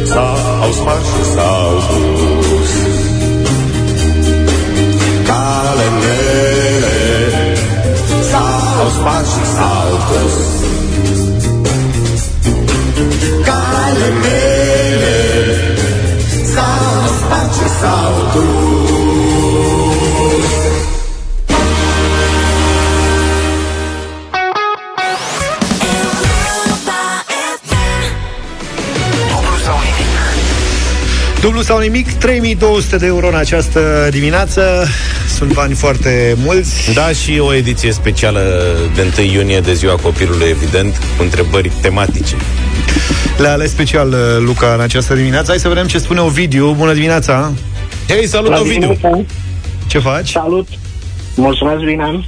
S-au 0.05 0.73
spart 0.73 1.05
și 1.05 1.25
s-au 1.35 1.73
dus 1.89 2.18
S-au 8.79 8.89
spart 8.89 9.27
și 9.27 9.45
s-au 9.57 9.91
dus 10.09 10.35
Cale 13.45 14.09
mele 14.23 15.17
S-au 16.55 17.17
spart 17.19 17.53
și 17.55 17.69
s-au 17.81 18.13
dus 18.33 18.49
Dublu 31.41 31.63
sau 31.63 31.79
nimic, 31.79 32.13
3200 32.13 32.97
de 32.97 33.07
euro 33.07 33.29
în 33.29 33.35
această 33.35 34.09
dimineață 34.11 34.87
Sunt 35.39 35.53
bani 35.53 35.75
foarte 35.75 36.35
mulți 36.45 36.93
Da, 36.95 37.09
și 37.09 37.39
o 37.39 37.55
ediție 37.55 37.93
specială 37.93 38.41
de 38.95 39.13
1 39.19 39.27
iunie 39.27 39.61
de 39.61 39.75
ziua 39.75 39.95
copilului, 39.97 40.47
evident, 40.49 40.97
cu 41.17 41.23
întrebări 41.23 41.71
tematice. 41.81 42.37
Le-a 43.37 43.53
ales 43.53 43.71
special 43.71 44.09
uh, 44.09 44.17
Luca 44.41 44.75
în 44.75 44.81
această 44.81 45.15
dimineață 45.15 45.51
Hai 45.51 45.59
să 45.59 45.69
vedem 45.69 45.87
ce 45.87 45.99
spune 45.99 46.21
Ovidiu 46.21 46.75
Bună 46.75 46.93
dimineața 46.93 47.53
Hei, 48.09 48.27
salut 48.27 48.47
Bună 48.49 48.61
Ovidiu! 48.61 48.81
dimineața. 48.81 49.25
Ce 49.87 49.99
faci? 49.99 50.31
Salut! 50.31 50.69
Mulțumesc, 51.35 51.85
bine! 51.85 52.25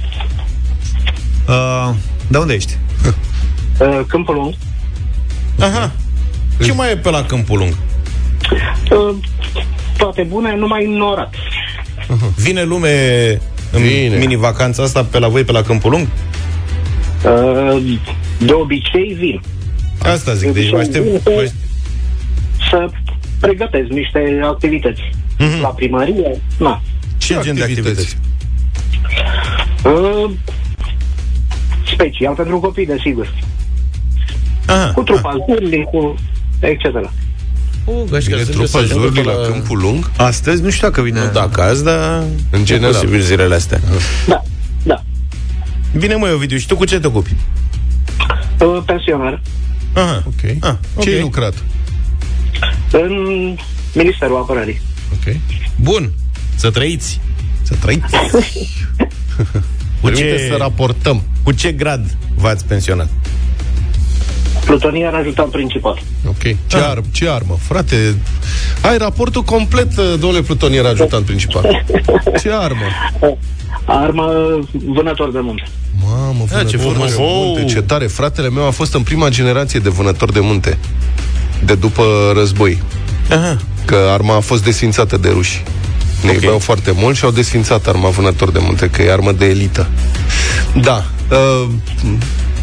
Uh, 1.47 1.89
de 2.27 2.37
unde 2.37 2.53
ești? 2.53 2.77
Uh, 3.79 3.99
Câmpul 4.07 4.35
Lung. 4.35 4.53
Aha. 5.59 5.91
Ce 6.63 6.73
mai 6.73 6.91
e 6.91 6.95
pe 6.97 7.09
la 7.09 7.23
Câmpul 7.23 7.57
Lung? 7.57 7.73
Uh, 8.91 9.15
toate 9.97 10.21
bune, 10.29 10.55
numai 10.55 10.85
norat. 10.85 11.33
Vine 12.35 12.63
lume 12.63 13.29
în 13.71 13.81
Vine. 13.81 14.17
mini-vacanța 14.17 14.83
asta 14.83 15.03
pe 15.03 15.19
la 15.19 15.27
voi, 15.27 15.43
pe 15.43 15.51
la 15.51 15.61
Câmpul 15.61 15.91
Lung? 15.91 16.07
Uh, 17.25 17.99
de 18.39 18.51
obicei 18.51 19.13
vin. 19.19 19.41
Asta 20.03 20.33
zic, 20.33 20.53
deci 20.53 20.69
vă 20.69 20.77
aștept... 20.77 21.05
Vin 21.05 21.19
vă 21.23 21.45
să, 21.45 21.53
să 22.69 22.89
pregătesc 23.39 23.87
niște 23.89 24.39
activități. 24.43 25.01
La 25.61 25.67
primărie, 25.67 26.41
na. 26.57 26.81
Ce 27.17 27.39
gen 27.41 27.55
de 27.55 27.61
activități? 27.61 28.17
Uh, 29.85 30.31
special 31.93 32.35
pentru 32.35 32.59
copii, 32.59 32.85
desigur. 32.85 33.33
Aha. 34.65 34.91
Cu 34.95 35.03
trupa 35.03 35.35
zurli, 35.47 35.87
cu 35.91 36.15
etc. 36.59 37.09
Uh, 37.85 37.95
gașca, 38.09 38.29
Vine 38.35 38.43
sunt 38.43 38.55
trupa 38.55 38.61
eu 38.61 38.67
să 38.67 38.77
ajung 38.77 39.01
Zurli 39.01 39.21
pe 39.21 39.27
la 39.29 39.47
Câmpul 39.51 39.77
Lung? 39.79 40.11
Astăzi 40.17 40.61
nu 40.61 40.69
știu 40.69 40.87
dacă 40.87 41.01
vine 41.01 41.19
Nu, 41.19 41.31
dacă 41.31 41.61
azi, 41.61 41.83
dar... 41.83 42.23
În 42.49 42.65
general. 42.65 42.91
Posibil 42.93 43.21
zilele 43.21 43.55
astea. 43.55 43.79
Da, 44.27 44.43
da. 44.83 45.03
Bine, 45.97 46.15
măi, 46.15 46.31
Ovidiu, 46.33 46.57
și 46.57 46.67
tu 46.67 46.75
cu 46.75 46.85
ce 46.85 46.99
te 46.99 47.07
ocupi? 47.07 47.35
Uh, 48.59 48.83
pensionar. 48.85 49.41
Aha. 49.93 50.23
Ok. 50.27 50.49
Ah, 50.59 50.73
Ce 50.81 50.95
ok. 50.95 51.07
ai 51.07 51.21
lucrat? 51.21 51.53
În 52.91 53.11
Ministerul 53.93 54.35
Apărării. 54.37 54.81
Ok. 55.13 55.35
Bun. 55.75 56.11
Să 56.55 56.69
trăiți. 56.71 57.19
Să 57.61 57.75
trăiți. 57.79 58.15
Cu 60.01 60.07
Permite 60.07 60.35
ce, 60.37 60.47
să 60.49 60.55
raportăm. 60.57 61.23
cu 61.43 61.51
ce 61.51 61.71
grad 61.71 62.17
v-ați 62.35 62.65
pensionat? 62.65 63.09
Plutonier 64.71 65.13
ajutat 65.13 65.49
principal. 65.49 66.01
Ok. 66.27 66.41
Ce, 66.67 66.77
Ah. 66.77 66.83
ar, 66.89 67.01
ce 67.11 67.29
armă? 67.29 67.57
Frate, 67.61 68.15
ai 68.81 68.97
raportul 68.97 69.41
complet, 69.43 69.95
domnule 69.95 70.41
plutonier 70.41 70.85
ajutant 70.85 71.25
principal. 71.25 71.85
Ce 72.41 72.51
armă? 72.51 72.81
Armă 73.85 74.25
vânător 74.93 75.31
de 75.31 75.39
munte. 75.41 75.63
Mamă, 76.05 76.43
Ah, 76.43 76.65
ce 76.67 76.77
vânător 76.77 76.91
frumos. 76.93 77.09
de 77.15 77.15
munte, 77.19 77.61
Oh. 77.61 77.67
ce 77.71 77.81
tare. 77.81 78.05
Fratele 78.07 78.49
meu 78.49 78.65
a 78.67 78.69
fost 78.69 78.93
în 78.93 79.01
prima 79.01 79.29
generație 79.29 79.79
de 79.79 79.89
vânător 79.89 80.31
de 80.31 80.39
munte. 80.39 80.77
De 81.65 81.75
după 81.75 82.03
război. 82.35 82.81
Aha. 83.29 83.57
Că 83.85 83.95
arma 84.11 84.35
a 84.35 84.39
fost 84.39 84.63
desfințată 84.63 85.17
de 85.17 85.29
ruși. 85.29 85.63
Ne 86.23 86.29
Ok. 86.29 86.35
iubeau 86.35 86.59
foarte 86.59 86.91
mult 86.95 87.15
și 87.15 87.23
au 87.25 87.31
desfințat 87.31 87.87
arma 87.87 88.09
vânător 88.09 88.51
de 88.51 88.59
munte, 88.61 88.89
că 88.89 89.01
e 89.01 89.11
armă 89.11 89.31
de 89.31 89.45
elită. 89.45 89.89
Da. 90.81 91.05
Uh, 91.31 91.67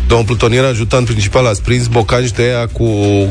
domnul 0.09 0.27
plutonier 0.27 0.65
ajutant 0.65 1.07
principal 1.07 1.47
a 1.47 1.51
prins 1.65 1.87
bocanci 1.87 2.31
de 2.31 2.43
aia 2.43 2.67
cu 2.67 2.87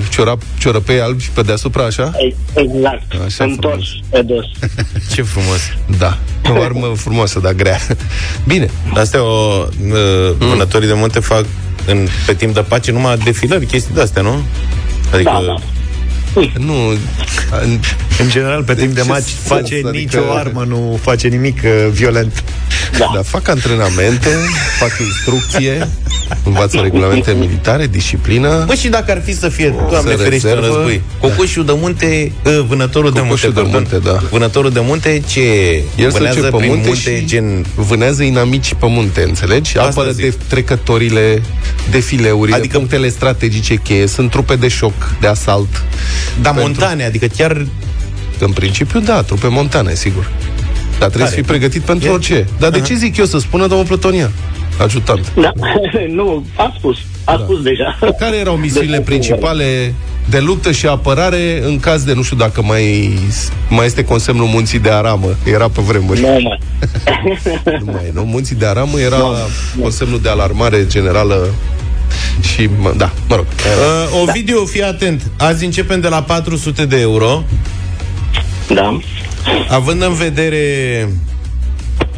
ciorap, 0.10 0.42
ciorăpei 0.60 1.00
albi 1.00 1.30
pe 1.34 1.42
deasupra, 1.42 1.84
așa? 1.84 2.12
Exact. 2.54 3.04
Așa 3.26 3.44
Întors 3.44 3.86
pe 4.10 4.22
dos. 4.22 4.46
Ce 5.14 5.22
frumos. 5.22 5.60
Da. 6.00 6.18
O 6.50 6.62
armă 6.62 6.94
frumoasă, 6.96 7.40
dar 7.40 7.54
grea. 7.54 7.80
Bine. 8.48 8.70
Astea 8.94 9.24
o, 9.24 9.66
uh, 9.88 10.36
vânătorii 10.38 10.88
de 10.88 10.94
munte 10.94 11.20
fac 11.20 11.46
în, 11.86 12.08
pe 12.26 12.34
timp 12.34 12.54
de 12.54 12.62
pace 12.62 12.92
numai 12.92 13.18
defilări, 13.18 13.66
chestii 13.66 13.94
de-astea, 13.94 14.22
nu? 14.22 14.42
Adică... 15.14 15.30
Da, 15.34 15.42
da. 15.46 15.56
Nu, 16.60 16.74
în, 17.64 17.80
În 18.20 18.30
general, 18.30 18.64
pe 18.64 18.74
timp 18.76 18.94
de 18.94 19.02
ce 19.02 19.08
match 19.08 19.26
sens? 19.28 19.40
face 19.44 19.74
Adică- 19.74 19.90
nicio 19.90 20.32
armă, 20.34 20.64
nu 20.68 21.00
face 21.02 21.28
nimic 21.28 21.62
uh, 21.64 21.88
violent. 21.92 22.44
da. 22.98 23.12
Dar 23.14 23.24
fac 23.24 23.48
antrenamente, 23.48 24.30
fac 24.80 24.92
instrucție, 25.00 25.88
învață 26.44 26.80
regulamente 26.82 27.36
militare, 27.40 27.88
disciplină. 27.88 28.64
Bă, 28.68 28.74
și 28.74 28.88
dacă 28.88 29.12
ar 29.12 29.22
fi 29.22 29.36
să 29.36 29.50
fie, 29.50 29.76
Doamne 29.90 30.12
să 30.12 30.18
ferește, 30.18 30.48
în 30.50 30.54
rezervă. 30.56 30.76
război, 30.76 31.02
cocoșul 31.20 31.66
de 31.66 31.74
munte, 31.76 32.32
uh, 32.46 32.66
vânătorul 32.68 33.12
de 33.12 33.20
munte, 33.22 33.48
Cocoșul 33.48 33.54
de 33.54 33.60
pardon. 33.62 33.88
munte, 33.92 34.10
da. 34.10 34.20
Vânătorul 34.32 34.72
de 34.72 34.80
munte, 34.84 35.22
ce 35.28 35.40
El 35.96 36.12
se 36.12 36.18
vânează 36.18 36.40
duce 36.40 36.52
pe 36.52 36.58
prin 36.58 36.70
munte, 36.70 36.88
munte, 36.88 37.18
și 37.20 37.26
gen... 37.26 37.66
vânează 37.76 38.24
inamici 38.24 38.74
pe 38.74 38.86
munte, 38.90 39.22
înțelegi? 39.24 39.78
Asta 39.78 39.90
Apără 39.90 40.12
zic. 40.12 40.24
de 40.24 40.36
trecătorile, 40.48 41.42
defileurile, 41.92 42.56
Adică- 42.56 42.56
adică 42.58 42.78
punctele 42.78 43.10
strategice 43.10 43.76
cheie, 43.76 44.08
sunt 44.08 44.30
trupe 44.30 44.56
de 44.56 44.68
șoc, 44.68 44.94
de 45.22 45.28
asalt. 45.28 45.84
Da, 46.42 46.50
Pentru- 46.50 46.62
montane, 46.62 47.06
adică 47.06 47.26
chiar... 47.38 47.66
În 48.40 48.52
principiu, 48.52 49.00
da, 49.00 49.22
trupe 49.22 49.48
montane, 49.48 49.94
sigur. 49.96 50.32
Dar 51.00 51.08
trebuie 51.10 51.20
Tare. 51.24 51.28
să 51.30 51.34
fii 51.34 51.44
pregătit 51.44 51.82
pentru 51.82 52.08
E- 52.08 52.12
orice. 52.12 52.48
Dar 52.60 52.70
de 52.70 52.80
ce 52.82 52.94
zic 52.96 53.18
eu 53.18 53.26
să 53.26 53.40
spună 53.40 53.68
domnul 53.68 53.86
plutonier? 53.86 54.30
Ajutant. 54.78 55.34
Da. 55.36 55.52
nu, 56.20 56.46
a 56.56 56.74
spus. 56.78 56.98
A 57.24 57.38
da. 57.38 57.44
spus 57.44 57.62
deja. 57.62 57.98
Care 58.20 58.38
erau 58.38 58.56
misiunile 58.66 58.98
Deci, 58.98 59.06
principale 59.06 59.94
de 60.30 60.40
luptă 60.40 60.72
și 60.72 60.88
apărare 60.88 61.62
în 61.64 61.80
caz 61.80 62.04
de, 62.04 62.14
nu 62.14 62.22
știu 62.22 62.38
dacă 62.38 62.62
mai, 62.62 63.18
mai 63.70 63.86
este 63.86 64.04
consemnul 64.04 64.46
Munții 64.46 64.80
de 64.80 64.90
Aramă. 64.90 65.36
Era 65.44 65.70
pe 65.70 65.82
vremuri. 65.82 66.20
Nu 66.20 66.28
mai. 66.28 66.60
Nu 67.86 67.92
mai 67.92 68.04
e, 68.08 68.12
nu? 68.14 68.24
Munții 68.24 68.56
de 68.56 68.66
Aramă 68.66 69.00
era 69.00 69.22
consemnul 69.82 70.22
de 70.22 70.30
alarmare 70.30 70.86
generală 70.88 71.48
și, 72.42 72.70
mă, 72.80 72.94
da, 72.98 73.12
mă 73.28 73.36
rog. 73.36 73.46
Uh, 73.46 74.22
Ovidiu, 74.22 74.66
fii 74.66 74.84
atent. 74.84 75.32
Azi 75.38 75.66
începem 75.66 76.00
de 76.00 76.08
la 76.08 76.24
400 76.24 76.86
de 76.86 77.00
euro. 77.00 77.44
Da. 78.68 79.00
Având 79.70 80.02
în 80.02 80.14
vedere 80.14 81.10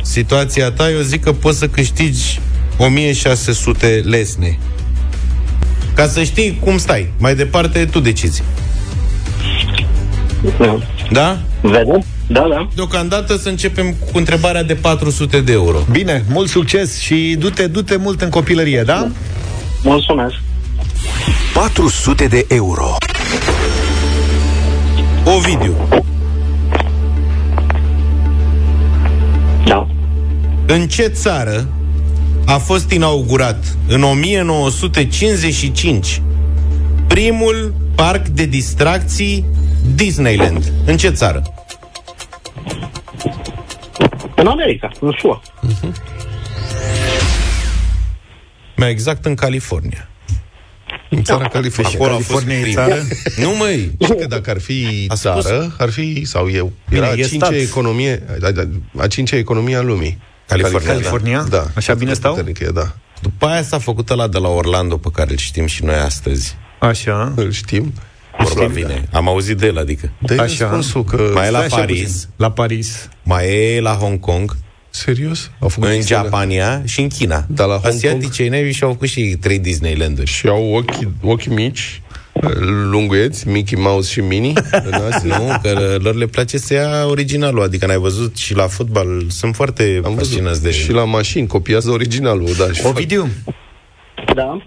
situația 0.02 0.72
ta, 0.72 0.90
eu 0.90 1.00
zic 1.00 1.24
că 1.24 1.32
poți 1.32 1.58
să 1.58 1.68
câștigi 1.68 2.40
1600 2.80 4.02
lesne. 4.06 4.58
Ca 5.94 6.08
să 6.08 6.24
știi 6.24 6.60
cum 6.64 6.78
stai. 6.78 7.12
Mai 7.18 7.36
departe, 7.36 7.86
tu 7.86 8.00
decizi. 8.00 8.44
Da. 10.58 10.80
Da? 11.12 11.40
Vedem? 11.62 12.06
Da, 12.28 12.46
da. 12.50 12.68
Deocamdată 12.76 13.38
să 13.38 13.50
începem 13.50 13.94
cu 14.12 14.18
întrebarea 14.18 14.64
de 14.64 14.76
400 14.76 15.40
de 15.40 15.52
euro. 15.52 15.78
Bine, 15.92 16.24
mult 16.30 16.50
succes 16.50 17.00
și 17.00 17.36
du-te, 17.40 17.68
du-te 17.68 17.96
mult 17.96 18.22
în 18.22 18.30
copilărie, 18.30 18.84
da? 18.84 19.08
Mulțumesc. 19.84 20.36
400 21.54 22.26
de 22.26 22.46
euro. 22.48 22.96
Ovidiu. 25.24 25.76
Da. 29.66 29.88
În 30.66 30.88
ce 30.88 31.04
țară 31.08 31.68
a 32.50 32.58
fost 32.58 32.92
inaugurat 32.92 33.78
în 33.88 34.04
1955 34.04 36.22
primul 37.08 37.74
parc 37.96 38.28
de 38.28 38.46
distracții 38.46 39.46
Disneyland? 39.96 40.72
În 40.86 40.98
ce 40.98 41.10
țară? 41.10 41.54
În 44.36 44.48
America, 44.48 44.92
în 45.00 45.12
SUA. 45.20 45.42
Mai 48.76 48.90
exact 48.90 49.26
în 49.26 49.36
California. 49.36 50.10
În 51.10 51.24
țara 51.24 51.48
California. 51.48 51.92
Acolo 51.96 52.14
a 52.14 52.18
fost 52.18 52.30
California 52.30 52.58
e 52.58 52.62
prim. 52.62 52.74
țară? 52.74 52.96
Nu, 53.44 53.56
măi, 53.58 53.92
știi 54.04 54.18
că 54.18 54.28
dacă 54.28 54.50
ar 54.50 54.60
fi 54.60 55.06
A 55.08 55.16
spus- 55.16 55.46
țară, 55.46 55.76
ar 55.78 55.90
fi, 55.90 56.26
sau 56.26 56.50
eu, 56.50 56.72
Bine, 56.90 57.02
era 57.02 57.10
a 57.10 57.14
e 57.18 57.24
cincea 57.24 57.46
stat. 57.46 57.60
economie, 57.60 58.24
a, 58.42 58.48
a, 58.56 58.68
a 59.04 59.08
cincea 59.08 59.38
economie 59.38 59.76
a 59.76 59.82
lumii. 59.82 60.18
California, 60.50 60.88
California? 60.88 61.46
Da. 61.50 61.66
Așa 61.76 61.94
bine 61.94 62.14
stau? 62.14 62.32
Puternic 62.32 62.60
e, 62.60 62.66
da. 62.74 62.92
După 63.22 63.46
aia 63.46 63.64
s-a 63.64 63.80
făcut 63.80 64.10
ăla 64.10 64.28
de 64.28 64.38
la 64.38 64.48
Orlando, 64.48 64.98
pe 64.98 65.10
care 65.14 65.32
îl 65.32 65.38
știm 65.38 65.66
și 65.66 65.84
noi 65.84 65.96
astăzi. 65.96 66.56
Așa. 66.80 67.34
Îl 67.36 67.52
știm. 67.52 67.94
Vorba 68.44 68.66
vine. 68.66 69.08
Am 69.12 69.28
auzit 69.28 69.58
de 69.58 69.66
el, 69.66 69.78
adică. 69.78 70.12
De 70.20 70.34
Așa. 70.34 70.46
răspunsul 70.48 71.04
că... 71.04 71.32
Mai 71.34 71.48
e 71.48 71.50
la 71.50 71.58
Stai 71.58 71.66
așa 71.66 71.76
Paris, 71.76 72.12
puțin. 72.12 72.30
La 72.36 72.52
Paris. 72.52 73.10
mai 73.24 73.76
e 73.76 73.82
la 73.82 73.94
Hong 73.94 74.20
Kong, 74.20 74.58
Serios? 74.90 75.52
Au 75.60 75.68
făcut 75.68 75.90
în 75.90 75.96
Disneyland? 75.96 76.30
Japania 76.30 76.82
și 76.86 77.02
în 77.02 77.08
China. 77.08 77.46
Da, 77.48 77.66
la 77.66 77.72
Hong 77.72 77.84
Kong? 77.84 77.94
Asiaticii 77.94 78.48
neivi 78.48 78.72
și-au 78.72 78.92
făcut 78.92 79.08
și 79.08 79.38
trei 79.40 79.60
Disneyland-uri. 79.60 80.30
Și 80.30 80.48
au 80.48 80.74
ochi, 80.74 80.98
ochi 81.22 81.46
mici, 81.46 82.02
lunguieți, 82.90 83.48
Mickey 83.48 83.80
Mouse 83.82 84.12
și 84.12 84.20
Minnie. 84.22 84.54
în 84.92 84.94
Asia. 85.12 85.38
Nu, 85.38 85.54
că 85.62 85.98
lor 86.02 86.16
le 86.16 86.26
place 86.26 86.58
să 86.58 86.74
ia 86.74 87.06
originalul, 87.06 87.64
adică 87.64 87.86
n-ai 87.86 87.98
văzut 87.98 88.38
și 88.38 88.54
la 88.56 88.68
fotbal, 88.68 89.24
sunt 89.30 89.56
foarte 89.56 90.02
Am 90.06 90.14
fascinați 90.16 90.60
văzut. 90.60 90.64
de... 90.64 90.72
Și 90.72 90.92
la 90.92 91.04
mașini, 91.04 91.48
copiază 91.48 91.90
originalul, 91.90 92.50
da. 92.58 92.66
Și 92.74 92.82
fac- 92.82 92.90
Ovidiu, 92.90 93.30
Da, 94.36 94.58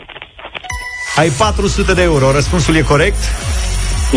ai 1.16 1.28
400 1.28 1.92
de 1.94 2.02
euro. 2.02 2.30
Răspunsul 2.32 2.74
e 2.76 2.80
corect. 2.80 3.16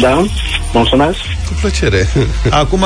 da, 0.02 0.26
mulțumesc. 0.74 1.18
Cu 1.48 1.54
plăcere. 1.60 2.08
Acum 2.50 2.84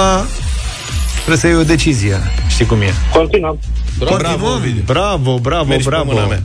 trebuie 1.16 1.38
să 1.38 1.48
iei 1.48 1.56
o 1.56 1.64
decizie. 1.64 2.18
Știi 2.50 2.66
cum 2.66 2.82
e. 2.82 2.94
Continuăm. 3.14 3.60
Bravo, 3.98 4.16
Continuăm. 4.16 4.54
Ovidiu. 4.56 4.82
Bravo, 4.86 5.38
bravo, 5.38 5.66
Mergi 5.68 5.84
pe 5.84 5.90
bravo. 5.90 6.12
mâna 6.12 6.26
mea. 6.26 6.44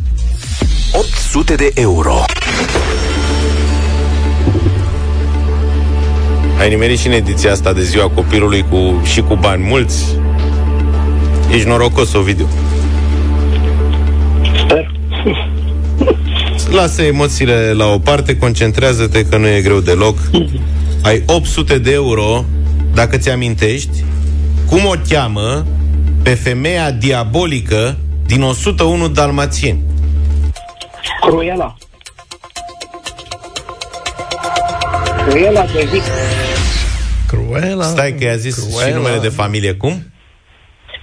800 0.92 1.54
de 1.54 1.70
euro. 1.74 2.24
Ai 6.58 6.68
nimerit 6.68 6.98
și 6.98 7.06
în 7.06 7.12
ediția 7.12 7.52
asta 7.52 7.72
de 7.72 7.82
ziua 7.82 8.08
copilului 8.08 8.64
cu, 8.70 9.00
și 9.04 9.20
cu 9.20 9.34
bani 9.34 9.64
mulți? 9.68 10.04
Ești 11.50 11.68
norocos, 11.68 12.12
Ovidiu. 12.12 12.48
Sper. 14.58 14.90
Lasă 16.70 17.02
emoțiile 17.02 17.72
la 17.72 17.86
o 17.86 17.98
parte, 17.98 18.36
concentrează-te 18.36 19.24
că 19.24 19.36
nu 19.36 19.46
e 19.46 19.60
greu 19.60 19.78
deloc. 19.80 20.18
Ai 21.02 21.22
800 21.26 21.78
de 21.78 21.92
euro, 21.92 22.44
dacă 22.94 23.16
ți-amintești, 23.16 24.04
cum 24.68 24.86
o 24.86 24.94
cheamă 25.08 25.66
pe 26.22 26.30
femeia 26.34 26.90
diabolică 26.90 27.96
din 28.26 28.42
101 28.42 29.08
Dalmațieni. 29.08 29.82
Cruela. 31.20 31.76
Cruela 35.28 35.64
de 35.64 35.88
Vic. 35.92 36.02
Cruela. 37.60 37.84
Stai 37.84 38.12
că 38.18 38.24
i-a 38.24 38.36
zis 38.36 38.54
Cruella. 38.54 38.86
și 38.88 38.92
numele 38.94 39.18
de 39.18 39.28
familie, 39.28 39.72
cum? 39.72 40.02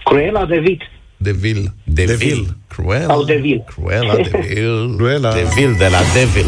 Cruela 0.04 0.45
de 0.45 0.60
Vic. 0.60 0.82
De 1.18 1.32
Vil. 1.32 1.74
De, 1.84 2.04
De 2.04 2.16
Vil. 2.16 2.28
Vil. 2.34 2.58
Cruela. 2.68 3.06
Sau 3.06 3.24
de 3.24 3.36
Vil. 3.41 3.64
Cruela 3.76 4.16
de 4.16 4.30
Vil. 4.47 4.93
Cruela. 4.97 5.34
De 5.34 5.45
Vil, 5.56 5.76
de 5.78 5.88
la 5.88 5.99
Devil. 6.14 6.45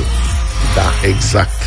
Da, 0.76 1.08
exact. 1.08 1.62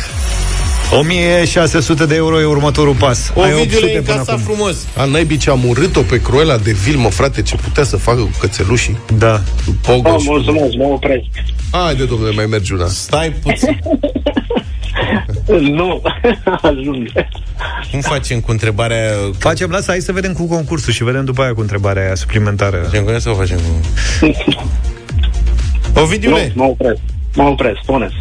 1600 0.91 2.05
de 2.05 2.15
euro 2.15 2.39
e 2.41 2.43
următorul 2.45 2.93
pas. 2.95 3.29
Ai 3.35 3.53
Ovidiu 3.53 3.77
800 3.77 3.85
le 3.85 3.91
până 4.01 4.11
încasa 4.11 4.31
acum. 4.31 4.43
frumos. 4.43 4.87
A 4.97 5.05
naibii 5.05 5.37
ce 5.37 5.49
am 5.49 5.65
urât-o 5.67 6.01
pe 6.01 6.21
Cruela 6.21 6.57
de 6.57 6.71
Vil, 6.71 6.95
mă, 6.97 7.09
frate, 7.09 7.41
ce 7.41 7.55
putea 7.55 7.83
să 7.83 7.97
facă 7.97 8.19
cu 8.19 8.31
cățelușii. 8.39 8.97
Da. 9.17 9.41
Pogoș 9.81 10.13
Oh, 10.13 10.19
și... 10.21 10.29
mulțumesc, 10.29 10.73
mă 10.77 10.83
opresc. 10.83 11.23
Haide, 11.71 12.05
domnule, 12.05 12.31
mai 12.31 12.45
mergi 12.45 12.73
una. 12.73 12.87
Stai 12.87 13.31
puțin. 13.31 13.79
Nu, 15.77 16.01
ajung. 16.61 17.11
Cum 17.91 17.99
facem 18.01 18.39
cu 18.39 18.51
întrebarea... 18.51 19.11
Facem, 19.37 19.69
lasă, 19.69 19.85
hai 19.91 19.99
să 19.99 20.11
vedem 20.11 20.33
cu 20.33 20.47
concursul 20.47 20.93
și 20.93 21.03
vedem 21.03 21.25
după 21.25 21.41
aia 21.41 21.53
cu 21.53 21.61
întrebarea 21.61 22.03
aia 22.03 22.15
suplimentară. 22.15 22.77
Facem 22.77 23.03
cu 23.03 23.19
sau 23.19 23.33
facem 23.33 23.57
cu... 23.57 23.81
Ovidiule, 26.01 26.51
Nu, 26.55 26.63
mă 26.63 26.69
opresc. 26.69 26.99
Mă 27.35 27.43
opresc, 27.43 27.77
spuneți. 27.81 28.15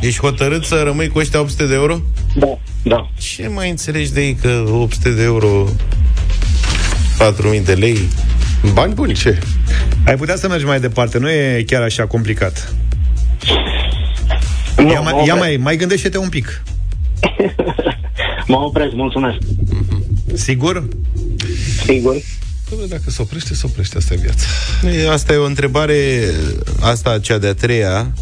ești 0.00 0.20
hotărât 0.20 0.64
să 0.64 0.82
rămâi 0.84 1.08
cu 1.08 1.18
ăștia 1.18 1.40
800 1.40 1.66
de 1.66 1.74
euro? 1.74 2.00
Da, 2.34 2.58
da. 2.82 3.08
Ce 3.18 3.48
mai 3.48 3.70
înțelegi 3.70 4.12
de 4.12 4.20
ei 4.20 4.34
că 4.42 4.64
800 4.72 5.10
de 5.10 5.22
euro 5.22 5.64
4.000 7.58 7.64
de 7.64 7.72
lei 7.74 7.98
Bani 8.72 8.94
buni, 8.94 9.12
ce? 9.12 9.38
Ai 10.06 10.16
putea 10.16 10.36
să 10.36 10.48
mergi 10.48 10.64
mai 10.64 10.80
departe, 10.80 11.18
nu 11.18 11.30
e 11.30 11.64
chiar 11.66 11.82
așa 11.82 12.06
complicat. 12.06 12.74
Nu, 14.76 14.90
Ia, 14.90 15.00
mă 15.00 15.02
mai, 15.02 15.12
opresc. 15.12 15.26
ia 15.28 15.34
mai, 15.34 15.56
mai 15.56 15.76
gândește-te 15.76 16.18
un 16.18 16.28
pic. 16.28 16.62
Mă 18.46 18.56
opresc, 18.56 18.92
mulțumesc. 18.94 19.38
Sigur? 20.34 20.88
Sigur. 21.84 22.16
Domnule, 22.70 22.90
dacă 22.90 23.10
se 23.10 23.22
oprește, 23.22 23.54
se 23.54 23.66
oprește, 23.66 23.96
asta 23.96 24.14
e 24.14 24.16
viața. 24.16 24.46
E, 25.04 25.10
Asta 25.10 25.32
e 25.32 25.36
o 25.36 25.44
întrebare, 25.44 26.20
asta 26.80 27.18
cea 27.18 27.38
de-a 27.38 27.54
treia, 27.54 28.12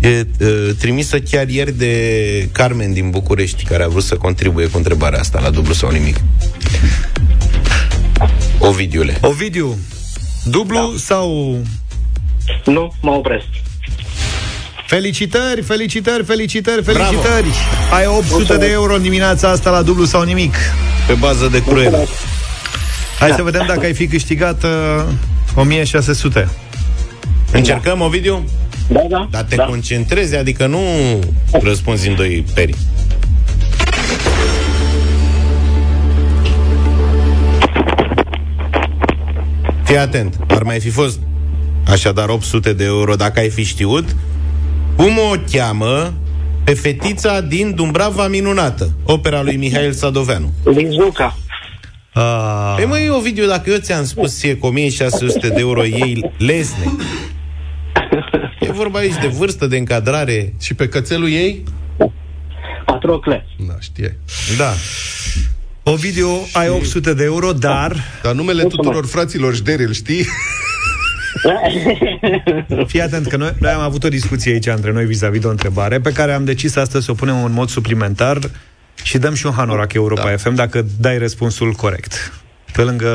e 0.00 0.08
e, 0.08 0.26
trimisă 0.78 1.20
chiar 1.20 1.48
ieri 1.48 1.72
de 1.78 2.48
Carmen 2.52 2.92
din 2.92 3.10
București, 3.10 3.64
care 3.64 3.82
a 3.82 3.88
vrut 3.88 4.02
să 4.02 4.16
contribuie 4.16 4.66
cu 4.66 4.76
întrebarea 4.76 5.20
asta 5.20 5.40
la 5.40 5.50
dublu 5.50 5.72
sau 5.72 5.90
nimic. 5.90 6.16
Ovidiule. 8.58 9.18
Ovidiu, 9.20 9.76
dublu 10.44 10.76
da. 10.92 10.98
sau... 10.98 11.58
Nu, 12.64 12.92
mă 13.00 13.10
opresc. 13.10 13.46
Felicitări, 14.86 15.62
felicitări, 15.62 16.24
felicitări, 16.24 16.82
Bravo. 16.82 16.98
felicitări! 16.98 17.46
Ai 17.92 18.06
800 18.06 18.56
de 18.56 18.70
euro 18.70 18.94
în 18.94 19.02
dimineața 19.02 19.48
asta 19.48 19.70
la 19.70 19.82
dublu 19.82 20.04
sau 20.04 20.22
nimic. 20.22 20.54
Pe 21.06 21.12
bază 21.12 21.48
de 21.48 21.62
cruel. 21.62 22.08
Hai 23.18 23.30
să 23.30 23.42
vedem 23.42 23.64
dacă 23.66 23.80
ai 23.80 23.94
fi 23.94 24.06
câștigat 24.06 24.62
uh, 24.62 24.70
1600. 25.54 26.48
Încercăm, 27.52 28.00
Ovidiu? 28.00 28.44
Da, 28.88 29.00
da. 29.08 29.28
Dar 29.30 29.42
te 29.42 29.54
da. 29.54 29.64
concentrezi, 29.64 30.36
adică 30.36 30.66
nu 30.66 30.80
răspunzi 31.62 32.08
în 32.08 32.14
doi 32.14 32.44
peri. 32.54 32.74
Fii 39.84 39.98
atent, 39.98 40.36
ar 40.48 40.62
mai 40.62 40.80
fi 40.80 40.90
fost 40.90 41.18
așadar 41.86 42.28
800 42.28 42.72
de 42.72 42.84
euro 42.84 43.14
dacă 43.14 43.38
ai 43.40 43.50
fi 43.50 43.64
știut 43.64 44.16
cum 44.96 45.18
o 45.32 45.34
cheamă 45.50 46.14
pe 46.64 46.74
fetița 46.74 47.40
din 47.40 47.74
Dumbrava 47.74 48.28
Minunată, 48.28 48.90
opera 49.04 49.42
lui 49.42 49.56
Mihail 49.56 49.92
Sadoveanu. 49.92 50.52
Lizuca. 50.64 51.36
Ah, 52.12 52.74
Păi 52.76 52.84
măi, 52.84 53.08
Ovidiu, 53.08 53.46
dacă 53.46 53.70
eu 53.70 53.78
ți-am 53.78 54.04
spus 54.04 54.38
ție 54.38 54.56
cu 54.56 54.66
1600 54.66 55.48
de 55.48 55.60
euro 55.60 55.84
ei 55.84 56.30
lesne, 56.38 56.92
e 58.60 58.72
vorba 58.72 58.98
aici 58.98 59.18
de 59.20 59.26
vârstă, 59.26 59.66
de 59.66 59.76
încadrare. 59.76 60.54
Și 60.60 60.74
pe 60.74 60.88
cățelul 60.88 61.28
ei? 61.28 61.62
Patrocle. 62.86 63.46
Da, 63.66 63.74
știe. 63.80 64.18
Da. 64.58 64.72
Ovidiu, 65.82 66.28
ai 66.52 66.68
800 66.68 67.14
de 67.14 67.24
euro, 67.24 67.52
dar... 67.52 67.96
Dar 68.22 68.34
numele 68.34 68.62
tuturor 68.62 69.06
fraților 69.06 69.54
Șderil, 69.54 69.92
știi? 69.92 70.26
Fii 72.86 73.00
atent 73.00 73.26
că 73.26 73.36
noi, 73.36 73.52
noi 73.58 73.70
am 73.70 73.80
avut 73.80 74.04
o 74.04 74.08
discuție 74.08 74.52
aici 74.52 74.66
între 74.66 74.92
noi 74.92 75.04
vis-a-vis 75.04 75.40
de 75.40 75.46
o 75.46 75.50
întrebare 75.50 76.00
pe 76.00 76.12
care 76.12 76.32
am 76.32 76.44
decis 76.44 76.76
astăzi 76.76 77.04
să 77.04 77.10
o 77.10 77.14
punem 77.14 77.44
în 77.44 77.52
mod 77.52 77.68
suplimentar 77.68 78.38
și 79.02 79.18
dăm 79.18 79.34
și 79.34 79.46
un 79.46 79.52
hanorac 79.52 79.92
Europa 79.92 80.30
da. 80.30 80.36
FM 80.36 80.54
dacă 80.54 80.86
dai 81.00 81.18
răspunsul 81.18 81.72
corect. 81.72 82.32
Pe 82.72 82.82
lângă... 82.82 83.08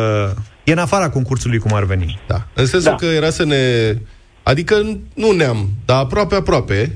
E 0.64 0.72
în 0.72 0.78
afara 0.78 1.10
concursului 1.10 1.58
cum 1.58 1.74
ar 1.74 1.84
veni. 1.84 2.20
Da. 2.28 2.48
În 2.54 2.66
sensul 2.66 2.92
Da. 2.92 2.96
că 2.96 3.06
era 3.06 3.30
să 3.30 3.46
ne... 3.46 3.96
Adică 4.44 5.00
nu 5.14 5.32
ne-am, 5.32 5.70
dar 5.86 5.98
aproape, 5.98 6.36
aproape, 6.36 6.96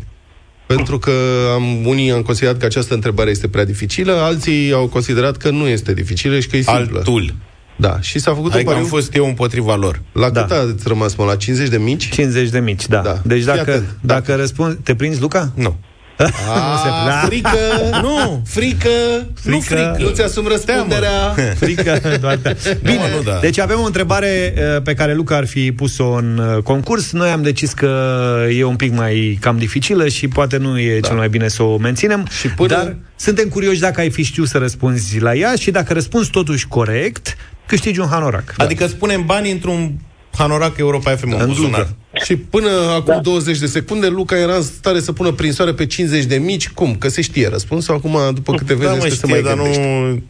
pentru 0.65 0.99
că 0.99 1.11
am, 1.53 1.85
unii 1.85 2.11
am 2.11 2.21
considerat 2.21 2.57
că 2.57 2.65
această 2.65 2.93
întrebare 2.93 3.29
este 3.29 3.47
prea 3.47 3.65
dificilă, 3.65 4.13
alții 4.13 4.71
au 4.71 4.87
considerat 4.87 5.37
că 5.37 5.49
nu 5.49 5.67
este 5.67 5.93
dificilă 5.93 6.39
și 6.39 6.47
că 6.47 6.57
e 6.57 6.61
simplă. 6.61 6.97
Altul. 6.97 7.33
Da, 7.75 7.97
și 8.01 8.19
s-a 8.19 8.33
făcut 8.33 8.53
Adică 8.53 8.69
un 8.69 8.75
am 8.75 8.81
pariu... 8.81 8.95
fost 8.97 9.15
eu 9.15 9.25
împotriva 9.25 9.75
lor. 9.75 10.01
La 10.11 10.29
Da. 10.29 10.41
cât 10.41 10.51
ați 10.51 10.87
rămas, 10.87 11.15
mă? 11.15 11.23
La 11.25 11.35
50 11.35 11.69
de 11.69 11.77
mici? 11.77 12.09
50 12.09 12.49
de 12.49 12.59
mici, 12.59 12.87
da. 12.87 12.99
Da. 13.01 13.19
Deci 13.23 13.37
Fii 13.37 13.45
dacă, 13.45 13.59
atent. 13.59 13.95
dacă 14.01 14.35
răspunzi... 14.35 14.75
Te 14.83 14.95
prinzi, 14.95 15.21
Luca? 15.21 15.51
Nu. 15.55 15.75
Nu 16.19 16.25
A, 16.51 16.77
se- 16.83 17.09
da. 17.09 17.21
frică! 17.25 17.49
Nu, 18.01 18.41
Frică! 18.45 18.89
Nu 19.43 19.59
Frică. 19.59 19.63
frică! 19.75 19.95
Nu 19.99 20.09
ți-asumi 20.09 20.47
răspunderea! 20.47 21.35
Frică, 21.59 22.17
doar 22.21 22.35
da. 22.41 22.51
Bine, 22.83 23.09
Nu, 23.11 23.15
nu, 23.17 23.23
da. 23.23 23.37
deci 23.41 23.59
avem 23.59 23.79
o 23.79 23.85
întrebare 23.85 24.53
uh, 24.75 24.81
pe 24.81 24.93
care 24.93 25.13
Luca 25.13 25.35
ar 25.35 25.45
fi 25.47 25.71
pus-o 25.71 26.11
în 26.11 26.37
uh, 26.55 26.63
concurs. 26.63 27.11
Noi 27.11 27.29
am 27.29 27.41
decis 27.41 27.73
că 27.73 28.17
e 28.57 28.63
un 28.63 28.75
pic 28.75 28.93
mai 28.95 29.37
cam 29.41 29.57
dificilă 29.57 30.07
și 30.07 30.27
poate 30.27 30.57
nu 30.57 30.79
e 30.79 30.99
da. 30.99 31.07
cel 31.07 31.17
mai 31.17 31.29
bine 31.29 31.47
să 31.47 31.63
o 31.63 31.77
menținem. 31.77 32.27
Și 32.39 32.47
până- 32.47 32.67
Dar 32.67 32.95
suntem 33.15 33.47
curioși 33.47 33.79
dacă 33.79 33.99
ai 33.99 34.09
fi 34.09 34.23
știut 34.23 34.47
să 34.47 34.57
răspunzi 34.57 35.19
la 35.19 35.35
ea 35.35 35.53
și 35.59 35.71
dacă 35.71 35.93
răspunzi 35.93 36.29
totuși 36.29 36.67
corect, 36.67 37.35
câștigi 37.65 37.99
un 37.99 38.07
hanorac. 38.07 38.53
Adică 38.57 38.87
spunem 38.87 39.25
bani 39.25 39.51
într-un 39.51 39.99
hanorac 40.37 40.77
Europa 40.77 41.15
FM 41.15 41.31
în 41.31 41.39
În 41.39 41.47
buzunar. 41.47 41.71
bluză. 41.71 41.95
Și 42.25 42.35
până 42.35 42.69
acum 42.69 43.13
da. 43.13 43.19
20 43.19 43.57
de 43.57 43.65
secunde, 43.65 44.07
Luca 44.07 44.37
era 44.37 44.55
în 44.55 44.61
stare 44.61 44.99
să 44.99 45.11
pună 45.13 45.31
prinsoare 45.31 45.73
pe 45.73 45.85
50 45.85 46.23
de 46.25 46.37
mici. 46.37 46.69
Cum? 46.69 46.95
Că 46.95 47.07
se 47.09 47.21
știe 47.21 47.47
răspunsul. 47.47 47.93
Acum, 47.95 48.17
după 48.33 48.53
câte 48.53 48.73
vezi, 48.73 48.87
Da, 48.89 48.95
mă, 48.95 49.05
este 49.05 49.07
știe, 49.09 49.17
să 49.19 49.27
mai 49.27 49.41
dar 49.41 49.53
gândești. 49.55 49.81
nu... 49.81 50.21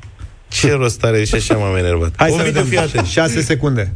Ce 0.47 0.71
rost 0.71 1.03
are 1.03 1.23
și 1.23 1.35
așa 1.35 1.55
m-am 1.57 1.75
enervat. 1.75 2.13
Hai 2.15 2.27
să 2.29 2.33
Ovidiu, 2.33 2.51
vedem. 2.51 2.65
fii 2.69 2.77
atent. 2.77 3.05
6 3.07 3.41
secunde. 3.41 3.93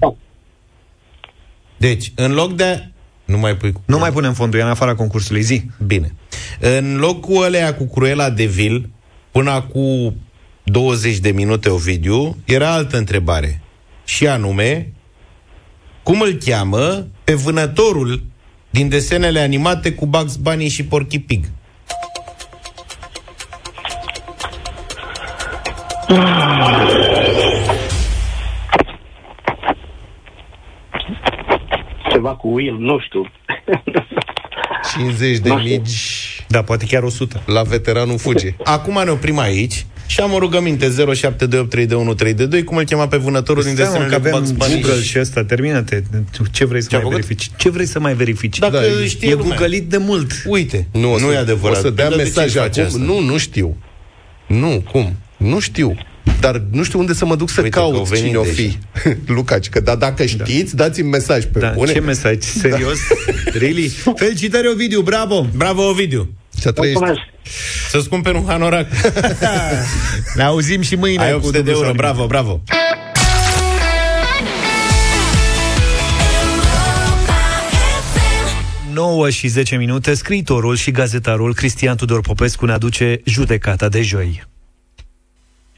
Deci, 1.78 2.12
în 2.16 2.32
loc 2.34 2.56
de... 2.56 2.90
Nu 3.26 3.38
mai 3.38 3.56
pui 3.58 3.72
cu... 3.72 3.82
Nu 3.86 3.98
mai 3.98 4.12
punem 4.12 4.34
fondul, 4.34 4.60
e 4.60 4.62
în 4.64 4.68
afara 4.70 4.96
concursului. 4.96 5.42
Zi. 5.42 5.66
Bine. 5.86 6.14
În 6.60 6.96
loc 7.00 7.20
cu 7.22 7.38
alea 7.38 7.76
cu 7.76 7.84
Cruela 7.88 8.30
de 8.30 8.46
Vil, 8.46 8.90
până 9.32 9.66
cu 9.74 10.14
20 10.72 11.18
de 11.20 11.32
minute 11.32 11.70
Ovidiu, 11.70 12.38
era 12.46 12.72
altă 12.74 12.98
întrebare. 12.98 13.62
Și 14.06 14.28
anume, 14.28 14.94
cum 16.04 16.22
îl 16.22 16.34
cheamă 16.34 17.08
pe 17.24 17.34
vânătorul 17.34 18.24
din 18.70 18.90
desenele 18.90 19.40
animate 19.40 19.92
cu 19.94 20.06
Bugs 20.06 20.36
Bunny 20.36 20.68
și 20.68 20.84
Porky 20.84 21.20
Pig? 21.20 21.46
Ceva 32.12 32.36
cu 32.36 32.48
Will, 32.54 32.78
nu 32.80 33.00
știu. 33.00 33.32
50 34.98 35.38
de 35.38 35.50
Nu 35.50 35.60
știu. 35.60 35.70
mici 35.78 36.46
Da, 36.48 36.64
poate 36.64 36.86
chiar 36.86 37.04
100. 37.04 37.42
la 37.46 37.62
veteranul 37.62 38.18
fuge. 38.18 38.56
Acum 38.64 39.02
ne 39.04 39.10
oprim 39.10 39.40
aici 39.40 39.86
și 40.08 40.20
am 40.20 40.34
o 40.34 40.40
rugăminte 40.40 40.88
07283132 40.90 42.64
cum 42.66 42.78
îl 42.78 42.84
chema 42.84 43.08
pe 43.08 43.18
vânătorul 43.18 43.64
din 43.64 43.74
Stai, 43.76 43.86
mă, 43.86 43.92
desenele 43.92 44.16
că 44.16 44.20
cu 44.20 44.28
avem 44.28 44.32
Bugs 44.40 44.52
Bunny 44.52 44.82
Google 44.82 45.02
și... 45.02 45.08
și 45.08 45.20
ăsta, 45.20 45.44
termină-te. 45.44 46.02
Ce 46.52 46.66
vrei 46.66 46.82
să 46.82 46.88
Ce-a 46.90 46.98
mai 47.00 47.08
făcut? 47.12 47.26
verifici? 47.26 47.52
Ce 47.58 47.70
vrei 47.70 47.86
să 47.86 48.00
mai 48.00 48.14
verifici? 48.14 48.60
Dacă 48.60 48.74
Da, 48.78 49.06
știe 49.06 49.30
e 49.30 49.34
lumea. 49.34 49.48
googălit 49.48 49.90
de 49.90 49.98
mult. 49.98 50.32
Uite, 50.48 50.88
Nu, 50.92 51.14
o 51.14 51.20
nu 51.20 51.28
să, 51.28 51.34
e 51.34 51.38
adevărat. 51.38 51.78
O 51.78 51.82
să 51.82 51.90
dea 51.90 52.10
Dar 52.10 52.18
de 52.18 52.24
ce 52.24 52.28
mesaje 52.30 52.48
își 52.48 52.58
face 52.58 52.82
acum. 52.82 53.02
asta? 53.02 53.14
Nu, 53.14 53.20
nu 53.20 53.38
știu. 53.38 53.78
Nu, 54.48 54.84
cum? 54.92 55.16
Nu 55.38 55.60
știu. 55.60 55.96
Dar 56.40 56.62
nu 56.72 56.84
știu 56.84 57.00
unde 57.00 57.14
să 57.14 57.26
mă 57.26 57.36
duc 57.36 57.50
să 57.50 57.62
Uite 57.62 57.70
că 57.78 57.80
au 57.80 57.92
caut 57.92 58.08
venit 58.08 58.26
cine 58.26 58.38
o 58.38 58.42
deja. 58.44 58.54
fi. 58.54 58.78
Lucaci, 59.34 59.70
că 59.70 59.80
da, 59.80 59.96
dacă 59.96 60.26
știți, 60.26 60.76
dați-mi 60.76 61.10
mesaj 61.10 61.46
pe 61.46 61.60
Da, 61.60 61.72
bune. 61.76 61.92
ce 61.92 62.00
mesaj? 62.00 62.38
Serios? 62.40 62.98
really? 63.60 63.88
Felicitări, 64.16 64.68
Ovidiu, 64.68 65.02
bravo! 65.02 65.48
Bravo, 65.56 65.88
Ovidiu! 65.90 66.30
Să 66.60 66.72
trăiești. 66.72 67.00
Mulțumesc. 67.04 67.30
Să-ți 67.90 68.10
cumperi 68.10 68.38
un 68.38 68.46
hanorac. 68.48 68.88
Ne 70.36 70.44
auzim 70.44 70.82
și 70.82 70.96
mâine 70.96 71.24
Ai 71.24 71.30
cu 71.30 71.36
800 71.36 71.52
de 71.62 71.72
dublu 71.72 71.72
euro, 71.72 71.86
sau 71.86 71.94
nimic. 71.94 72.02
bravo, 72.02 72.28
bravo. 72.28 72.62
Nouă 78.94 79.30
și 79.30 79.48
10 79.48 79.76
minute, 79.76 80.14
scriitorul 80.14 80.76
și 80.76 80.92
gazetarul 80.92 81.54
Cristian 81.54 81.96
Tudor 81.96 82.22
Popescu 82.22 82.66
ne 82.66 82.72
aduce 82.72 83.22
judecata 83.26 83.90
de 83.90 84.02
joi. 84.02 84.44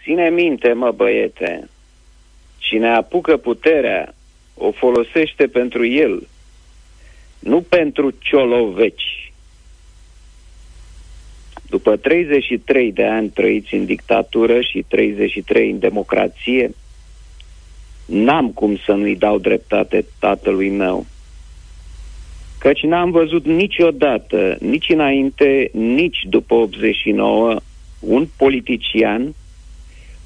Ține 0.03 0.29
minte, 0.29 0.73
mă 0.73 0.91
băiete, 0.95 1.69
cine 2.57 2.87
apucă 2.89 3.37
puterea, 3.37 4.13
o 4.53 4.71
folosește 4.71 5.47
pentru 5.47 5.85
el, 5.85 6.27
nu 7.39 7.61
pentru 7.61 8.13
cioloveci. 8.19 9.18
După 11.69 11.95
33 11.97 12.91
de 12.91 13.05
ani 13.05 13.29
trăiți 13.29 13.73
în 13.73 13.85
dictatură 13.85 14.61
și 14.61 14.85
33 14.87 15.69
în 15.69 15.79
democrație, 15.79 16.71
n-am 18.05 18.51
cum 18.51 18.77
să 18.85 18.91
nu-i 18.91 19.15
dau 19.15 19.39
dreptate 19.39 20.05
tatălui 20.19 20.69
meu. 20.69 21.05
Căci 22.59 22.81
n-am 22.81 23.11
văzut 23.11 23.45
niciodată, 23.45 24.57
nici 24.59 24.89
înainte, 24.89 25.69
nici 25.73 26.17
după 26.29 26.53
89, 26.53 27.55
un 27.99 28.27
politician 28.37 29.33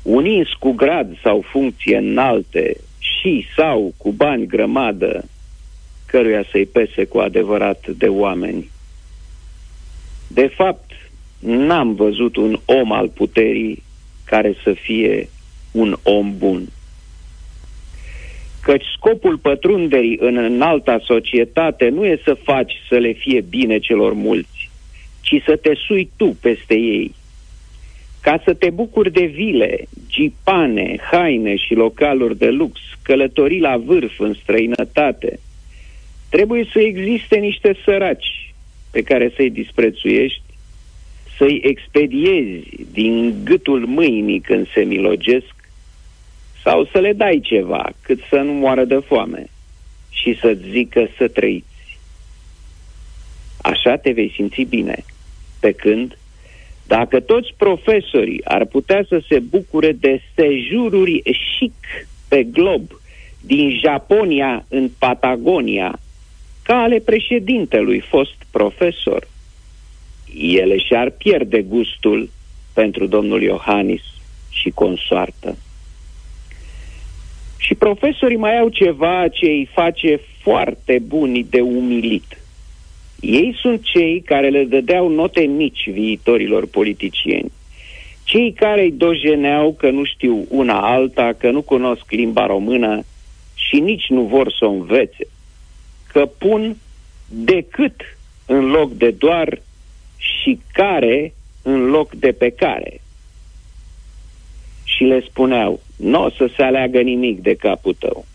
unins 0.02 0.48
cu 0.60 0.72
grad 0.72 1.20
sau 1.24 1.42
funcție 1.42 1.98
înalte 1.98 2.76
și 2.98 3.46
sau 3.56 3.94
cu 3.98 4.12
bani 4.12 4.48
grămadă, 4.48 5.26
căruia 6.06 6.44
să-i 6.52 6.66
pese 6.66 7.06
cu 7.06 7.18
adevărat 7.18 7.88
de 7.88 8.08
oameni. 8.08 8.70
De 10.28 10.48
fapt, 10.48 10.92
n-am 11.44 11.96
văzut 11.96 12.36
un 12.36 12.60
om 12.66 12.92
al 12.92 13.10
puterii 13.10 13.84
care 14.26 14.56
să 14.64 14.74
fie 14.74 15.30
un 15.72 15.96
om 16.04 16.38
bun. 16.38 16.68
Căci 18.62 18.86
scopul 18.98 19.38
pătrunderii 19.38 20.18
în 20.20 20.38
înalta 20.38 21.00
societate 21.04 21.90
nu 21.90 22.06
e 22.06 22.22
să 22.24 22.34
faci 22.34 22.74
să 22.90 22.98
le 22.98 23.12
fie 23.12 23.42
bine 23.42 23.80
celor 23.80 24.14
mulți, 24.14 24.70
ci 25.22 25.42
să 25.46 25.56
te 25.56 25.74
sui 25.88 26.10
tu 26.16 26.38
peste 26.42 26.76
ei, 26.76 27.16
ca 28.22 28.42
să 28.44 28.54
te 28.54 28.70
bucuri 28.70 29.12
de 29.12 29.26
vile, 29.26 29.80
gipane, 30.08 30.96
haine 31.12 31.56
și 31.56 31.74
localuri 31.74 32.38
de 32.38 32.50
lux, 32.50 32.80
călătorii 33.02 33.60
la 33.60 33.78
vârf 33.78 34.20
în 34.20 34.34
străinătate, 34.34 35.40
trebuie 36.30 36.68
să 36.72 36.80
existe 36.80 37.36
niște 37.36 37.76
săraci 37.84 38.54
pe 38.92 39.02
care 39.02 39.32
să-i 39.36 39.50
disprețuiești, 39.50 40.42
să-i 41.44 41.62
expediezi 41.64 42.64
din 42.92 43.36
gâtul 43.44 43.86
mâinii 43.86 44.40
când 44.40 44.68
se 44.74 44.82
milogesc, 44.82 45.54
sau 46.64 46.86
să 46.92 47.00
le 47.00 47.14
dai 47.14 47.40
ceva 47.44 47.90
cât 48.02 48.20
să 48.30 48.36
nu 48.36 48.52
moară 48.52 48.84
de 48.84 49.00
foame 49.06 49.46
și 50.10 50.38
să-ți 50.40 50.70
zică 50.70 51.10
să 51.18 51.28
trăiți. 51.28 52.00
Așa 53.62 53.96
te 53.96 54.12
vei 54.12 54.32
simți 54.36 54.62
bine, 54.62 55.04
pe 55.60 55.72
când 55.72 56.18
dacă 56.88 57.20
toți 57.20 57.54
profesorii 57.58 58.46
ar 58.46 58.66
putea 58.66 59.06
să 59.08 59.22
se 59.28 59.40
bucure 59.40 59.92
de 59.92 60.22
sejururi 60.36 61.22
chic 61.60 61.74
pe 62.28 62.44
glob, 62.44 62.82
din 63.42 63.80
Japonia 63.80 64.66
în 64.70 64.90
Patagonia, 65.00 66.00
ca 66.64 66.76
ale 66.76 67.00
președintelui 67.00 68.00
fost 68.00 68.36
profesor, 68.52 69.28
ele 70.38 70.78
și-ar 70.78 71.10
pierde 71.10 71.62
gustul 71.62 72.30
pentru 72.74 73.06
domnul 73.06 73.42
Iohannis 73.42 74.02
și 74.50 74.70
consoartă. 74.70 75.58
Și 77.58 77.76
profesorii 77.76 78.38
mai 78.38 78.58
au 78.58 78.70
ceva 78.70 79.28
ce 79.28 79.46
îi 79.46 79.70
face 79.74 80.20
foarte 80.42 81.00
buni 81.08 81.44
de 81.50 81.62
umilit. 81.62 82.38
Ei 83.20 83.58
sunt 83.62 83.84
cei 83.84 84.22
care 84.22 84.50
le 84.50 84.64
dădeau 84.64 85.08
note 85.08 85.42
mici 85.42 85.90
viitorilor 85.90 86.68
politicieni. 86.68 87.52
Cei 88.24 88.54
care 88.54 88.82
îi 88.82 88.92
dojeneau 88.92 89.74
că 89.74 89.90
nu 89.90 90.04
știu 90.04 90.46
una 90.50 90.94
alta, 90.94 91.34
că 91.38 91.52
nu 91.52 91.62
cunosc 91.62 92.12
limba 92.12 92.46
română 92.46 93.04
și 93.54 93.80
nici 93.80 94.06
nu 94.10 94.22
vor 94.22 94.52
să 94.60 94.66
o 94.66 94.70
învețe. 94.70 95.28
Că 96.08 96.26
pun 96.38 96.76
decât 97.28 98.02
în 98.46 98.66
loc 98.66 98.92
de 98.92 99.10
doar 99.10 99.62
și 100.44 100.60
care 100.74 101.34
în 101.62 101.86
loc 101.86 102.14
de 102.14 102.32
pe 102.32 102.50
care. 102.50 103.02
Și 104.84 105.04
le 105.04 105.22
spuneau, 105.22 105.80
nu 105.98 106.24
o 106.24 106.30
să 106.30 106.50
se 106.56 106.64
aleagă 106.64 107.02
nimic 107.02 107.42
de 107.42 107.56
capul 107.56 107.96
tău. 108.00 108.26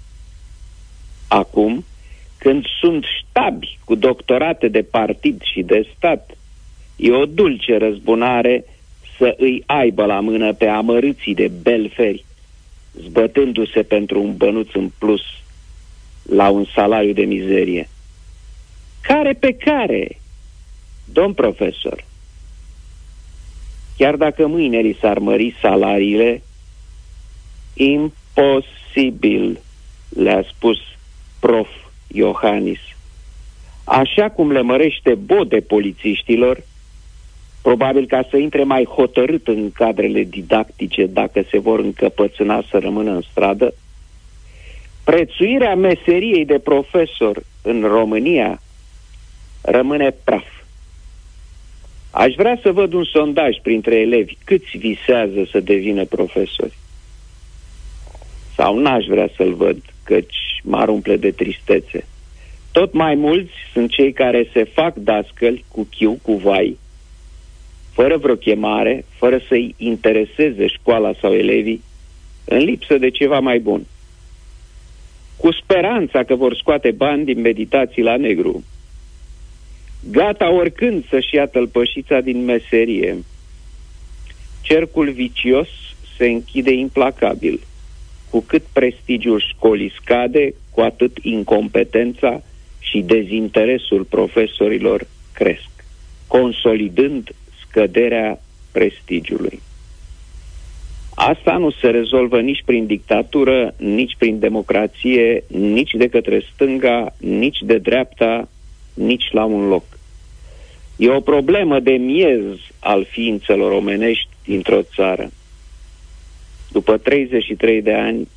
Acum, 1.28 1.84
când 2.38 2.64
sunt 2.80 3.04
ștabi 3.18 3.78
cu 3.84 3.94
doctorate 3.94 4.68
de 4.68 4.82
partid 4.82 5.40
și 5.42 5.62
de 5.62 5.88
stat, 5.96 6.36
e 6.96 7.12
o 7.12 7.24
dulce 7.24 7.76
răzbunare 7.76 8.64
să 9.18 9.34
îi 9.38 9.62
aibă 9.66 10.04
la 10.04 10.20
mână 10.20 10.52
pe 10.52 10.66
amărâții 10.66 11.34
de 11.34 11.50
belferi, 11.62 12.24
zbătându-se 13.00 13.82
pentru 13.82 14.22
un 14.22 14.36
bănuț 14.36 14.68
în 14.72 14.90
plus 14.98 15.22
la 16.22 16.48
un 16.48 16.64
salariu 16.74 17.12
de 17.12 17.24
mizerie. 17.24 17.88
Care 19.00 19.32
pe 19.32 19.52
care, 19.52 20.17
domn 21.12 21.32
profesor? 21.32 22.04
Chiar 23.96 24.16
dacă 24.16 24.46
mâine 24.46 24.78
li 24.78 24.96
s-ar 25.00 25.18
mări 25.18 25.56
salariile, 25.60 26.42
imposibil, 27.74 29.60
le-a 30.08 30.44
spus 30.54 30.78
prof 31.40 31.68
Iohannis. 32.06 32.78
Așa 33.84 34.30
cum 34.30 34.52
le 34.52 34.60
mărește 34.60 35.14
bode 35.14 35.60
polițiștilor, 35.60 36.62
probabil 37.62 38.06
ca 38.06 38.26
să 38.30 38.36
intre 38.36 38.62
mai 38.62 38.84
hotărât 38.84 39.48
în 39.48 39.70
cadrele 39.72 40.22
didactice 40.22 41.06
dacă 41.06 41.42
se 41.50 41.58
vor 41.58 41.78
încăpățâna 41.78 42.62
să 42.70 42.78
rămână 42.78 43.10
în 43.10 43.20
stradă, 43.30 43.74
prețuirea 45.04 45.74
meseriei 45.74 46.44
de 46.44 46.58
profesor 46.58 47.42
în 47.62 47.82
România 47.82 48.60
rămâne 49.62 50.10
praf. 50.24 50.57
Aș 52.18 52.34
vrea 52.34 52.58
să 52.62 52.72
văd 52.72 52.92
un 52.92 53.04
sondaj 53.04 53.56
printre 53.62 53.94
elevi. 53.94 54.36
Câți 54.44 54.76
visează 54.76 55.44
să 55.50 55.60
devină 55.60 56.04
profesori? 56.04 56.78
Sau 58.56 58.78
n-aș 58.78 59.04
vrea 59.04 59.28
să-l 59.36 59.54
văd, 59.54 59.78
căci 60.04 60.60
m-ar 60.62 60.88
umple 60.88 61.16
de 61.16 61.30
tristețe. 61.30 62.06
Tot 62.72 62.92
mai 62.92 63.14
mulți 63.14 63.52
sunt 63.72 63.90
cei 63.90 64.12
care 64.12 64.48
se 64.52 64.64
fac 64.64 64.94
dascăli 64.94 65.64
cu 65.68 65.88
chiu, 65.90 66.18
cu 66.22 66.32
vai, 66.32 66.78
fără 67.92 68.16
vreo 68.16 68.34
chemare, 68.34 69.04
fără 69.08 69.40
să-i 69.48 69.74
intereseze 69.76 70.66
școala 70.66 71.12
sau 71.20 71.32
elevii, 71.32 71.82
în 72.44 72.58
lipsă 72.58 72.98
de 72.98 73.10
ceva 73.10 73.40
mai 73.40 73.58
bun. 73.58 73.86
Cu 75.36 75.52
speranța 75.52 76.24
că 76.24 76.34
vor 76.34 76.54
scoate 76.54 76.90
bani 76.90 77.24
din 77.24 77.40
meditații 77.40 78.02
la 78.02 78.16
negru. 78.16 78.64
Gata 80.10 80.50
oricând 80.50 81.08
să-și 81.08 81.34
ia 81.34 81.46
tălpășița 81.46 82.20
din 82.20 82.44
meserie. 82.44 83.16
Cercul 84.62 85.10
vicios 85.10 85.68
se 86.16 86.26
închide 86.26 86.72
implacabil. 86.72 87.60
Cu 88.30 88.40
cât 88.40 88.62
prestigiul 88.72 89.40
școlii 89.40 89.92
scade, 90.00 90.54
cu 90.70 90.80
atât 90.80 91.18
incompetența 91.22 92.42
și 92.78 93.00
dezinteresul 93.00 94.04
profesorilor 94.04 95.06
cresc, 95.32 95.70
consolidând 96.26 97.34
scăderea 97.60 98.40
prestigiului. 98.72 99.60
Asta 101.14 101.56
nu 101.56 101.70
se 101.70 101.90
rezolvă 101.90 102.40
nici 102.40 102.62
prin 102.64 102.86
dictatură, 102.86 103.74
nici 103.76 104.16
prin 104.18 104.38
democrație, 104.38 105.44
nici 105.48 105.92
de 105.92 106.08
către 106.08 106.42
stânga, 106.54 107.14
nici 107.18 107.58
de 107.60 107.78
dreapta, 107.78 108.48
nici 108.94 109.30
la 109.30 109.44
un 109.44 109.68
loc. 109.68 109.97
E 111.00 111.10
o 111.10 111.20
problemă 111.20 111.80
de 111.80 111.90
miez 111.90 112.42
al 112.78 113.06
ființelor 113.10 113.72
omenești 113.72 114.28
dintr-o 114.44 114.82
țară. 114.94 115.30
După 116.68 116.96
33 116.96 117.82
de 117.82 117.94
ani, 117.94 118.28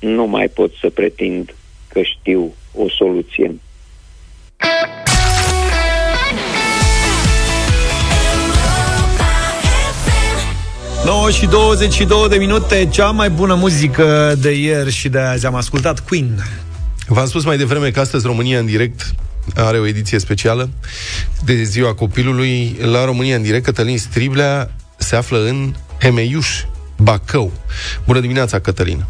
nu 0.00 0.26
mai 0.26 0.48
pot 0.48 0.72
să 0.80 0.90
pretind 0.90 1.54
că 1.88 2.02
știu 2.02 2.54
o 2.74 2.88
soluție. 2.88 3.54
9 11.04 11.30
și 11.30 11.46
22 11.46 12.28
de 12.28 12.36
minute, 12.36 12.88
cea 12.92 13.10
mai 13.10 13.30
bună 13.30 13.54
muzică 13.54 14.34
de 14.40 14.50
ieri 14.50 14.90
și 14.90 15.08
de 15.08 15.18
azi. 15.18 15.46
Am 15.46 15.54
ascultat 15.54 16.00
Queen. 16.00 16.38
V-am 17.06 17.26
spus 17.26 17.44
mai 17.44 17.56
devreme 17.56 17.90
că 17.90 18.00
astăzi 18.00 18.26
România 18.26 18.58
în 18.58 18.66
direct 18.66 19.14
are 19.54 19.78
o 19.78 19.86
ediție 19.86 20.18
specială 20.18 20.68
de 21.44 21.62
ziua 21.62 21.94
copilului. 21.94 22.76
La 22.92 23.04
România 23.04 23.36
în 23.36 23.42
direct, 23.42 23.64
Cătălin 23.64 23.98
Striblea 23.98 24.70
se 24.96 25.16
află 25.16 25.38
în 25.38 25.72
Hemeiuș, 26.00 26.64
Bacău. 26.98 27.52
Bună 28.06 28.20
dimineața, 28.20 28.58
Cătălin! 28.58 29.04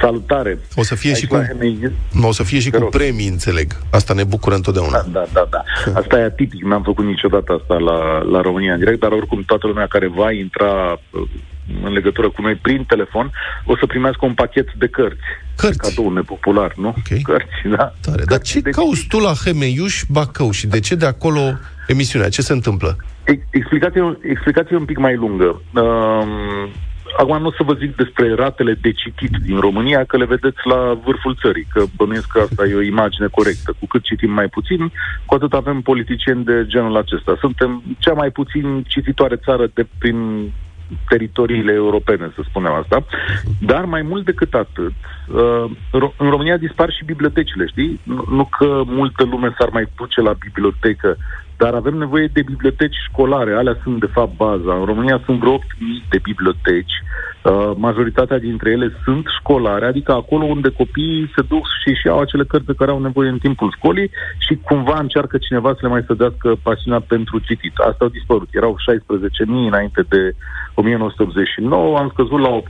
Salutare! 0.00 0.58
O 0.74 0.82
să 0.82 0.94
fie 0.94 1.10
Aici 1.10 1.18
și 1.18 1.26
cu, 1.26 1.34
la 1.34 1.42
Hemeiuș- 1.42 2.22
o 2.22 2.32
să 2.32 2.42
fie 2.42 2.58
și 2.58 2.70
cu 2.70 2.84
premii, 2.84 3.28
înțeleg. 3.28 3.76
Asta 3.90 4.14
ne 4.14 4.24
bucură 4.24 4.54
întotdeauna. 4.54 5.06
Da, 5.12 5.26
da, 5.32 5.48
da. 5.50 5.62
Asta 5.94 6.18
e 6.18 6.22
atipic, 6.22 6.62
n-am 6.62 6.82
făcut 6.82 7.04
niciodată 7.04 7.58
asta 7.60 7.74
la, 7.74 8.22
la 8.30 8.40
România 8.40 8.72
în 8.72 8.78
direct, 8.78 9.00
dar 9.00 9.10
oricum 9.10 9.42
toată 9.46 9.66
lumea 9.66 9.86
care 9.86 10.08
va 10.08 10.32
intra 10.32 10.92
uh, 11.10 11.28
în 11.84 11.92
legătură 11.92 12.30
cu 12.30 12.42
noi 12.42 12.54
prin 12.54 12.84
telefon 12.84 13.30
o 13.64 13.76
să 13.76 13.86
primească 13.86 14.26
un 14.26 14.34
pachet 14.34 14.72
de 14.74 14.86
cărți. 14.86 15.28
Cărți? 15.56 15.78
Cadou 15.78 16.12
nepopular, 16.12 16.72
nu? 16.76 16.94
Okay. 16.98 17.20
Cărți, 17.22 17.76
da. 17.76 17.92
Tare. 18.00 18.24
Dar 18.24 18.38
ce 18.40 18.60
cauți 18.60 19.06
tu 19.08 19.18
la 19.18 19.32
Hemeiuș, 19.44 20.02
Bacău 20.08 20.50
și 20.50 20.66
de 20.66 20.80
ce 20.80 20.94
de 20.94 21.06
acolo 21.06 21.40
emisiunea? 21.86 22.28
Ce 22.28 22.42
se 22.42 22.52
întâmplă? 22.52 22.96
Ex- 23.24 23.46
Explicație, 23.50 24.18
explicație 24.22 24.76
un 24.76 24.84
pic 24.84 24.98
mai 24.98 25.16
lungă. 25.16 25.62
Um, 25.74 26.68
acum 27.18 27.40
nu 27.40 27.46
o 27.46 27.52
să 27.52 27.62
vă 27.62 27.74
zic 27.74 27.96
despre 27.96 28.34
ratele 28.34 28.78
de 28.80 28.92
citit 28.92 29.30
din 29.42 29.58
România, 29.58 30.04
că 30.04 30.16
le 30.16 30.24
vedeți 30.24 30.60
la 30.64 31.00
vârful 31.04 31.38
țării, 31.42 31.66
că 31.72 31.84
bănuiesc 31.96 32.26
că 32.26 32.40
asta 32.40 32.66
e 32.66 32.74
o 32.74 32.82
imagine 32.82 33.26
corectă. 33.30 33.74
Cu 33.78 33.86
cât 33.86 34.02
citim 34.02 34.32
mai 34.32 34.48
puțin, 34.48 34.92
cu 35.26 35.34
atât 35.34 35.52
avem 35.52 35.80
politicieni 35.80 36.44
de 36.44 36.64
genul 36.66 36.96
acesta. 36.96 37.36
Suntem 37.40 37.82
cea 37.98 38.12
mai 38.12 38.30
puțin 38.30 38.84
cititoare 38.88 39.36
țară 39.36 39.70
de 39.74 39.86
prin 39.98 40.50
teritoriile 41.08 41.72
europene, 41.72 42.32
să 42.34 42.42
spunem 42.48 42.72
asta. 42.72 43.06
Dar 43.60 43.84
mai 43.84 44.02
mult 44.02 44.24
decât 44.24 44.54
atât, 44.54 44.92
uh, 45.26 45.64
Ro- 46.00 46.16
în 46.16 46.30
România 46.30 46.56
dispar 46.56 46.90
și 46.90 47.04
bibliotecile, 47.04 47.66
știi? 47.66 48.00
Nu, 48.02 48.24
nu 48.30 48.44
că 48.58 48.82
multă 48.86 49.24
lume 49.24 49.54
s-ar 49.58 49.68
mai 49.72 49.88
duce 49.96 50.20
la 50.20 50.32
bibliotecă, 50.32 51.16
dar 51.56 51.74
avem 51.74 51.94
nevoie 51.94 52.26
de 52.32 52.42
biblioteci 52.42 52.96
școlare. 53.08 53.52
Alea 53.54 53.76
sunt, 53.82 54.00
de 54.00 54.06
fapt, 54.06 54.36
baza. 54.36 54.74
În 54.74 54.84
România 54.84 55.22
sunt 55.24 55.38
vreo 55.38 55.58
8.000 55.58 55.60
de 56.10 56.18
biblioteci. 56.22 56.92
Uh, 57.42 57.72
majoritatea 57.76 58.38
dintre 58.38 58.70
ele 58.70 58.92
sunt 59.04 59.24
școlare, 59.38 59.86
adică 59.86 60.12
acolo 60.12 60.44
unde 60.44 60.68
copiii 60.68 61.32
se 61.34 61.42
duc 61.42 61.64
și 61.82 61.88
își 61.88 62.06
iau 62.06 62.20
acele 62.20 62.44
cărți 62.44 62.66
de 62.66 62.74
care 62.78 62.90
au 62.90 63.00
nevoie 63.00 63.28
în 63.28 63.38
timpul 63.38 63.72
școlii 63.76 64.10
și 64.38 64.54
cumva 64.54 64.98
încearcă 64.98 65.38
cineva 65.38 65.70
să 65.72 65.78
le 65.82 65.88
mai 65.88 66.04
sădească 66.06 66.56
pasiunea 66.62 67.00
pentru 67.00 67.38
citit. 67.38 67.76
Asta 67.76 68.04
au 68.04 68.08
dispărut. 68.08 68.48
Erau 68.52 68.76
16.000 68.76 69.46
înainte 69.46 70.02
de 70.08 70.34
1989, 70.74 71.98
am 71.98 72.08
scăzut 72.12 72.40
la 72.40 72.60
8.000 72.60 72.64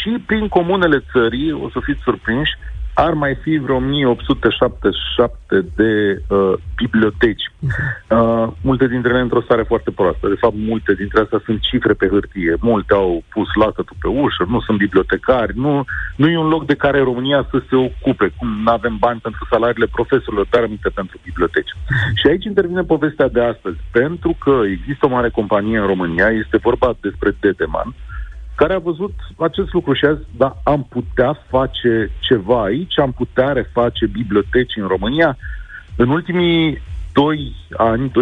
și 0.00 0.10
prin 0.26 0.48
comunele 0.48 1.04
țării, 1.12 1.52
o 1.52 1.70
să 1.70 1.78
fiți 1.82 2.02
surprinși, 2.02 2.58
ar 2.94 3.12
mai 3.12 3.34
fi 3.42 3.58
vreo 3.58 3.76
1877 3.76 5.66
de 5.76 6.22
uh, 6.28 6.52
biblioteci. 6.76 7.42
Uh, 7.60 8.46
multe 8.60 8.86
dintre 8.86 9.10
ele 9.10 9.20
într-o 9.20 9.40
stare 9.40 9.62
foarte 9.62 9.90
proastă. 9.90 10.28
De 10.28 10.34
fapt, 10.34 10.54
multe 10.56 10.94
dintre 10.94 11.20
astea 11.20 11.42
sunt 11.44 11.60
cifre 11.60 11.92
pe 11.92 12.08
hârtie. 12.08 12.56
Multe 12.60 12.94
au 12.94 13.22
pus 13.28 13.48
lacătul 13.54 13.96
pe 14.00 14.08
ușă, 14.08 14.44
nu 14.48 14.60
sunt 14.60 14.78
bibliotecari, 14.78 15.58
nu, 15.58 15.84
nu 16.16 16.28
e 16.28 16.38
un 16.38 16.48
loc 16.48 16.66
de 16.66 16.74
care 16.74 17.02
România 17.02 17.46
să 17.50 17.62
se 17.68 17.76
ocupe. 17.76 18.32
Cum 18.36 18.48
nu 18.64 18.70
avem 18.70 18.96
bani 18.98 19.20
pentru 19.20 19.46
salariile 19.50 19.86
profesorilor, 19.86 20.46
dar 20.50 20.62
aminte 20.62 20.88
pentru 20.88 21.20
biblioteci. 21.24 21.72
Și 22.14 22.26
aici 22.26 22.44
intervine 22.44 22.82
povestea 22.82 23.28
de 23.28 23.42
astăzi. 23.42 23.78
Pentru 23.90 24.36
că 24.44 24.60
există 24.66 25.06
o 25.06 25.14
mare 25.16 25.30
companie 25.30 25.78
în 25.78 25.86
România, 25.86 26.28
este 26.28 26.56
vorba 26.56 26.96
despre 27.00 27.36
Dedeman, 27.40 27.94
care 28.60 28.74
a 28.74 28.88
văzut 28.90 29.14
acest 29.38 29.72
lucru 29.72 29.92
și 29.92 30.04
a 30.04 30.14
zis, 30.14 30.26
da, 30.36 30.56
am 30.62 30.86
putea 30.88 31.32
face 31.48 32.10
ceva 32.18 32.62
aici, 32.62 32.98
am 32.98 33.12
putea 33.12 33.52
reface 33.52 34.06
biblioteci 34.06 34.76
în 34.76 34.86
România. 34.86 35.36
În 35.96 36.08
ultimii 36.08 36.82
2 37.12 37.54
ani, 37.76 38.10
2-3 38.10 38.12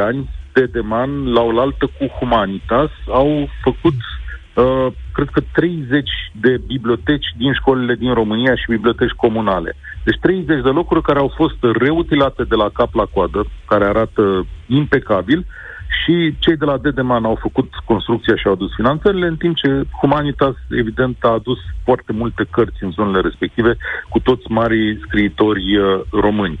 ani, 0.00 0.30
Dedeman, 0.52 1.32
la 1.32 1.40
oaltă 1.40 1.86
cu 1.98 2.06
Humanitas, 2.18 2.90
au 3.08 3.48
făcut, 3.62 3.94
uh, 4.54 4.86
cred 5.12 5.28
că 5.28 5.40
30 5.52 6.10
de 6.40 6.60
biblioteci 6.66 7.26
din 7.36 7.52
școlile 7.52 7.94
din 7.94 8.14
România 8.14 8.54
și 8.54 8.70
biblioteci 8.70 9.20
comunale. 9.24 9.76
Deci 10.04 10.18
30 10.20 10.62
de 10.62 10.68
locuri 10.68 11.02
care 11.02 11.18
au 11.18 11.32
fost 11.36 11.56
reutilate 11.78 12.44
de 12.44 12.54
la 12.54 12.68
cap 12.72 12.94
la 12.94 13.04
coadă, 13.04 13.46
care 13.66 13.84
arată 13.84 14.46
impecabil, 14.66 15.46
și 15.88 16.34
cei 16.38 16.56
de 16.56 16.64
la 16.64 16.78
Dedeman 16.78 17.24
au 17.24 17.38
făcut 17.40 17.70
construcția 17.84 18.36
și 18.36 18.46
au 18.46 18.52
adus 18.52 18.74
finanțările, 18.74 19.26
în 19.26 19.36
timp 19.36 19.56
ce 19.56 19.82
Humanitas, 20.00 20.54
evident, 20.70 21.16
a 21.20 21.28
adus 21.28 21.58
foarte 21.84 22.12
multe 22.12 22.46
cărți 22.50 22.84
în 22.84 22.90
zonele 22.90 23.20
respective, 23.20 23.76
cu 24.08 24.18
toți 24.18 24.44
marii 24.48 25.00
scriitori 25.06 25.76
uh, 25.76 26.00
români. 26.10 26.58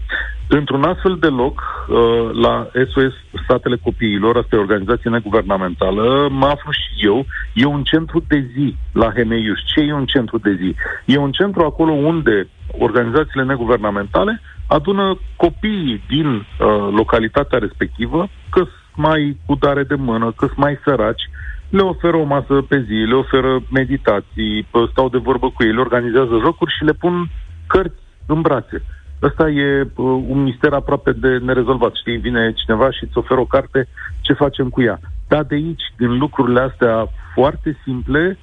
Într-un 0.48 0.82
astfel 0.82 1.16
de 1.20 1.26
loc, 1.26 1.62
uh, 1.88 2.30
la 2.32 2.70
SOS 2.92 3.14
Statele 3.44 3.76
Copiilor, 3.82 4.36
asta 4.36 4.56
e 4.56 4.58
o 4.58 4.62
organizație 4.62 5.10
neguvernamentală, 5.10 6.28
mă 6.30 6.46
aflu 6.46 6.70
și 6.70 7.06
eu, 7.06 7.26
e 7.54 7.64
un 7.64 7.82
centru 7.82 8.24
de 8.28 8.50
zi 8.52 8.76
la 8.92 9.12
Hemeiuș. 9.14 9.60
Ce 9.74 9.80
e 9.80 9.92
un 9.92 10.06
centru 10.06 10.38
de 10.38 10.54
zi? 10.60 10.74
E 11.04 11.16
un 11.16 11.32
centru 11.32 11.62
acolo 11.62 11.92
unde 11.92 12.48
organizațiile 12.78 13.44
neguvernamentale 13.44 14.40
adună 14.66 15.18
copiii 15.36 16.02
din 16.08 16.26
uh, 16.26 16.44
localitatea 16.90 17.58
respectivă, 17.58 18.28
că 18.50 18.66
mai 18.96 19.36
cu 19.46 19.54
dare 19.54 19.82
de 19.82 19.94
mână, 19.94 20.32
că 20.36 20.46
sunt 20.46 20.58
mai 20.58 20.78
săraci, 20.84 21.30
le 21.68 21.80
oferă 21.80 22.16
o 22.16 22.24
masă 22.24 22.54
pe 22.68 22.80
zi, 22.80 22.94
le 22.94 23.14
oferă 23.14 23.62
meditații, 23.70 24.66
pă, 24.70 24.88
stau 24.90 25.08
de 25.08 25.18
vorbă 25.18 25.50
cu 25.50 25.62
ei, 25.62 25.72
le 25.72 25.80
organizează 25.80 26.38
jocuri 26.42 26.74
și 26.76 26.84
le 26.84 26.92
pun 26.92 27.30
cărți 27.66 28.02
în 28.26 28.40
brațe. 28.40 28.82
Ăsta 29.22 29.48
e 29.48 29.80
uh, 29.80 30.24
un 30.28 30.42
mister 30.42 30.72
aproape 30.72 31.12
de 31.12 31.38
nerezolvat. 31.38 31.94
Știi, 31.94 32.16
vine 32.16 32.52
cineva 32.52 32.90
și 32.90 33.04
îți 33.04 33.18
oferă 33.18 33.40
o 33.40 33.44
carte, 33.44 33.88
ce 34.20 34.32
facem 34.32 34.68
cu 34.68 34.82
ea? 34.82 35.00
Dar 35.28 35.44
de 35.44 35.54
aici, 35.54 35.82
din 35.96 36.18
lucrurile 36.18 36.60
astea 36.60 37.08
foarte 37.34 37.78
simple, 37.84 38.38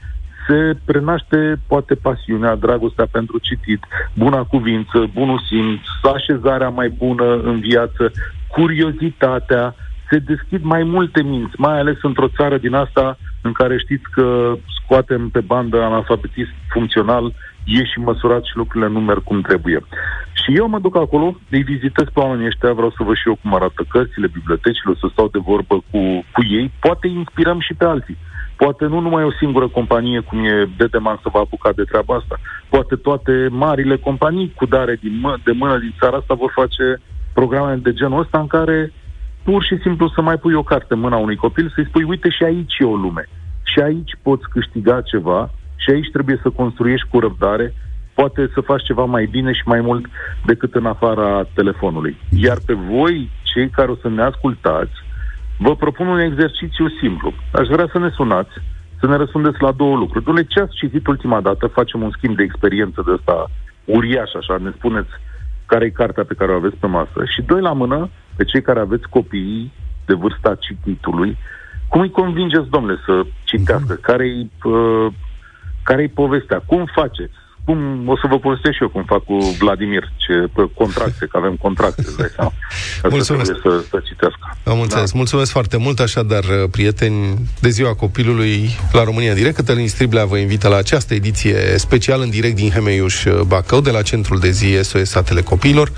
se 0.48 0.78
prenaște 0.86 1.60
poate 1.68 1.96
pasiunea, 1.96 2.56
dragostea 2.56 3.08
pentru 3.12 3.38
citit, 3.38 3.86
buna 4.14 4.44
cuvință, 4.44 5.10
bunul 5.14 5.42
simț, 5.50 5.82
așezarea 6.16 6.70
mai 6.70 6.90
bună 6.90 7.42
în 7.44 7.60
viață, 7.60 8.12
curiozitatea, 8.48 9.76
se 10.14 10.20
deschid 10.20 10.64
mai 10.64 10.84
multe 10.84 11.24
minți, 11.24 11.54
mai 11.58 11.80
ales 11.80 11.98
într-o 12.02 12.28
țară 12.28 12.58
din 12.58 12.74
asta 12.74 13.18
în 13.42 13.52
care 13.52 13.78
știți 13.78 14.04
că 14.12 14.56
scoatem 14.78 15.30
pe 15.30 15.40
bandă 15.40 15.82
analfabetism 15.82 16.54
funcțional, 16.70 17.34
e 17.64 17.84
și 17.84 18.00
măsurat 18.00 18.44
și 18.44 18.58
lucrurile 18.58 18.90
nu 18.90 19.00
merg 19.00 19.24
cum 19.24 19.42
trebuie. 19.42 19.80
Și 20.34 20.56
eu 20.56 20.68
mă 20.68 20.80
duc 20.80 20.96
acolo, 20.96 21.38
îi 21.50 21.64
vizitez 21.64 22.08
pe 22.14 22.20
oamenii 22.20 22.46
ăștia, 22.46 22.74
vreau 22.74 22.90
să 22.90 23.04
văd 23.04 23.16
și 23.16 23.28
eu 23.28 23.38
cum 23.42 23.54
arată 23.54 23.86
cărțile, 23.90 24.28
bibliotecile, 24.28 24.92
o 24.92 24.96
să 24.96 25.08
stau 25.12 25.28
de 25.28 25.40
vorbă 25.46 25.76
cu, 25.76 26.00
cu 26.34 26.42
ei, 26.50 26.72
poate 26.80 27.08
inspirăm 27.08 27.60
și 27.60 27.74
pe 27.74 27.86
alții. 27.86 28.18
Poate 28.56 28.86
nu 28.86 29.00
numai 29.00 29.24
o 29.24 29.32
singură 29.32 29.68
companie, 29.68 30.20
cum 30.20 30.44
e 30.44 30.70
Dedeman, 30.78 31.20
să 31.22 31.30
va 31.34 31.40
apuca 31.40 31.72
de 31.72 31.84
treaba 31.84 32.16
asta. 32.16 32.40
Poate 32.70 32.96
toate 32.96 33.48
marile 33.50 33.98
companii 33.98 34.54
cu 34.56 34.66
dare 34.66 34.98
din 35.02 35.20
mă- 35.20 35.40
de 35.44 35.52
mână 35.52 35.78
din 35.78 35.94
țara 36.00 36.18
asta 36.18 36.34
vor 36.34 36.52
face 36.56 37.02
programe 37.34 37.76
de 37.76 37.94
genul 37.94 38.20
ăsta 38.20 38.40
în 38.40 38.48
care 38.48 38.94
pur 39.44 39.64
și 39.64 39.78
simplu 39.82 40.08
să 40.08 40.22
mai 40.22 40.38
pui 40.38 40.54
o 40.54 40.64
carte 40.64 40.94
în 40.94 41.00
mâna 41.00 41.18
unui 41.18 41.36
copil, 41.36 41.72
să-i 41.76 41.86
spui, 41.88 42.04
uite 42.04 42.30
și 42.30 42.44
aici 42.44 42.78
e 42.80 42.84
o 42.86 42.96
lume. 42.96 43.30
Și 43.64 43.80
aici 43.80 44.12
poți 44.22 44.50
câștiga 44.50 45.02
ceva 45.02 45.52
și 45.76 45.90
aici 45.90 46.12
trebuie 46.12 46.40
să 46.42 46.50
construiești 46.50 47.08
cu 47.08 47.20
răbdare, 47.20 47.74
poate 48.14 48.50
să 48.54 48.62
faci 48.62 48.84
ceva 48.84 49.06
mai 49.06 49.26
bine 49.26 49.52
și 49.52 49.62
mai 49.66 49.82
mult 49.82 50.06
decât 50.46 50.76
în 50.76 50.86
afara 50.86 51.44
telefonului. 51.54 52.18
Iar 52.30 52.58
pe 52.66 52.74
voi, 52.74 53.30
cei 53.42 53.70
care 53.70 53.92
o 53.92 53.96
să 53.96 54.10
ne 54.10 54.22
ascultați, 54.22 54.94
vă 55.58 55.76
propun 55.76 56.08
un 56.08 56.20
exercițiu 56.20 56.90
simplu. 57.02 57.34
Aș 57.52 57.68
vrea 57.68 57.88
să 57.92 58.00
ne 58.00 58.10
sunați, 58.10 58.54
să 59.00 59.08
ne 59.08 59.16
răspundeți 59.16 59.62
la 59.62 59.72
două 59.72 59.96
lucruri. 59.96 60.26
Dom'le, 60.26 60.48
ce 60.48 60.60
ați 60.60 60.76
citit 60.76 61.08
ultima 61.08 61.42
dată? 61.42 61.68
Facem 61.68 62.02
un 62.02 62.12
schimb 62.12 62.36
de 62.36 62.44
experiență 62.44 63.04
de 63.06 63.12
ăsta 63.12 63.50
uriaș, 63.86 64.34
așa, 64.34 64.58
ne 64.58 64.72
spuneți 64.76 65.12
care 65.66 65.86
e 65.86 65.90
cartea 65.90 66.24
pe 66.24 66.34
care 66.34 66.52
o 66.52 66.56
aveți 66.56 66.76
pe 66.76 66.88
masă. 66.88 67.20
Și 67.34 67.42
doi 67.42 67.62
la 67.62 67.74
mână, 67.74 68.10
pe 68.36 68.44
cei 68.44 68.62
care 68.62 68.80
aveți 68.80 69.10
copii 69.10 69.72
de 70.06 70.14
vârsta 70.14 70.56
cititului, 70.56 71.38
cum 71.88 72.02
îi 72.02 72.12
convingeți, 72.12 72.70
domnule, 72.70 73.00
să 73.06 73.24
citească? 73.44 73.94
Care-i, 73.94 74.52
uh, 74.64 75.14
care-i 75.84 76.08
povestea? 76.08 76.60
Cum 76.66 76.86
faceți? 76.96 77.34
Cum, 77.66 78.04
o 78.08 78.16
să 78.18 78.28
vă 78.30 78.40
povestesc 78.40 78.76
și 78.76 78.82
eu 78.82 78.90
cum 78.90 79.04
fac 79.04 79.24
cu 79.24 79.38
Vladimir, 79.60 80.12
ce 80.18 80.34
pe 80.56 80.70
contracte, 80.74 81.26
că 81.26 81.38
avem 81.38 81.56
contracte, 81.56 82.04
îți 82.06 82.18
dai 82.18 82.32
seama. 82.36 82.52
Asta 82.96 83.08
Mulțumesc. 83.08 83.52
trebuie 83.52 83.80
să, 83.80 83.86
să 83.90 84.02
citească. 84.06 84.58
Am 84.64 84.80
înțeles. 84.80 85.12
Da. 85.12 85.18
Mulțumesc 85.18 85.52
foarte 85.52 85.78
mult, 85.78 86.00
așadar, 86.00 86.44
prieteni, 86.72 87.40
de 87.60 87.70
ziua 87.70 87.94
copilului 87.96 88.70
la 88.92 89.04
România 89.04 89.34
Direct. 89.34 89.56
Cătălin 89.56 89.88
Striblea 89.88 90.26
vă 90.26 90.38
invită 90.38 90.68
la 90.68 90.76
această 90.76 91.14
ediție 91.14 91.56
special 91.78 92.22
în 92.22 92.30
direct 92.30 92.56
din 92.56 92.70
Hemeiuș 92.70 93.24
Bacău, 93.48 93.82
de 93.82 93.92
la 93.92 94.02
Centrul 94.02 94.40
de 94.40 94.50
Zi 94.50 94.80
SOS 94.82 95.10
Satele 95.10 95.42
Copiilor. 95.42 95.92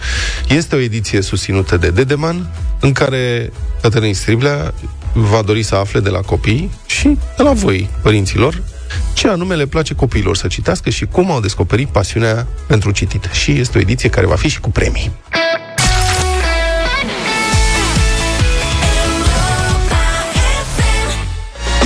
Este 0.50 0.76
o 0.76 0.80
ediție 0.80 1.22
susținută 1.22 1.78
de 1.78 1.90
Dedeman, 1.90 2.50
în 2.80 2.92
care 2.92 3.52
Cătălin 3.82 4.14
Striblea 4.14 4.74
va 5.14 5.42
dori 5.42 5.64
să 5.64 5.76
afle 5.76 6.00
de 6.00 6.10
la 6.10 6.20
copii 6.20 6.72
și 6.86 7.18
de 7.38 7.44
la 7.44 7.52
voi, 7.52 7.90
părinților, 8.02 8.62
ce 9.14 9.28
anume 9.28 9.56
le 9.56 9.66
place 9.66 9.94
copiilor 9.94 10.36
să 10.36 10.48
citească 10.48 10.90
și 10.90 11.06
cum 11.06 11.32
au 11.32 11.40
descoperit 11.40 11.88
pasiunea 11.88 12.48
pentru 12.68 12.92
citit. 12.92 13.30
Și 13.32 13.52
este 13.52 13.78
o 13.78 13.82
ediție 13.82 14.10
care 14.10 14.26
va 14.26 14.36
fi 14.36 14.48
și 14.48 14.60
cu 14.60 14.70
premii. 14.70 15.12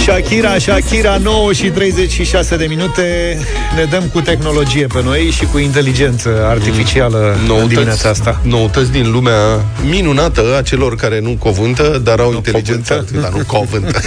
Shakira, 0.10 0.57
Shakira, 0.57 1.18
9 1.18 1.53
și 1.53 1.70
36 1.70 2.57
de 2.57 2.66
minute 2.66 3.38
Ne 3.76 3.84
dăm 3.84 4.03
cu 4.03 4.22
tehnologie 4.22 4.88
pe 4.88 5.03
noi 5.03 5.30
și 5.30 5.45
cu 5.45 5.57
inteligență 5.57 6.45
artificială 6.45 7.38
în 7.62 7.68
dimineața 7.68 8.10
asta 8.10 8.41
Noutăți 8.43 8.91
din 8.91 9.12
lumea 9.12 9.66
minunată 9.89 10.57
a 10.57 10.62
celor 10.62 10.95
care 10.95 11.20
nu 11.20 11.36
cuvântă, 11.39 12.01
dar 12.03 12.20
au 12.20 12.30
nu 12.30 12.36
inteligență 12.36 12.93
artificială. 12.93 13.30
Dar 13.30 13.38
nu 13.38 13.45
cuvântă. 13.45 13.99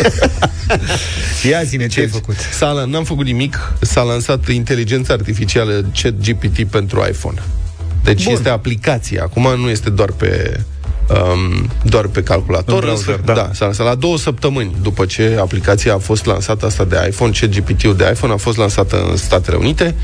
Ia 1.51 1.63
zine, 1.63 1.87
ce 1.87 2.01
ai 2.01 2.07
făcut? 2.07 2.37
S-a, 2.53 2.85
n-am 2.89 3.05
făcut 3.05 3.25
nimic. 3.25 3.73
S-a 3.81 4.03
lansat 4.03 4.49
inteligența 4.49 5.13
artificială 5.13 5.85
ChatGPT 6.03 6.65
pentru 6.65 7.07
iPhone. 7.09 7.43
Deci 8.05 8.25
Bun. 8.25 8.33
este 8.33 8.49
aplicație. 8.49 9.21
Acum 9.21 9.61
nu 9.61 9.69
este 9.69 9.91
doar 9.91 10.11
pe 10.11 10.61
um, 11.13 11.71
doar 11.83 12.07
pe 12.07 12.23
calculator. 12.23 12.75
În 12.75 12.81
browser, 12.81 13.15
În- 13.15 13.25
da. 13.25 13.33
da. 13.33 13.51
S-a 13.53 13.65
lansat 13.65 13.87
la 13.87 13.95
două 13.95 14.19
săptămâni 14.19 14.75
după 14.83 15.05
ce 15.05 15.37
aplicația 15.41 15.95
a 15.95 15.99
fost 15.99 16.25
lansată 16.25 16.67
asta 16.67 16.85
de 16.85 17.07
iPhone, 17.09 17.33
ChatGPT-ul 17.41 17.97
de 17.97 18.09
iPhone 18.13 18.33
a 18.33 18.37
fost 18.37 18.57
lansată 18.57 19.07
în 19.11 19.17
Statele 19.17 19.57
Unite, 19.57 19.95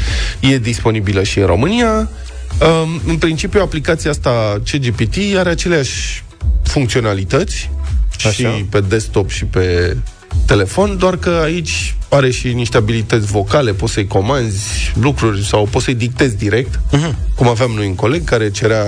e 0.40 0.58
disponibilă 0.58 1.22
și 1.22 1.38
în 1.38 1.46
România. 1.46 2.10
Um, 2.60 3.00
în 3.06 3.16
principiu, 3.16 3.60
aplicația 3.60 4.10
asta 4.10 4.60
ChatGPT 4.70 5.16
are 5.36 5.50
aceleași 5.50 6.24
funcționalități 6.62 7.70
Așa. 8.16 8.30
și 8.30 8.44
pe 8.70 8.80
desktop 8.80 9.30
și 9.30 9.44
pe 9.44 9.96
telefon, 10.46 10.98
doar 10.98 11.16
că 11.16 11.40
aici 11.42 11.96
are 12.08 12.30
și 12.30 12.52
niște 12.52 12.76
abilități 12.76 13.26
vocale, 13.26 13.72
poți 13.72 13.92
să-i 13.92 14.06
comanzi 14.06 14.92
lucruri 15.00 15.46
sau 15.46 15.68
poți 15.70 15.84
să-i 15.84 15.94
dictezi 15.94 16.36
direct, 16.36 16.78
uh-huh. 16.78 17.34
cum 17.34 17.48
aveam 17.48 17.70
noi 17.70 17.86
un 17.86 17.94
coleg 17.94 18.24
care 18.24 18.50
cerea 18.50 18.84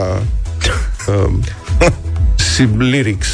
um, 1.25 1.43
sib- 2.61 2.77
lyrics. 2.79 3.29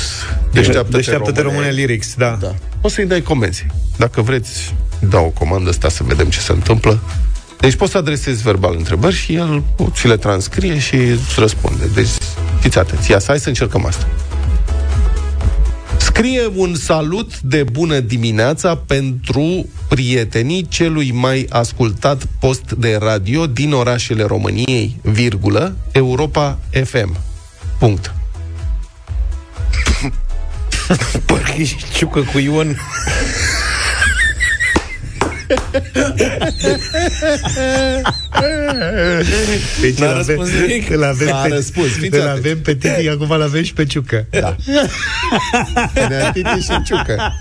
Deșteaptă-te, 0.52 0.96
Deșteaptă-te 0.96 1.40
române 1.40 1.70
lyrics, 1.70 2.14
da. 2.14 2.38
da. 2.40 2.54
O 2.80 2.88
să-i 2.88 3.06
dai 3.06 3.22
comenzi. 3.22 3.66
Dacă 3.96 4.22
vreți, 4.22 4.74
dau 5.08 5.24
o 5.24 5.28
comandă 5.28 5.68
asta 5.70 5.88
să 5.88 6.02
vedem 6.02 6.28
ce 6.28 6.40
se 6.40 6.52
întâmplă. 6.52 6.98
Deci 7.60 7.74
poți 7.74 7.90
să 7.90 7.98
adresezi 7.98 8.42
verbal 8.42 8.74
întrebări 8.76 9.14
și 9.14 9.34
el 9.34 9.62
ți 9.90 10.06
le 10.06 10.16
transcrie 10.16 10.78
și 10.78 10.94
îți 10.94 11.34
răspunde. 11.38 11.84
Deci 11.94 12.08
fiți 12.60 12.78
atenți. 12.78 13.10
Ia, 13.10 13.18
să 13.18 13.26
hai 13.28 13.38
să 13.38 13.48
încercăm 13.48 13.86
asta. 13.86 14.06
Scrie 15.96 16.40
un 16.54 16.74
salut 16.74 17.40
de 17.40 17.62
bună 17.72 18.00
dimineața 18.00 18.76
pentru 18.76 19.68
prietenii 19.88 20.66
celui 20.68 21.10
mai 21.12 21.46
ascultat 21.50 22.22
post 22.40 22.72
de 22.72 22.98
radio 23.00 23.46
din 23.46 23.72
orașele 23.72 24.22
României, 24.22 24.96
virgulă, 25.02 25.76
Europa 25.92 26.58
FM. 26.84 27.16
Punct. 27.78 28.15
Parcă 31.26 31.52
ești 31.58 31.84
ciucă 31.94 32.20
cu 32.20 32.38
Ion. 32.38 32.76
Deci 39.80 39.98
N-a 39.98 40.06
îl 40.10 40.16
avem- 40.18 40.36
răspuns 40.36 40.50
nimic? 40.66 40.90
Îl 40.90 41.04
avem 41.04 41.32
A 41.34 41.40
pe, 41.42 41.48
răspuns, 41.48 41.88
fiți 41.92 42.14
îl 42.16 42.20
atenți. 42.20 42.38
avem 42.38 42.60
pe 42.60 42.74
Titi, 42.74 43.08
acum 43.08 43.30
îl 43.30 43.42
avem 43.42 43.62
și 43.62 43.72
pe 43.72 43.84
Ciucă. 43.84 44.26
Da. 44.30 44.56
Ne-a 46.08 46.30
Titi 46.32 46.48
și 46.60 46.82
Ciucă. 46.84 47.32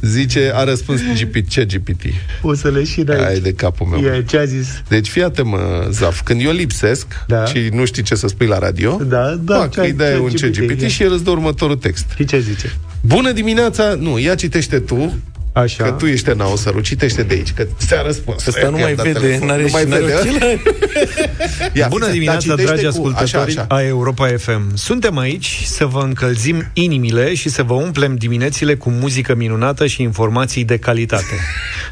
Zice, 0.00 0.50
a 0.54 0.64
răspuns 0.64 1.00
GPT, 1.22 1.48
ce 1.48 1.64
GPT? 1.64 2.02
O 2.42 2.54
să 2.54 2.68
le 2.68 2.84
și 2.84 3.02
dai. 3.02 3.26
Ai 3.26 3.40
de 3.40 3.52
capul 3.52 3.86
meu. 3.86 4.02
Ia, 4.04 4.22
ce 4.22 4.38
a 4.38 4.44
zis? 4.44 4.82
Deci 4.88 5.08
fii 5.08 5.22
atent, 5.22 5.46
mă, 5.46 5.86
Zaf, 5.90 6.20
când 6.22 6.40
eu 6.44 6.52
lipsesc 6.52 7.06
Da. 7.26 7.44
și 7.44 7.58
nu 7.72 7.84
știi 7.84 8.02
ce 8.02 8.14
să 8.14 8.26
spui 8.26 8.46
la 8.46 8.58
radio, 8.58 9.00
Da, 9.08 9.40
da, 9.44 9.56
fac, 9.58 9.70
ce- 9.70 9.80
îi 9.80 9.92
dai 9.92 10.10
ce 10.12 10.18
un 10.18 10.28
GPT, 10.28 10.56
CGPT 10.56 10.80
ia. 10.80 10.88
și 10.88 11.02
el 11.02 11.12
îți 11.12 11.24
dă 11.24 11.30
următorul 11.30 11.76
text. 11.76 12.04
Și 12.16 12.24
ce 12.24 12.40
zice? 12.40 12.72
Bună 13.00 13.32
dimineața! 13.32 13.94
Nu, 13.94 14.18
ia 14.18 14.34
citește 14.34 14.78
tu, 14.78 15.14
Așa. 15.52 15.84
că 15.84 15.90
tu 15.90 16.06
ești 16.06 16.28
în 16.28 16.36
Nausăru, 16.36 16.80
citește 16.80 17.22
de 17.22 17.34
aici, 17.34 17.52
că 17.52 17.66
ți-a 17.78 18.02
răspuns. 18.02 18.46
Ăsta 18.46 18.68
nu 18.68 18.76
I-am 18.78 18.80
mai 18.84 18.94
dat 18.94 19.06
vede, 19.06 19.18
telefon. 19.18 19.46
n-are 19.46 19.60
nu 19.62 19.66
și 19.68 19.72
mai 19.74 19.84
n-are 19.84 20.04
vede. 20.04 20.14
ochelari. 20.14 20.62
Ia, 21.72 21.86
Bună 21.88 22.04
fiți- 22.04 22.12
dimineața, 22.16 22.46
dar 22.48 22.58
citește 22.58 22.80
dragi 22.80 22.82
cu- 22.82 22.88
ascultători 23.06 23.46
Așa, 23.54 23.60
așa. 23.60 23.64
a 23.68 23.82
Europa 23.82 24.26
FM. 24.38 24.74
Suntem 24.76 25.18
aici 25.18 25.60
să 25.64 25.86
vă 25.86 26.00
încălzim 26.00 26.70
inimile 26.72 27.34
și 27.34 27.48
să 27.48 27.62
vă 27.62 27.72
umplem 27.74 28.16
diminețile 28.16 28.74
cu 28.74 28.90
muzică 28.90 29.34
minunată 29.34 29.86
și 29.86 30.02
informații 30.02 30.64
de 30.64 30.76
calitate. 30.76 31.24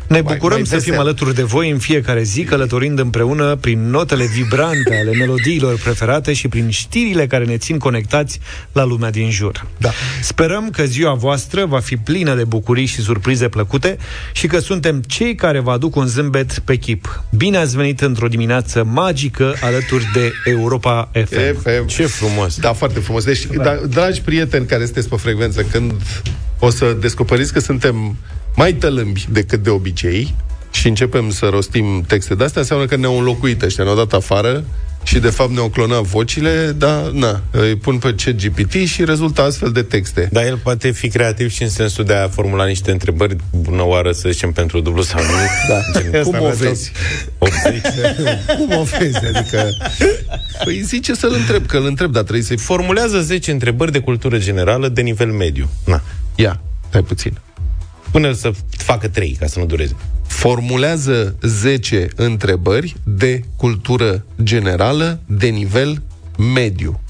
Ne 0.06 0.20
Mai- 0.20 0.32
bucurăm 0.34 0.56
mai 0.58 0.66
să 0.66 0.72
fim 0.78 0.84
vesel. 0.84 0.98
alături 1.00 1.34
de 1.34 1.42
voi 1.42 1.70
în 1.70 1.78
fiecare 1.78 2.22
zi, 2.22 2.42
călătorind 2.44 2.98
împreună 2.98 3.56
prin 3.56 3.90
notele 3.90 4.24
vibrante 4.24 4.96
ale 5.00 5.10
melodiilor 5.18 5.78
preferate 5.78 6.32
și 6.32 6.48
prin 6.48 6.70
știrile 6.70 7.26
care 7.26 7.44
ne 7.44 7.56
țin 7.56 7.78
conectați 7.78 8.40
la 8.72 8.84
lumea 8.84 9.10
din 9.10 9.30
jur. 9.30 9.66
Da. 9.76 9.90
Sperăm 10.22 10.70
că 10.70 10.84
ziua 10.84 11.14
voastră 11.14 11.64
va 11.64 11.80
fi 11.80 11.96
plină 11.96 12.34
de 12.34 12.44
bucurii 12.44 12.86
și 12.86 13.00
surprize 13.00 13.48
plăcute 13.50 13.96
și 14.32 14.46
că 14.46 14.58
suntem 14.58 15.02
cei 15.06 15.34
care 15.34 15.60
vă 15.60 15.70
aduc 15.70 15.96
un 15.96 16.06
zâmbet 16.06 16.58
pe 16.58 16.76
chip. 16.76 17.24
Bine 17.36 17.56
ați 17.56 17.76
venit 17.76 18.00
într-o 18.00 18.28
dimineață 18.28 18.84
magică 18.84 19.54
alături 19.60 20.10
de 20.12 20.32
Europa 20.44 21.10
FM. 21.12 21.60
FM. 21.62 21.86
Ce 21.86 22.06
frumos. 22.06 22.58
Da, 22.58 22.72
foarte 22.72 22.98
frumos. 22.98 23.24
Deci, 23.24 23.46
da. 23.46 23.78
dragi 23.88 24.22
prieteni 24.22 24.66
care 24.66 24.84
sunteți 24.84 25.08
pe 25.08 25.16
frecvență, 25.16 25.62
când 25.62 25.92
o 26.58 26.70
să 26.70 26.96
descoperiți 27.00 27.52
că 27.52 27.60
suntem 27.60 28.16
mai 28.56 28.72
tălâmbi 28.72 29.26
decât 29.30 29.62
de 29.62 29.70
obicei 29.70 30.34
și 30.70 30.88
începem 30.88 31.30
să 31.30 31.46
rostim 31.46 32.04
texte 32.06 32.34
de 32.34 32.44
astea, 32.44 32.60
înseamnă 32.60 32.86
că 32.86 32.96
ne-au 32.96 33.18
înlocuit 33.18 33.62
ăștia, 33.62 33.84
ne-au 33.84 33.96
dat 33.96 34.12
afară 34.12 34.64
și 35.10 35.18
de 35.18 35.30
fapt 35.30 35.50
ne-au 35.50 35.68
clonat 35.68 36.02
vocile, 36.02 36.72
dar 36.76 37.10
na, 37.10 37.42
îi 37.50 37.76
pun 37.76 37.98
pe 37.98 38.14
chat 38.14 38.34
GPT 38.34 38.72
și 38.72 39.04
rezultă 39.04 39.42
astfel 39.42 39.72
de 39.72 39.82
texte. 39.82 40.28
Dar 40.32 40.44
el 40.44 40.56
poate 40.56 40.90
fi 40.90 41.08
creativ 41.08 41.50
și 41.50 41.62
în 41.62 41.68
sensul 41.68 42.04
de 42.04 42.14
a 42.14 42.28
formula 42.28 42.66
niște 42.66 42.90
întrebări 42.90 43.36
bună 43.50 43.82
oară, 43.82 44.12
să 44.12 44.28
zicem, 44.30 44.52
pentru 44.52 44.80
dublu 44.80 45.02
sau 45.02 45.20
nu. 45.22 45.28
Da. 45.68 46.00
Gen, 46.10 46.22
Cum 46.22 46.36
o 46.40 46.46
asta 46.46 46.64
vezi? 46.64 46.92
80. 47.38 47.82
Cum 48.58 48.78
o 48.78 48.82
vezi? 48.82 49.16
Adică... 49.16 49.68
Păi 50.64 50.80
zice 50.80 51.14
să-l 51.14 51.32
întreb, 51.32 51.66
că 51.66 51.76
îl 51.76 51.86
întreb, 51.86 52.12
dar 52.12 52.22
trebuie 52.22 52.44
să-i... 52.44 52.56
Formulează 52.56 53.20
10 53.20 53.50
întrebări 53.50 53.92
de 53.92 53.98
cultură 53.98 54.38
generală 54.38 54.88
de 54.88 55.00
nivel 55.00 55.32
mediu. 55.32 55.70
Na. 55.84 56.02
Ia, 56.34 56.60
stai 56.88 57.02
puțin. 57.02 57.38
Până 58.12 58.32
să 58.32 58.50
facă 58.76 59.08
3, 59.08 59.36
ca 59.40 59.46
să 59.46 59.58
nu 59.58 59.66
dureze. 59.66 59.96
formulează 60.26 61.36
10 61.42 62.08
întrebări 62.16 62.96
de 63.04 63.40
cultură 63.56 64.24
generală 64.42 65.20
de 65.26 65.46
nivel 65.46 66.02
mediu. 66.54 67.00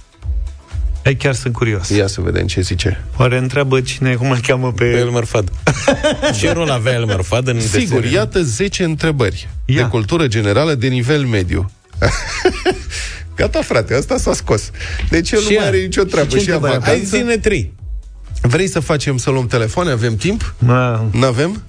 Hai, 1.05 1.15
chiar 1.17 1.35
sunt 1.35 1.53
curios. 1.55 1.89
Ia 1.89 2.07
să 2.07 2.21
vedem 2.21 2.47
ce 2.47 2.61
zice. 2.61 3.05
Oare 3.17 3.39
întreabă 3.39 3.81
cine, 3.81 4.15
cum 4.15 4.31
îl 4.31 4.39
cheamă 4.47 4.73
pe... 4.73 4.85
Elmer 4.85 5.25
Fad. 5.25 5.53
Ce 6.39 6.53
rol 6.53 6.71
avea 6.71 6.93
Elmer 6.93 7.21
Fad 7.21 7.49
în 7.49 7.61
Sigur, 7.61 8.01
desene? 8.01 8.15
iată 8.15 8.43
10 8.43 8.85
întrebări 8.85 9.49
Ia. 9.65 9.83
de 9.83 9.89
cultură 9.89 10.27
generală 10.27 10.75
de 10.75 10.87
nivel 10.87 11.25
mediu. 11.25 11.71
Gata, 13.37 13.63
frate, 13.63 13.95
asta 13.95 14.17
s-a 14.19 14.33
scos. 14.33 14.71
Deci 15.11 15.31
el 15.31 15.39
Și 15.41 15.45
nu 15.49 15.55
mai 15.55 15.63
ea. 15.63 15.69
are 15.69 15.79
nicio 15.81 16.03
treabă. 16.05 16.29
Ce 16.29 16.39
Și 16.39 16.49
ea 16.49 16.55
întrebare? 16.55 16.83
Hai 16.85 16.93
vacanță. 16.95 17.17
zine 17.17 17.37
trei. 17.37 17.73
Vrei 18.41 18.69
să 18.69 18.81
facem, 18.81 19.17
să 19.17 19.31
luăm 19.31 19.47
telefoane? 19.47 19.91
Avem 19.91 20.17
timp? 20.17 20.55
Ma, 20.59 21.09
N-avem? 21.13 21.63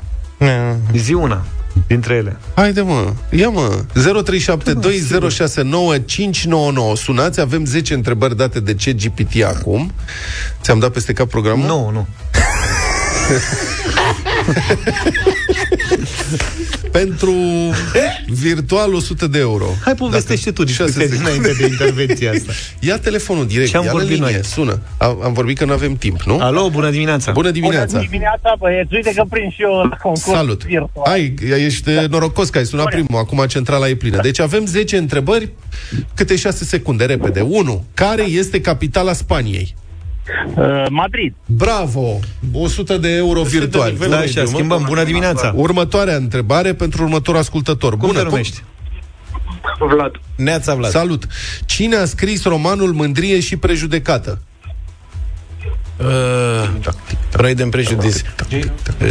zi 0.95 1.13
una 1.13 1.45
dintre 1.87 2.13
ele. 2.13 2.37
Haide, 2.53 2.81
mă, 2.81 3.13
ia 3.29 3.49
mă 3.49 3.83
0372069599 3.93 3.99
Sunați, 6.95 7.39
avem 7.39 7.65
10 7.65 7.93
întrebări 7.93 8.37
date 8.37 8.59
de 8.59 8.73
CGPT 8.73 9.43
acum 9.43 9.91
Ți-am 10.61 10.79
dat 10.79 10.91
peste 10.91 11.13
cap 11.13 11.29
programul? 11.29 11.65
Nu, 11.65 11.89
nu. 11.89 12.07
Pentru 16.91 17.33
virtual 18.27 18.93
100 18.93 19.27
de 19.27 19.39
euro 19.39 19.65
Hai, 19.83 19.95
povestește 19.95 20.51
tu 20.51 20.63
discuția 20.63 21.01
Șase 21.01 21.15
dinainte 21.17 21.53
de 21.59 21.65
intervenția 21.65 22.31
asta. 22.31 22.51
Ia 22.79 22.97
telefonul 22.97 23.47
direct, 23.47 23.69
Ce 23.69 23.77
am 23.77 23.83
ia 23.83 23.91
la 23.91 23.97
vorbit 23.97 24.17
linie, 24.17 24.31
noi? 24.31 24.43
sună 24.43 24.81
am, 24.97 25.19
am 25.23 25.33
vorbit 25.33 25.57
că 25.57 25.65
nu 25.65 25.71
avem 25.71 25.95
timp, 25.95 26.21
nu? 26.21 26.39
Alo, 26.39 26.69
bună 26.69 26.89
dimineața. 26.89 27.31
Bună 27.31 27.51
dimineața 27.51 27.97
Bună 27.97 28.07
dimineața, 28.09 28.55
băieți. 28.59 28.93
Uite 28.93 29.13
că 29.15 29.23
prind 29.29 29.51
și 29.51 29.61
eu 29.61 29.71
la 29.71 29.97
concurs 30.01 30.25
Salut 30.25 30.63
virtual. 30.63 31.11
Ai, 31.11 31.33
ești 31.65 31.89
norocos 32.09 32.49
că 32.49 32.57
ai 32.57 32.65
sunat 32.65 32.85
primul 32.85 33.19
Acum 33.19 33.45
centrala 33.47 33.89
e 33.89 33.95
plină 33.95 34.21
Deci 34.21 34.39
avem 34.39 34.65
10 34.65 34.97
întrebări 34.97 35.49
Câte 36.13 36.35
6 36.35 36.65
secunde, 36.65 37.05
repede 37.05 37.41
1. 37.41 37.85
Care 37.93 38.23
este 38.23 38.61
capitala 38.61 39.13
Spaniei? 39.13 39.75
Uh, 40.55 40.85
Madrid. 40.89 41.33
Bravo! 41.45 42.19
100 42.53 42.97
de 42.97 43.15
euro 43.15 43.41
virtual. 43.41 43.93
Da, 44.09 44.17
așa, 44.17 44.45
schimbăm. 44.45 44.83
Bună 44.87 45.03
dimineața. 45.03 45.53
Următoarea 45.55 46.15
întrebare 46.15 46.73
pentru 46.73 47.03
următorul 47.03 47.39
ascultător. 47.39 47.97
Cum 47.97 48.07
Bună, 48.07 48.19
te 48.19 48.25
numești? 48.25 48.63
Vlad. 49.79 50.11
Neața 50.35 50.75
Vlad. 50.75 50.91
Salut! 50.91 51.27
Cine 51.65 51.95
a 51.95 52.05
scris 52.05 52.43
romanul 52.43 52.93
Mândrie 52.93 53.39
și 53.39 53.57
prejudecată? 53.57 54.41
Uh, 56.05 56.69
Pride 57.31 57.61
and 57.63 57.71
Prejudice. 57.71 58.21
Uh, 58.51 59.07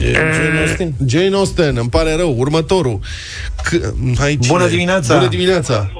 Jane 0.00 0.60
Austen. 0.60 0.94
Jane 1.06 1.34
Austen, 1.34 1.76
îmi 1.76 1.88
pare 1.88 2.14
rău. 2.14 2.38
Următorul. 2.38 3.00
C- 3.62 4.18
aici 4.20 4.46
Bună 4.46 4.66
dimineața. 4.68 5.14
Bună 5.16 5.28
dimineața! 5.28 5.90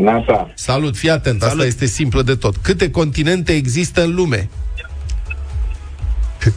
Nata. 0.00 0.50
Salut, 0.54 0.96
fii 0.96 1.10
atent, 1.10 1.36
asta 1.36 1.48
Salut. 1.48 1.64
este 1.66 1.86
simplă 1.86 2.22
de 2.22 2.34
tot. 2.34 2.56
Câte 2.56 2.90
continente 2.90 3.52
există 3.52 4.02
în 4.02 4.14
lume? 4.14 4.48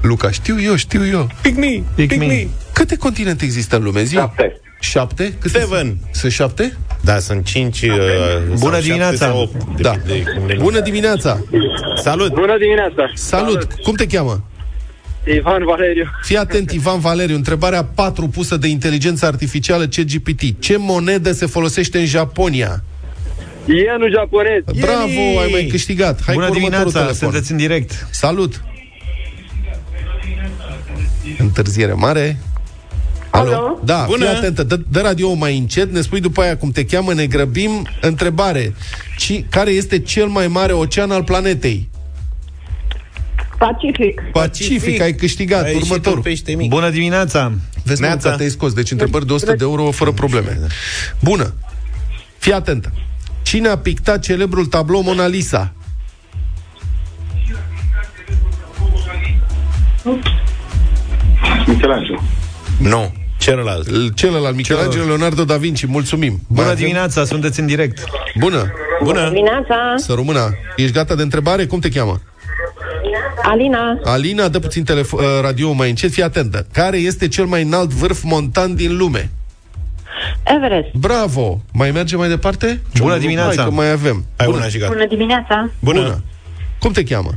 Luca, 0.00 0.30
știu 0.30 0.60
eu, 0.60 0.76
știu 0.76 1.06
eu. 1.06 1.28
Pick 1.42 1.56
me, 1.58 1.66
Pick 1.94 2.08
pick 2.08 2.16
me. 2.20 2.26
me. 2.26 2.46
Câte 2.72 2.96
continente 2.96 3.44
există 3.44 3.76
în 3.76 3.82
lume? 3.82 4.02
Zi? 4.02 4.14
Șapte. 4.14 4.60
Șapte? 4.80 5.32
Câte 5.40 5.58
Seven. 5.58 5.78
sunt? 5.86 5.98
Sunt 6.10 6.32
șapte? 6.32 6.76
Da, 7.06 7.18
sunt 7.18 7.44
cinci 7.44 7.82
uh, 7.82 7.88
Bună 8.48 8.56
sau 8.56 8.70
șapte 8.70 8.80
dimineața. 8.86 9.26
sau 9.26 9.40
opt, 9.40 9.80
Da. 9.80 9.90
depinde 9.90 10.22
de 10.24 10.30
cum 10.38 10.46
le- 10.46 10.56
Bună 10.60 10.80
dimineața! 10.80 11.40
Salut! 12.02 12.32
Bună 12.34 12.56
dimineața. 12.58 13.10
Salut! 13.14 13.68
Cum 13.82 13.94
te 13.94 14.06
cheamă? 14.06 14.44
Ivan 15.36 15.64
Valeriu. 15.64 16.04
Fii 16.22 16.36
atent, 16.36 16.70
Ivan 16.72 17.00
Valeriu, 17.00 17.34
întrebarea 17.34 17.84
4 17.84 18.28
pusă 18.28 18.56
de 18.56 18.66
inteligența 18.68 19.26
artificială 19.26 19.84
CGPT. 19.86 20.60
Ce 20.62 20.76
monedă 20.78 21.32
se 21.32 21.46
folosește 21.46 21.98
în 21.98 22.04
Japonia? 22.06 22.82
Ienul 23.66 24.10
japonez. 24.16 24.62
Bravo, 24.80 25.38
ai 25.40 25.48
mai 25.50 25.66
câștigat. 25.70 26.22
Hai 26.24 26.34
Bună 26.34 26.46
cu 26.46 26.52
următorul 26.54 26.70
dimineața, 26.70 26.98
telefon. 27.06 27.14
sunteți 27.30 27.50
în 27.50 27.56
direct. 27.56 28.06
Salut! 28.10 28.62
Întârziere 31.38 31.92
mare. 31.92 32.38
Alo? 33.38 33.54
Alo? 33.54 33.78
Da, 33.84 34.04
Bună! 34.08 34.24
fii 34.24 34.34
atentă, 34.36 34.62
dă, 34.62 34.80
dă 34.90 35.00
radio 35.00 35.32
mai 35.32 35.58
încet, 35.58 35.92
ne 35.92 36.00
spui 36.00 36.20
după 36.20 36.40
aia 36.42 36.56
cum 36.56 36.70
te 36.70 36.84
cheamă, 36.84 37.12
ne 37.12 37.26
grăbim. 37.26 37.88
Întrebare. 38.00 38.74
Ci, 39.18 39.44
care 39.50 39.70
este 39.70 39.98
cel 39.98 40.26
mai 40.26 40.48
mare 40.48 40.72
ocean 40.72 41.10
al 41.10 41.24
planetei? 41.24 41.88
Pacific. 43.58 44.22
Pacific, 44.32 45.00
ai 45.00 45.14
câștigat. 45.14 45.64
Ai 45.64 45.72
ieșit 45.72 45.82
Următorul. 45.82 46.16
un 46.16 46.22
pește 46.22 46.54
mic. 46.54 46.68
Bună 46.68 46.90
dimineața. 46.90 47.52
Vezi, 47.84 48.00
mă, 48.00 48.06
Neața. 48.06 48.30
că 48.30 48.36
te-ai 48.36 48.48
scos. 48.48 48.72
Deci 48.72 48.90
întrebări 48.90 49.26
de 49.26 49.32
100 49.32 49.52
de 49.52 49.56
euro 49.64 49.90
fără 49.90 50.12
probleme. 50.12 50.58
Bună. 51.22 51.54
Fii 52.38 52.52
atentă. 52.52 52.92
Cine 53.42 53.68
a 53.68 53.78
pictat 53.78 54.20
celebrul 54.22 54.66
tablou 54.66 55.02
Mona 55.02 55.26
Lisa? 55.26 55.72
Michelangelo. 61.66 62.20
Nu, 62.78 63.12
celălalt. 63.38 64.14
Celălalt, 64.14 64.56
Michelangelo 64.56 65.04
Leonardo 65.04 65.44
da 65.44 65.56
Vinci. 65.56 65.84
Mulțumim. 65.84 66.40
Bună 66.46 66.60
Mai 66.62 66.70
avem? 66.70 66.76
dimineața, 66.84 67.24
sunteți 67.24 67.60
în 67.60 67.66
direct. 67.66 68.04
Bună. 68.38 68.72
Bună! 69.02 69.28
Dimineața. 69.28 69.94
Să 69.96 70.12
rămână. 70.14 70.54
Ești 70.76 70.92
gata 70.92 71.14
de 71.14 71.22
întrebare? 71.22 71.66
Cum 71.66 71.78
te 71.78 71.88
cheamă? 71.88 72.20
Alina. 73.42 74.00
Alina, 74.04 74.48
dă 74.48 74.58
puțin 74.58 74.84
telefo- 74.84 75.12
uh, 75.18 75.22
radio 75.42 75.72
mai 75.72 75.88
încet, 75.88 76.10
fii 76.12 76.22
atentă. 76.22 76.66
Care 76.72 76.96
este 76.96 77.28
cel 77.28 77.44
mai 77.44 77.62
înalt 77.62 77.90
vârf 77.90 78.22
montan 78.22 78.74
din 78.74 78.96
lume? 78.96 79.30
Everest. 80.42 80.88
Bravo! 80.94 81.60
Mai 81.72 81.90
merge 81.90 82.16
mai 82.16 82.28
departe? 82.28 82.80
Bună 82.98 83.18
dimineața. 83.18 83.54
Hai 83.56 83.64
că 83.64 83.70
mai 83.74 83.90
avem. 83.90 84.24
Hai 84.36 84.46
Bună. 84.46 84.58
una 84.58 84.68
și 84.68 84.78
gata. 84.78 84.92
Bună 84.92 85.06
dimineața. 85.06 85.70
Bună! 85.78 86.00
Bună. 86.00 86.22
Cum 86.78 86.92
te 86.92 87.02
cheamă? 87.02 87.32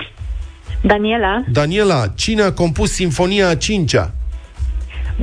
Daniela. 0.82 1.44
Daniela, 1.52 2.08
cine 2.16 2.42
a 2.42 2.52
compus 2.52 2.92
Sinfonia 2.92 3.48
a 3.48 3.56
cincea? 3.56 4.12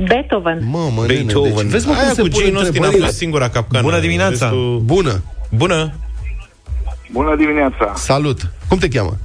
Beethoven. 0.07 0.59
Mamă, 0.71 1.01
nene, 1.07 1.13
Beethoven. 1.13 1.53
deci, 1.55 1.65
vezi 1.71 1.87
mă 1.87 1.93
Aia 1.93 2.03
cum 2.05 2.13
se 2.13 2.21
cu 2.21 2.27
pune 2.27 2.43
Jane 2.45 2.55
Austen 2.57 2.65
a 2.65 2.67
întrebările? 2.67 3.05
fost 3.05 3.17
singura 3.17 3.49
capcană. 3.49 3.83
Bună 3.83 3.99
dimineața. 3.99 4.45
Restul- 4.45 4.81
Bună, 4.85 5.23
Bună! 5.49 5.93
Bună 7.11 7.35
dimineața! 7.35 7.93
salut. 7.95 8.39
Cum 8.67 8.77
te 8.77 8.87
cheamă? 8.87 9.17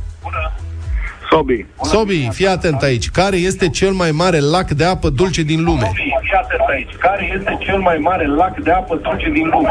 Sobi. 1.30 1.66
Sobi, 1.82 2.28
fii 2.32 2.46
atent 2.46 2.82
aici. 2.82 3.10
Care 3.10 3.36
este 3.36 3.68
cel 3.68 3.90
mai 3.92 4.10
mare 4.10 4.38
lac 4.40 4.70
de 4.70 4.84
apă 4.84 5.08
dulce 5.08 5.42
din 5.42 5.62
lume? 5.64 5.90
Fii 5.94 6.12
atent 6.42 6.60
aici. 6.70 6.90
Care 6.98 7.32
este 7.38 7.58
cel 7.60 7.78
mai 7.78 7.96
mare 8.00 8.26
lac 8.26 8.58
de 8.62 8.70
apă 8.70 9.00
dulce 9.02 9.30
din 9.32 9.48
lume? 9.52 9.68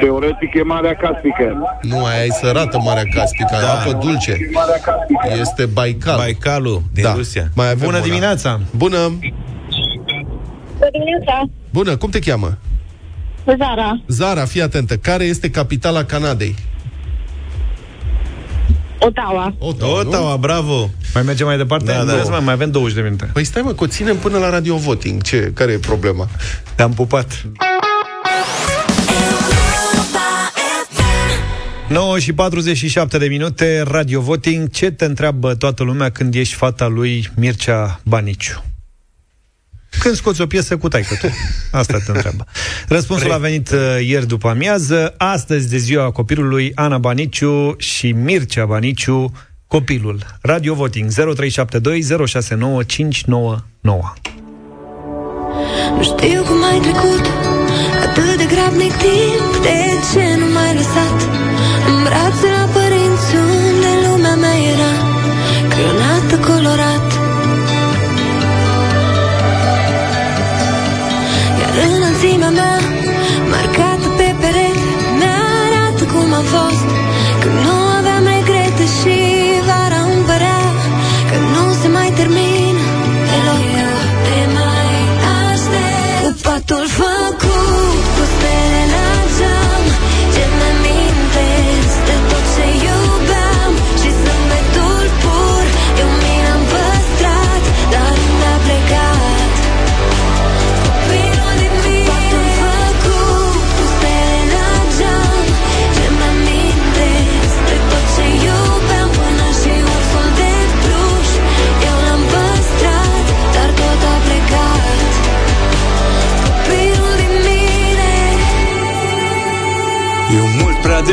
Teoretic 0.00 0.54
e 0.54 0.62
Marea 0.62 0.94
Caspică. 0.94 1.76
Nu, 1.82 2.04
aia 2.04 2.24
e 2.24 2.28
sărată 2.30 2.78
Marea 2.84 3.02
Caspică, 3.14 3.56
da. 3.60 3.72
apă 3.72 3.92
dulce. 4.02 4.36
Este 5.40 5.66
Baikal. 5.66 6.16
Baikalul 6.16 6.82
din 6.92 7.02
da. 7.04 7.14
Rusia. 7.14 7.44
Mai 7.54 7.66
avem 7.70 7.84
Bună 7.84 7.96
una. 7.96 8.06
dimineața. 8.06 8.60
Bună. 8.76 9.18
Bună 10.80 10.90
dimineața. 10.92 11.50
Bună, 11.70 11.96
cum 11.96 12.10
te 12.10 12.18
cheamă? 12.18 12.58
Zara. 13.44 14.00
Zara, 14.06 14.44
fii 14.44 14.62
atentă. 14.62 14.96
Care 14.96 15.24
este 15.24 15.50
capitala 15.50 16.04
Canadei? 16.04 16.54
Ottawa. 18.98 19.54
Ottawa, 19.58 19.98
Ottawa, 19.98 20.36
bravo! 20.36 20.90
Mai 21.14 21.22
mergem 21.22 21.46
mai 21.46 21.56
departe? 21.56 21.84
Da, 21.84 22.04
da. 22.04 22.14
Vezi, 22.14 22.30
mai, 22.30 22.40
mai 22.44 22.52
avem 22.52 22.70
20 22.70 22.94
de 22.94 23.00
minute. 23.00 23.30
Păi 23.32 23.44
stai 23.44 23.62
mă, 23.62 23.72
că 23.72 23.84
o 23.84 23.86
ținem 23.86 24.16
până 24.16 24.38
la 24.38 24.50
radio 24.50 24.76
voting. 24.76 25.22
Ce? 25.22 25.50
Care 25.54 25.72
e 25.72 25.78
problema? 25.78 26.28
Te-am 26.74 26.92
pupat. 26.92 27.46
9 31.88 32.18
și 32.18 32.32
47 32.32 33.18
de 33.18 33.26
minute, 33.26 33.84
Radio 33.86 34.20
Voting. 34.20 34.70
Ce 34.70 34.90
te 34.90 35.04
întreabă 35.04 35.54
toată 35.54 35.82
lumea 35.82 36.10
când 36.10 36.34
ești 36.34 36.54
fata 36.54 36.86
lui 36.86 37.30
Mircea 37.36 38.00
Baniciu? 38.04 38.69
Când 39.98 40.14
scoți 40.14 40.40
o 40.40 40.46
piesă 40.46 40.76
cu 40.76 40.88
taică 40.88 41.14
tu? 41.14 41.26
Asta 41.70 41.98
te 41.98 42.10
întreabă. 42.10 42.46
Răspunsul 42.88 43.32
a 43.32 43.38
venit 43.38 43.70
uh, 43.70 43.78
ieri 44.06 44.26
după 44.26 44.48
amiază. 44.48 45.14
Astăzi, 45.16 45.68
de 45.68 45.76
ziua 45.76 46.10
copilului, 46.10 46.72
Ana 46.74 46.98
Baniciu 46.98 47.74
și 47.78 48.12
Mircea 48.12 48.64
Baniciu, 48.64 49.32
copilul. 49.66 50.26
Radio 50.40 50.74
Voting 50.74 51.10
0372 51.10 52.26
069 52.26 52.82
599. 52.82 54.12
Nu 55.96 56.02
știu 56.02 56.42
cum 56.42 56.60
ai 56.70 56.78
trecut 56.86 57.24
Atât 58.04 58.36
de 58.36 58.46
grabnic 58.54 58.92
timp 59.04 59.52
De 59.62 59.78
ce 60.08 60.24
nu 60.40 60.46
m-ai 60.54 60.74
lăsat 60.74 61.18
În 61.88 61.96
brațe 62.06 62.46
la 62.56 62.64
părinți 62.74 63.30
Unde 63.34 63.92
lumea 64.04 64.34
mea 64.42 64.56
era 64.72 64.92
Cronată 65.74 66.36
colorat 66.50 66.99
Mi-arată 76.42 76.84
cum 76.86 76.99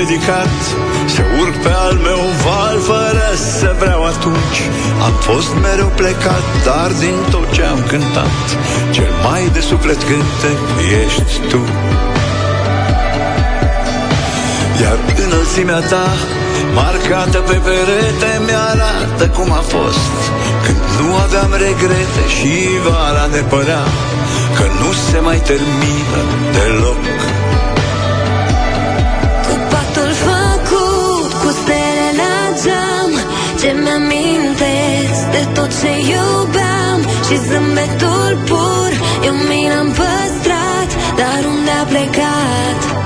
dedicat 0.02 0.58
Să 1.16 1.22
urc 1.42 1.56
pe 1.66 1.72
al 1.86 1.96
meu 2.08 2.22
val 2.44 2.78
fără 2.90 3.30
să 3.60 3.70
vreau 3.82 4.02
atunci. 4.14 4.60
Am 5.08 5.16
fost 5.28 5.52
mereu 5.66 5.92
plecat, 6.02 6.46
dar 6.68 6.90
din 7.04 7.18
tot 7.34 7.48
ce 7.56 7.64
am 7.74 7.82
cântat 7.92 8.44
Cel 8.96 9.12
mai 9.26 9.44
de 9.56 9.62
suflet 9.70 10.02
cântec 10.10 10.60
ești 11.04 11.40
tu. 11.52 11.62
Iar 14.82 14.98
înălțimea 15.26 15.80
ta 15.92 16.08
Marcată 16.80 17.40
pe 17.50 17.58
perete 17.68 18.32
Mi-arată 18.48 19.26
cum 19.38 19.50
a 19.62 19.64
fost. 19.76 20.16
Când 20.66 20.82
nu 21.00 21.08
aveam 21.26 21.52
regrete 21.66 22.24
Și 22.36 22.54
vara 22.88 23.26
ne 23.36 23.42
părea 23.54 23.86
Că 24.58 24.66
nu 24.82 24.90
se 25.08 25.20
mai 25.28 25.40
termină 25.50 26.22
deloc 26.54 27.17
Ce 33.62 33.76
mi-amintesc 33.84 35.22
de 35.32 35.48
tot 35.54 35.70
ce 35.82 35.92
iubeam 36.12 37.00
Și 37.28 37.36
zâmbetul 37.48 38.38
pur. 38.46 38.92
Eu 39.26 39.34
mi 39.34 39.68
l-am 39.70 39.88
păstrat 39.88 40.90
Dar 41.18 41.42
unde 41.54 41.72
a 41.82 41.84
plecat 41.84 42.97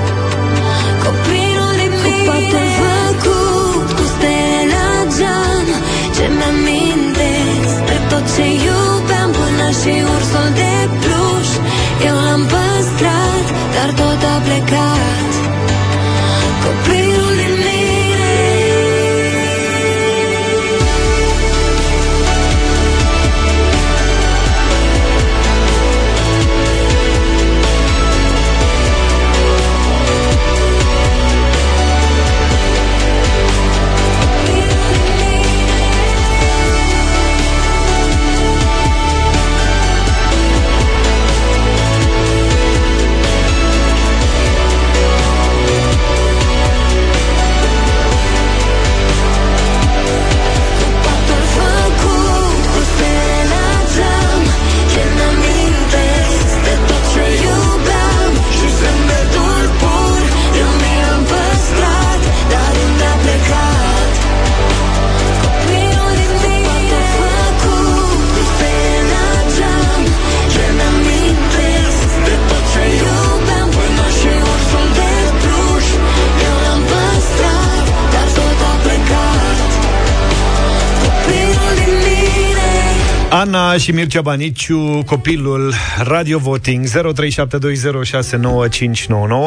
și 83.92 83.98
Mircea 83.98 84.22
Baniciu, 84.22 85.04
copilul 85.06 85.74
Radio 86.04 86.38
Voting 86.38 86.86
0372069599. 86.86 86.92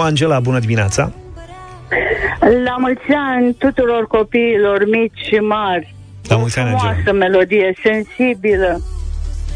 Angela, 0.03 0.41
bună 0.41 0.59
dimineața! 0.59 1.13
La 2.65 2.77
mulți 2.79 3.01
ani 3.35 3.55
tuturor 3.55 4.07
copiilor 4.07 4.85
mici 4.91 5.19
și 5.27 5.35
mari. 5.35 5.95
La 6.29 6.37
mulți 6.37 6.59
ani, 6.59 6.69
Angela! 6.69 6.93
Frumoasă 6.93 7.13
melodie, 7.13 7.75
sensibilă. 7.83 8.81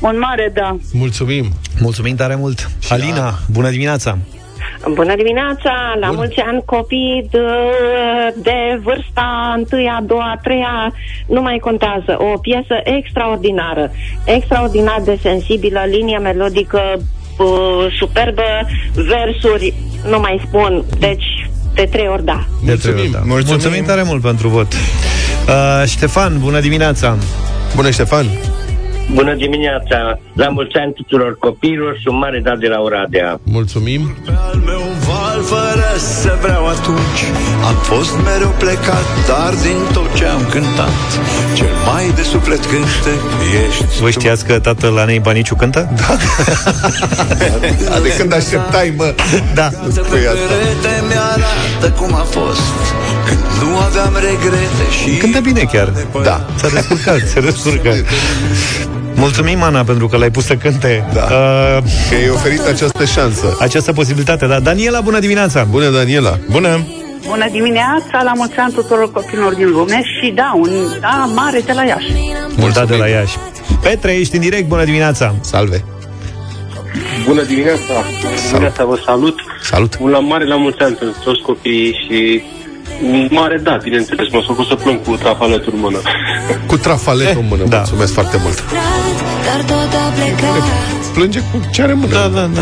Un 0.00 0.18
mare 0.18 0.50
da. 0.54 0.76
Mulțumim! 0.92 1.46
Mulțumim 1.80 2.16
tare 2.16 2.34
mult! 2.34 2.70
Alina, 2.88 3.38
bună 3.50 3.70
dimineața! 3.70 4.18
Bună 4.86 5.14
dimineața! 5.16 5.72
La 6.00 6.06
Bun. 6.06 6.16
mulți 6.16 6.40
ani 6.40 6.62
copii 6.64 7.28
de, 7.30 7.38
de 8.36 8.80
vârsta 8.82 9.54
întâia, 9.56 9.96
a 10.00 10.04
doua, 10.06 10.30
a 10.36 10.40
treia, 10.42 10.92
nu 11.26 11.40
mai 11.40 11.58
contează. 11.58 12.16
O 12.18 12.38
piesă 12.38 12.74
extraordinară, 12.84 13.90
extraordinar 14.24 15.00
de 15.04 15.18
sensibilă, 15.22 15.80
linie 15.86 16.18
melodică 16.18 16.80
uh, 16.96 17.86
superbă, 17.98 18.42
versuri, 18.94 19.74
nu 20.10 20.18
mai 20.18 20.42
spun, 20.46 20.84
deci 20.98 21.48
de 21.74 21.88
trei 21.90 22.08
ori 22.08 22.24
da. 22.24 22.44
De 22.64 22.74
trei 22.74 22.94
ori, 22.94 23.10
da. 23.10 23.20
Mulțumim. 23.24 23.58
Mulțumim 23.60 23.84
tare 23.84 24.02
mult 24.02 24.22
pentru 24.22 24.48
vot! 24.48 24.72
Uh, 24.72 25.88
Ștefan, 25.88 26.38
bună 26.38 26.60
dimineața! 26.60 27.16
Bună, 27.74 27.90
Ștefan! 27.90 28.26
Bună 29.14 29.34
dimineața! 29.34 30.18
La 30.34 30.48
mulți 30.48 30.76
ani 30.76 30.92
tuturor 30.92 31.38
copiilor 31.38 31.96
și 31.98 32.08
un 32.08 32.18
mare 32.18 32.40
dat 32.40 32.58
de 32.58 32.68
la 32.68 32.80
Oradea. 32.80 33.40
Mulțumim! 33.44 34.00
Al 35.38 35.44
meu 35.44 35.56
val 35.56 35.72
fără 35.72 35.98
să 35.98 36.38
vreau 36.40 36.66
atunci 36.66 37.20
Am 37.64 37.74
fost 37.74 38.10
mereu 38.24 38.54
plecat, 38.58 39.06
dar 39.26 39.54
din 39.62 39.78
tot 39.92 40.14
ce 40.14 40.24
am 40.24 40.46
cântat 40.50 40.92
Cel 41.54 41.72
mai 41.86 42.12
de 42.14 42.22
suflet 42.22 42.60
cântec 42.66 43.20
ești 43.68 44.00
Voi 44.00 44.10
știați 44.12 44.44
că 44.44 44.58
tatăl 44.58 44.98
Anei 44.98 45.18
Baniciu 45.18 45.54
cântă? 45.54 45.88
Da. 45.96 46.16
de 48.02 48.14
când 48.18 48.32
așteptai, 48.32 48.94
mă? 48.96 49.14
Da. 49.54 49.68
Pe 50.10 50.18
perete 50.48 51.04
mi-arată 51.08 51.96
cum 51.96 52.14
a 52.14 52.26
fost 52.30 52.72
Când 53.26 53.40
nu 53.62 53.78
aveam 53.78 54.14
regrete 54.14 54.86
și 55.02 55.16
Cântă 55.16 55.40
bine 55.40 55.62
chiar. 55.72 55.92
Da. 56.22 56.46
S-a 56.56 56.68
descurcat, 56.68 57.18
se 57.34 57.40
descurcă. 57.40 57.94
Mulțumim, 59.18 59.62
Ana, 59.62 59.84
pentru 59.84 60.08
că 60.08 60.16
l-ai 60.16 60.30
pus 60.30 60.44
să 60.44 60.54
cânte. 60.54 61.04
Da. 61.14 61.20
Uh, 61.22 61.28
Că 62.08 62.14
ai 62.14 62.28
oferit 62.32 62.60
această 62.60 63.04
șansă. 63.04 63.56
această 63.60 63.92
posibilitate, 63.92 64.46
da. 64.46 64.60
Daniela, 64.60 65.00
bună 65.00 65.18
dimineața! 65.18 65.64
Bună, 65.64 65.88
Daniela! 65.88 66.38
Bună! 66.50 66.86
Bună 67.26 67.48
dimineața, 67.50 68.22
la 68.24 68.32
mulți 68.36 68.56
ani 68.56 68.72
tuturor 68.72 69.12
copilor 69.12 69.54
din 69.54 69.70
lume 69.70 70.02
și 70.02 70.30
da, 70.30 70.52
un 70.56 70.70
da 71.00 71.30
mare 71.34 71.60
de 71.60 71.72
la 71.72 71.84
Iași. 71.84 72.12
Mult 72.56 72.74
dat 72.74 72.88
de 72.88 72.96
la 72.96 73.06
Iași. 73.06 73.36
Petre, 73.82 74.12
ești 74.12 74.34
în 74.34 74.40
direct, 74.40 74.68
bună 74.68 74.84
dimineața! 74.84 75.34
Salve! 75.40 75.84
Bună 77.26 77.42
dimineața! 77.42 77.94
Bună 78.22 78.36
dimineața, 78.50 78.84
vă 78.84 78.98
salut! 79.04 79.34
Salut! 79.62 79.96
Un 80.00 80.10
la 80.10 80.18
mare 80.18 80.46
la 80.46 80.56
mulți 80.56 80.78
ani 80.80 80.94
pentru 80.94 81.20
toți 81.24 81.40
copiii 81.42 81.92
și 82.06 82.42
un 82.57 82.57
mare 83.30 83.56
da, 83.56 83.76
bineînțeles, 83.82 84.28
m-a 84.32 84.42
făcut 84.46 84.66
să 84.66 84.74
plâng 84.74 85.02
cu 85.02 85.16
trafaletul 85.16 85.72
în 85.74 85.80
mână. 85.80 85.98
Cu 86.66 86.76
trafaletul 86.76 87.40
în 87.40 87.46
mână, 87.48 87.64
da. 87.64 87.76
mulțumesc 87.76 88.12
foarte 88.12 88.38
mult! 88.42 88.64
Dar 89.46 89.60
tot 89.64 89.92
a 89.94 90.12
plecat 90.14 90.62
Plânge 91.14 91.38
cu 91.40 91.60
ce 91.72 91.82
are 91.82 91.92
în 91.92 91.98
mână. 91.98 92.12
Da, 92.12 92.26
da, 92.28 92.46
da. 92.54 92.60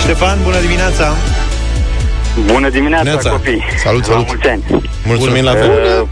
Ștefan, 0.00 0.38
bună 0.42 0.60
dimineața! 0.60 1.14
Bună 2.52 2.68
dimineața, 2.68 3.04
Neața. 3.10 3.30
copii! 3.30 3.62
Salut, 3.84 4.00
La 4.06 4.12
salut. 4.12 4.26
mulți 4.26 4.48
ani! 4.48 4.62
Mulțumim 5.06 5.44
la 5.44 5.50
fel. 5.50 5.70
Uh, 6.02 6.08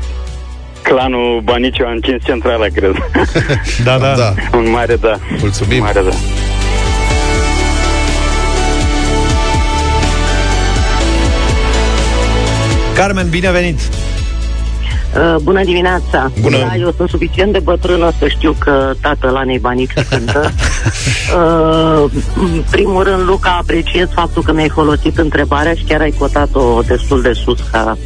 clanul 0.82 1.40
Baniciu 1.44 1.84
a 1.86 1.90
încins 1.90 2.22
centrala, 2.24 2.66
cred. 2.74 2.94
Da, 3.84 3.98
da. 4.04 4.14
Da. 4.16 4.34
Un 4.56 4.70
mare 4.70 4.96
da. 4.96 5.18
Mulțumim. 5.40 5.78
Un 5.78 5.84
mare 5.84 6.00
da. 6.02 6.14
Carmen, 12.96 13.28
bine 13.28 13.50
venit! 13.50 13.78
Uh, 15.16 15.36
bună 15.42 15.64
dimineața! 15.64 16.30
Bună. 16.40 16.58
Da, 16.58 16.76
eu 16.76 16.92
sunt 16.96 17.08
suficient 17.08 17.52
de 17.52 17.58
bătrână 17.58 18.12
să 18.18 18.28
știu 18.28 18.56
că 18.58 18.92
tatăl 19.00 19.36
Anei 19.36 19.58
Banici 19.58 19.92
cântă. 20.08 20.50
uh, 21.36 22.10
în 22.36 22.62
primul 22.70 23.02
rând, 23.02 23.26
Luca, 23.26 23.58
apreciez 23.60 24.08
faptul 24.14 24.42
că 24.42 24.52
mi-ai 24.52 24.68
folosit 24.68 25.18
întrebarea 25.18 25.74
și 25.74 25.84
chiar 25.84 26.00
ai 26.00 26.14
cotat-o 26.18 26.80
destul 26.86 27.22
de 27.22 27.32
sus 27.32 27.58
ca... 27.70 27.98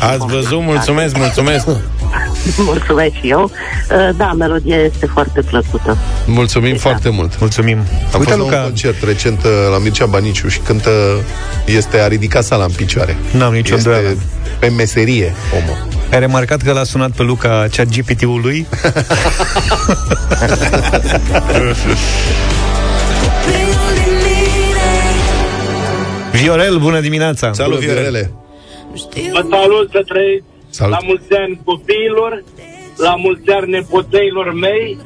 Ați 0.00 0.26
văzut? 0.26 0.62
Mulțumesc, 0.62 1.16
mulțumesc! 1.16 1.66
Mulțumesc 2.70 3.12
și 3.20 3.28
eu. 3.28 3.42
Uh, 3.42 4.08
da, 4.16 4.32
melodia 4.32 4.76
este 4.76 5.06
foarte 5.06 5.40
plăcută. 5.40 5.96
Mulțumim 6.26 6.76
foarte 6.76 7.08
mult. 7.08 7.38
Mulțumim. 7.40 7.78
Am 7.78 7.84
Uite, 8.02 8.16
fost 8.16 8.28
la 8.28 8.34
un 8.34 8.40
Luca- 8.50 8.62
concert 8.62 9.02
recent 9.04 9.42
uh, 9.44 9.50
la 9.70 9.78
Mircea 9.78 10.06
Baniciu 10.06 10.48
și 10.48 10.58
cântă, 10.58 10.90
este, 11.64 11.98
a 12.00 12.06
ridicat 12.06 12.44
sala 12.44 12.64
în 12.64 12.70
picioare. 12.76 13.16
N-am 13.32 13.52
nicio 13.52 13.74
este 13.74 13.88
îndoială. 13.88 14.16
pe 14.58 14.68
meserie, 14.68 15.34
omul. 15.62 15.86
Ai 16.12 16.18
remarcat 16.18 16.62
că 16.62 16.72
l-a 16.72 16.84
sunat 16.84 17.10
pe 17.10 17.22
Luca 17.22 17.66
chat 17.76 17.86
GPT-ul 17.88 18.40
lui? 18.40 18.66
Copilul 23.22 23.74
din 23.94 24.12
mine 24.12 24.88
Viorel, 26.32 26.78
bună 26.78 27.00
dimineața! 27.00 27.52
Salut, 27.52 27.78
Viorele! 27.78 28.30
Vă 29.32 29.46
salut 29.50 29.90
pe 29.90 30.02
trei. 30.08 30.42
Salut. 30.78 30.92
La 30.92 31.00
mulți 31.06 31.32
ani 31.42 31.60
copiilor, 31.64 32.44
la 32.96 33.14
mulți 33.16 33.50
ani 33.50 33.70
nepoțeilor 33.70 34.52
mei 34.52 34.98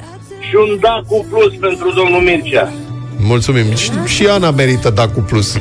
și 0.46 0.54
un 0.64 0.78
da 0.80 1.02
cu 1.06 1.26
plus 1.30 1.52
pentru 1.60 1.92
domnul 1.92 2.20
Mircea. 2.20 2.72
Mulțumim. 3.18 3.74
Și, 3.74 3.90
și 4.04 4.26
Ana 4.26 4.50
merită 4.50 4.90
da 4.90 5.08
cu 5.08 5.20
plus. 5.20 5.54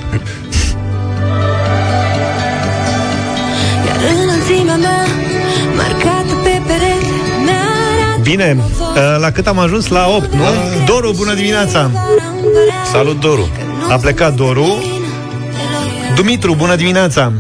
Iar 3.88 4.00
înălțimea 4.24 4.76
mea 4.76 5.06
Marcată 5.76 6.34
pe 6.44 6.62
perete 6.68 7.14
Mi-arată 7.46 8.22
Bine, 8.22 8.58
uh, 8.58 9.18
la 9.20 9.32
cât 9.32 9.48
am 9.48 9.60
ajuns? 9.60 9.88
La 9.88 10.08
8, 10.08 10.34
nu? 10.34 10.44
Doru, 10.86 11.12
bună 11.16 11.34
dimineața! 11.34 11.92
Salut, 12.92 13.20
Doru! 13.20 13.50
A 13.90 13.96
plecat 13.96 14.34
Doru. 14.34 14.84
Dumitru, 16.16 16.56
bună 16.56 16.76
dimineața! 16.76 17.34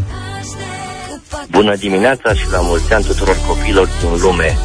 Bună 1.51 1.76
dimineața 1.76 2.34
și 2.34 2.43
la 2.51 2.59
mulți 2.61 2.93
ani 2.93 3.03
tuturor 3.03 3.38
copiilor 3.47 3.89
din 3.99 4.09
lume. 4.21 4.57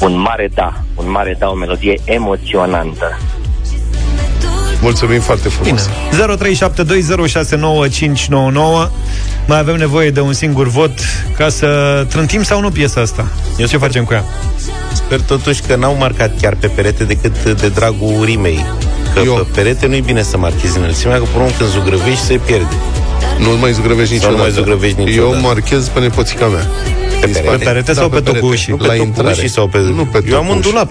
Un 0.00 0.20
mare 0.20 0.50
da, 0.54 0.72
un 0.94 1.10
mare 1.10 1.36
da, 1.38 1.48
o 1.48 1.54
melodie 1.54 2.00
emoționantă. 2.04 3.18
Mulțumim 4.80 5.20
foarte 5.20 5.48
frumos. 5.48 5.88
0372069599 5.88 5.90
Mai 9.46 9.58
avem 9.58 9.76
nevoie 9.76 10.10
de 10.10 10.20
un 10.20 10.32
singur 10.32 10.68
vot 10.68 10.92
Ca 11.36 11.48
să 11.48 11.66
trântim 12.08 12.42
sau 12.42 12.60
nu 12.60 12.70
piesa 12.70 13.00
asta 13.00 13.26
Eu 13.58 13.66
ce 13.66 13.76
facem 13.76 14.04
cu 14.04 14.12
ea? 14.12 14.24
Sper 14.92 15.20
totuși 15.20 15.62
că 15.62 15.76
n-au 15.76 15.96
marcat 15.96 16.40
chiar 16.40 16.54
pe 16.54 16.66
perete 16.66 17.04
decât 17.04 17.60
de 17.60 17.68
dragul 17.68 18.24
rimei. 18.24 18.64
Că 19.14 19.20
Eu. 19.24 19.34
pe 19.34 19.46
perete 19.54 19.86
nu-i 19.86 20.00
bine 20.00 20.22
să 20.22 20.36
marchezi 20.36 20.78
înălțimea, 20.78 21.16
că 21.16 21.24
până 21.32 21.44
când 21.58 21.70
zugrăvești 21.70 22.24
se 22.24 22.40
pierde. 22.46 22.74
Nu 23.38 23.50
mai 23.60 23.72
zugrăvești 23.72 24.18
Sau 24.18 24.30
nu 24.30 24.36
niciodată. 24.36 24.42
mai 24.42 24.50
zugrăvești 24.50 24.98
niciodată. 25.02 25.34
Eu 25.36 25.40
marchez 25.42 25.88
pe 25.88 26.00
nepoțica 26.00 26.46
mea. 26.46 26.66
Pe 27.20 27.26
perete? 27.26 27.56
Pe 27.56 27.64
perete 27.64 27.92
sau 27.92 28.08
pe 28.08 28.20
tocul 28.20 28.50
ușii? 28.50 28.70
Nu 28.72 28.76
pe 28.76 28.86
La 28.86 28.92
tocul 28.92 29.06
intrare. 29.06 29.30
ușii 29.30 29.48
sau 29.48 29.66
pe... 29.66 29.78
Nu 29.78 30.04
pe 30.04 30.24
Eu 30.28 30.36
am 30.36 30.46
tocul 30.46 30.50
un 30.50 30.58
ușii. 30.58 30.70
dulap 30.70 30.88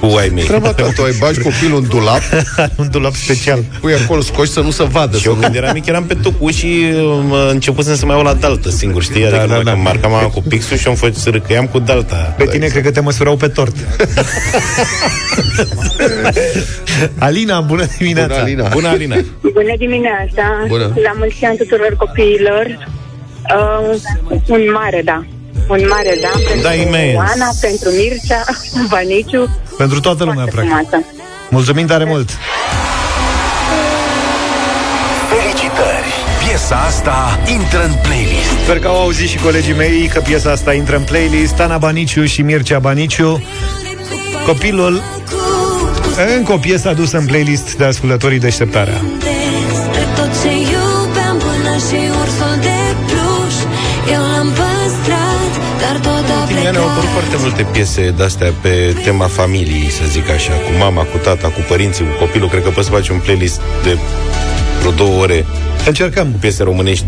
cu 0.00 0.06
ai 0.06 0.30
mei. 0.34 0.44
Treaba 0.44 0.72
ta, 0.72 0.90
tu 0.94 1.02
ai 1.02 1.14
bagi 1.18 1.40
copilul 1.40 1.78
în 1.82 1.88
dulap, 1.88 2.20
un 2.80 2.88
dulap 2.90 3.14
special. 3.14 3.64
pui 3.80 3.94
acolo 3.94 4.20
scoci 4.20 4.48
să 4.48 4.60
nu 4.60 4.70
se 4.70 4.84
vadă. 4.84 5.16
Și 5.16 5.22
Să 5.22 5.28
eu 5.28 5.34
nu... 5.34 5.40
când 5.40 5.54
eram 5.54 5.70
mic 5.74 5.86
eram 5.86 6.04
pe 6.04 6.14
tocul 6.14 6.52
și 6.52 6.66
uh, 6.94 7.48
începusem 7.50 7.94
să 7.96 8.06
mai 8.06 8.14
iau 8.16 8.24
la 8.24 8.34
daltă 8.34 8.70
singur, 8.70 9.02
știi? 9.02 9.24
Adică 9.24 9.38
da, 9.38 9.46
da, 9.46 9.54
da. 9.56 9.62
da, 9.62 9.74
marcam 9.74 10.10
mama 10.10 10.28
cu 10.28 10.42
pixul 10.48 10.76
și 10.76 10.88
am 10.88 10.94
fost 10.94 11.14
să 11.14 11.30
râcăiam 11.30 11.66
cu 11.66 11.78
dalta. 11.78 12.34
Pe 12.36 12.44
tine 12.44 12.66
cred 12.66 12.82
că 12.82 12.90
te 12.90 13.00
măsurau 13.00 13.36
pe 13.36 13.48
tort 13.48 13.74
Alina, 17.18 17.60
bună 17.60 17.84
dimineața 17.98 18.28
Bună, 18.34 18.42
Alina. 18.42 18.68
Bună, 18.68 18.88
Alina! 18.88 19.16
Bună 19.40 19.74
dimineața! 19.78 20.64
Bună. 20.68 20.92
La 21.02 21.12
mulți 21.16 21.44
ani 21.44 21.56
tuturor 21.56 21.94
copiilor! 21.96 22.88
Uh, 23.56 23.96
un 24.48 24.60
mare 24.72 25.02
da! 25.04 25.24
Un 25.68 25.86
mare 25.88 26.18
da 26.22 26.28
pentru 26.46 26.62
Da, 26.62 26.74
imens. 26.74 27.18
Ana, 27.18 27.48
pentru 27.60 27.88
Mircea, 27.90 28.44
Vaniciu. 28.96 29.48
Pentru 29.76 30.00
toată 30.00 30.24
lumea, 30.24 30.44
practic 30.44 30.74
Frumoasă. 30.74 31.06
Mulțumim 31.50 31.86
tare 31.86 32.04
mult 32.04 32.30
Felicitări! 35.30 36.08
Piesa 36.46 36.76
asta 36.76 37.40
intră 37.52 37.84
în 37.84 37.92
playlist. 38.02 38.62
Sper 38.64 38.78
că 38.78 38.88
au 38.88 39.00
auzit 39.00 39.28
și 39.28 39.38
colegii 39.38 39.74
mei 39.74 40.10
Că 40.12 40.20
piesa 40.20 40.50
asta 40.50 40.72
intră 40.72 40.96
în 40.96 41.02
playlist 41.02 41.60
Ana 41.60 41.78
Baniciu 41.78 42.24
și 42.24 42.42
Mircea 42.42 42.78
Baniciu 42.78 43.42
Copilul 44.46 45.02
Încă 46.36 46.52
o 46.52 46.56
piesă 46.56 46.88
adusă 46.88 47.18
în 47.18 47.26
playlist 47.26 47.74
de 47.76 47.84
ascultătorii 47.84 48.38
deșteptarea 48.38 49.00
ani 56.70 56.78
au 56.78 56.88
apărut 56.88 57.10
plecat 57.10 57.10
foarte 57.10 57.36
multe 57.38 57.62
piese 57.72 58.14
de-astea 58.16 58.52
pe 58.60 58.96
tema 59.04 59.26
familiei, 59.26 59.90
să 59.90 60.02
zic 60.08 60.30
așa, 60.30 60.52
cu 60.52 60.70
mama, 60.78 61.02
cu 61.02 61.16
tata, 61.16 61.48
cu 61.48 61.64
părinții, 61.68 62.04
cu 62.04 62.24
copilul. 62.24 62.48
Cred 62.48 62.62
că 62.62 62.68
poți 62.68 62.86
să 62.86 62.92
faci 62.92 63.08
un 63.08 63.18
playlist 63.18 63.60
de 63.82 63.98
vreo 64.78 64.90
două 64.90 65.20
ore 65.22 65.46
Încercăm 65.86 66.26
cu 66.30 66.38
piese 66.38 66.62
românești 66.62 67.04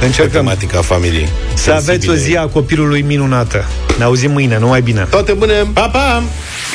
Încercăm. 0.00 0.26
pe 0.26 0.36
tematica 0.36 0.80
familiei. 0.80 1.28
Să 1.54 1.72
aveți 1.72 2.08
o 2.08 2.14
zi 2.14 2.36
a 2.36 2.46
copilului 2.46 3.02
minunată 3.02 3.64
Ne 3.98 4.04
auzim 4.04 4.30
mâine, 4.30 4.58
numai 4.58 4.80
bine 4.80 5.06
Toate 5.10 5.32
bune! 5.32 5.54
Pa, 5.72 5.88
pa! 5.88 6.22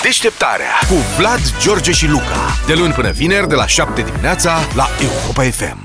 Deșteptarea 0.04 0.80
cu 0.90 0.96
Vlad, 1.18 1.40
George 1.62 1.92
și 1.92 2.08
Luca. 2.08 2.58
De 2.68 2.74
luni 2.74 2.94
până 2.94 3.12
vineri, 3.12 3.48
de 3.48 3.56
la 3.56 3.68
7 3.68 4.02
dimineața, 4.02 4.60
la 4.76 4.90
Europa 5.02 5.44
FM. 5.44 5.85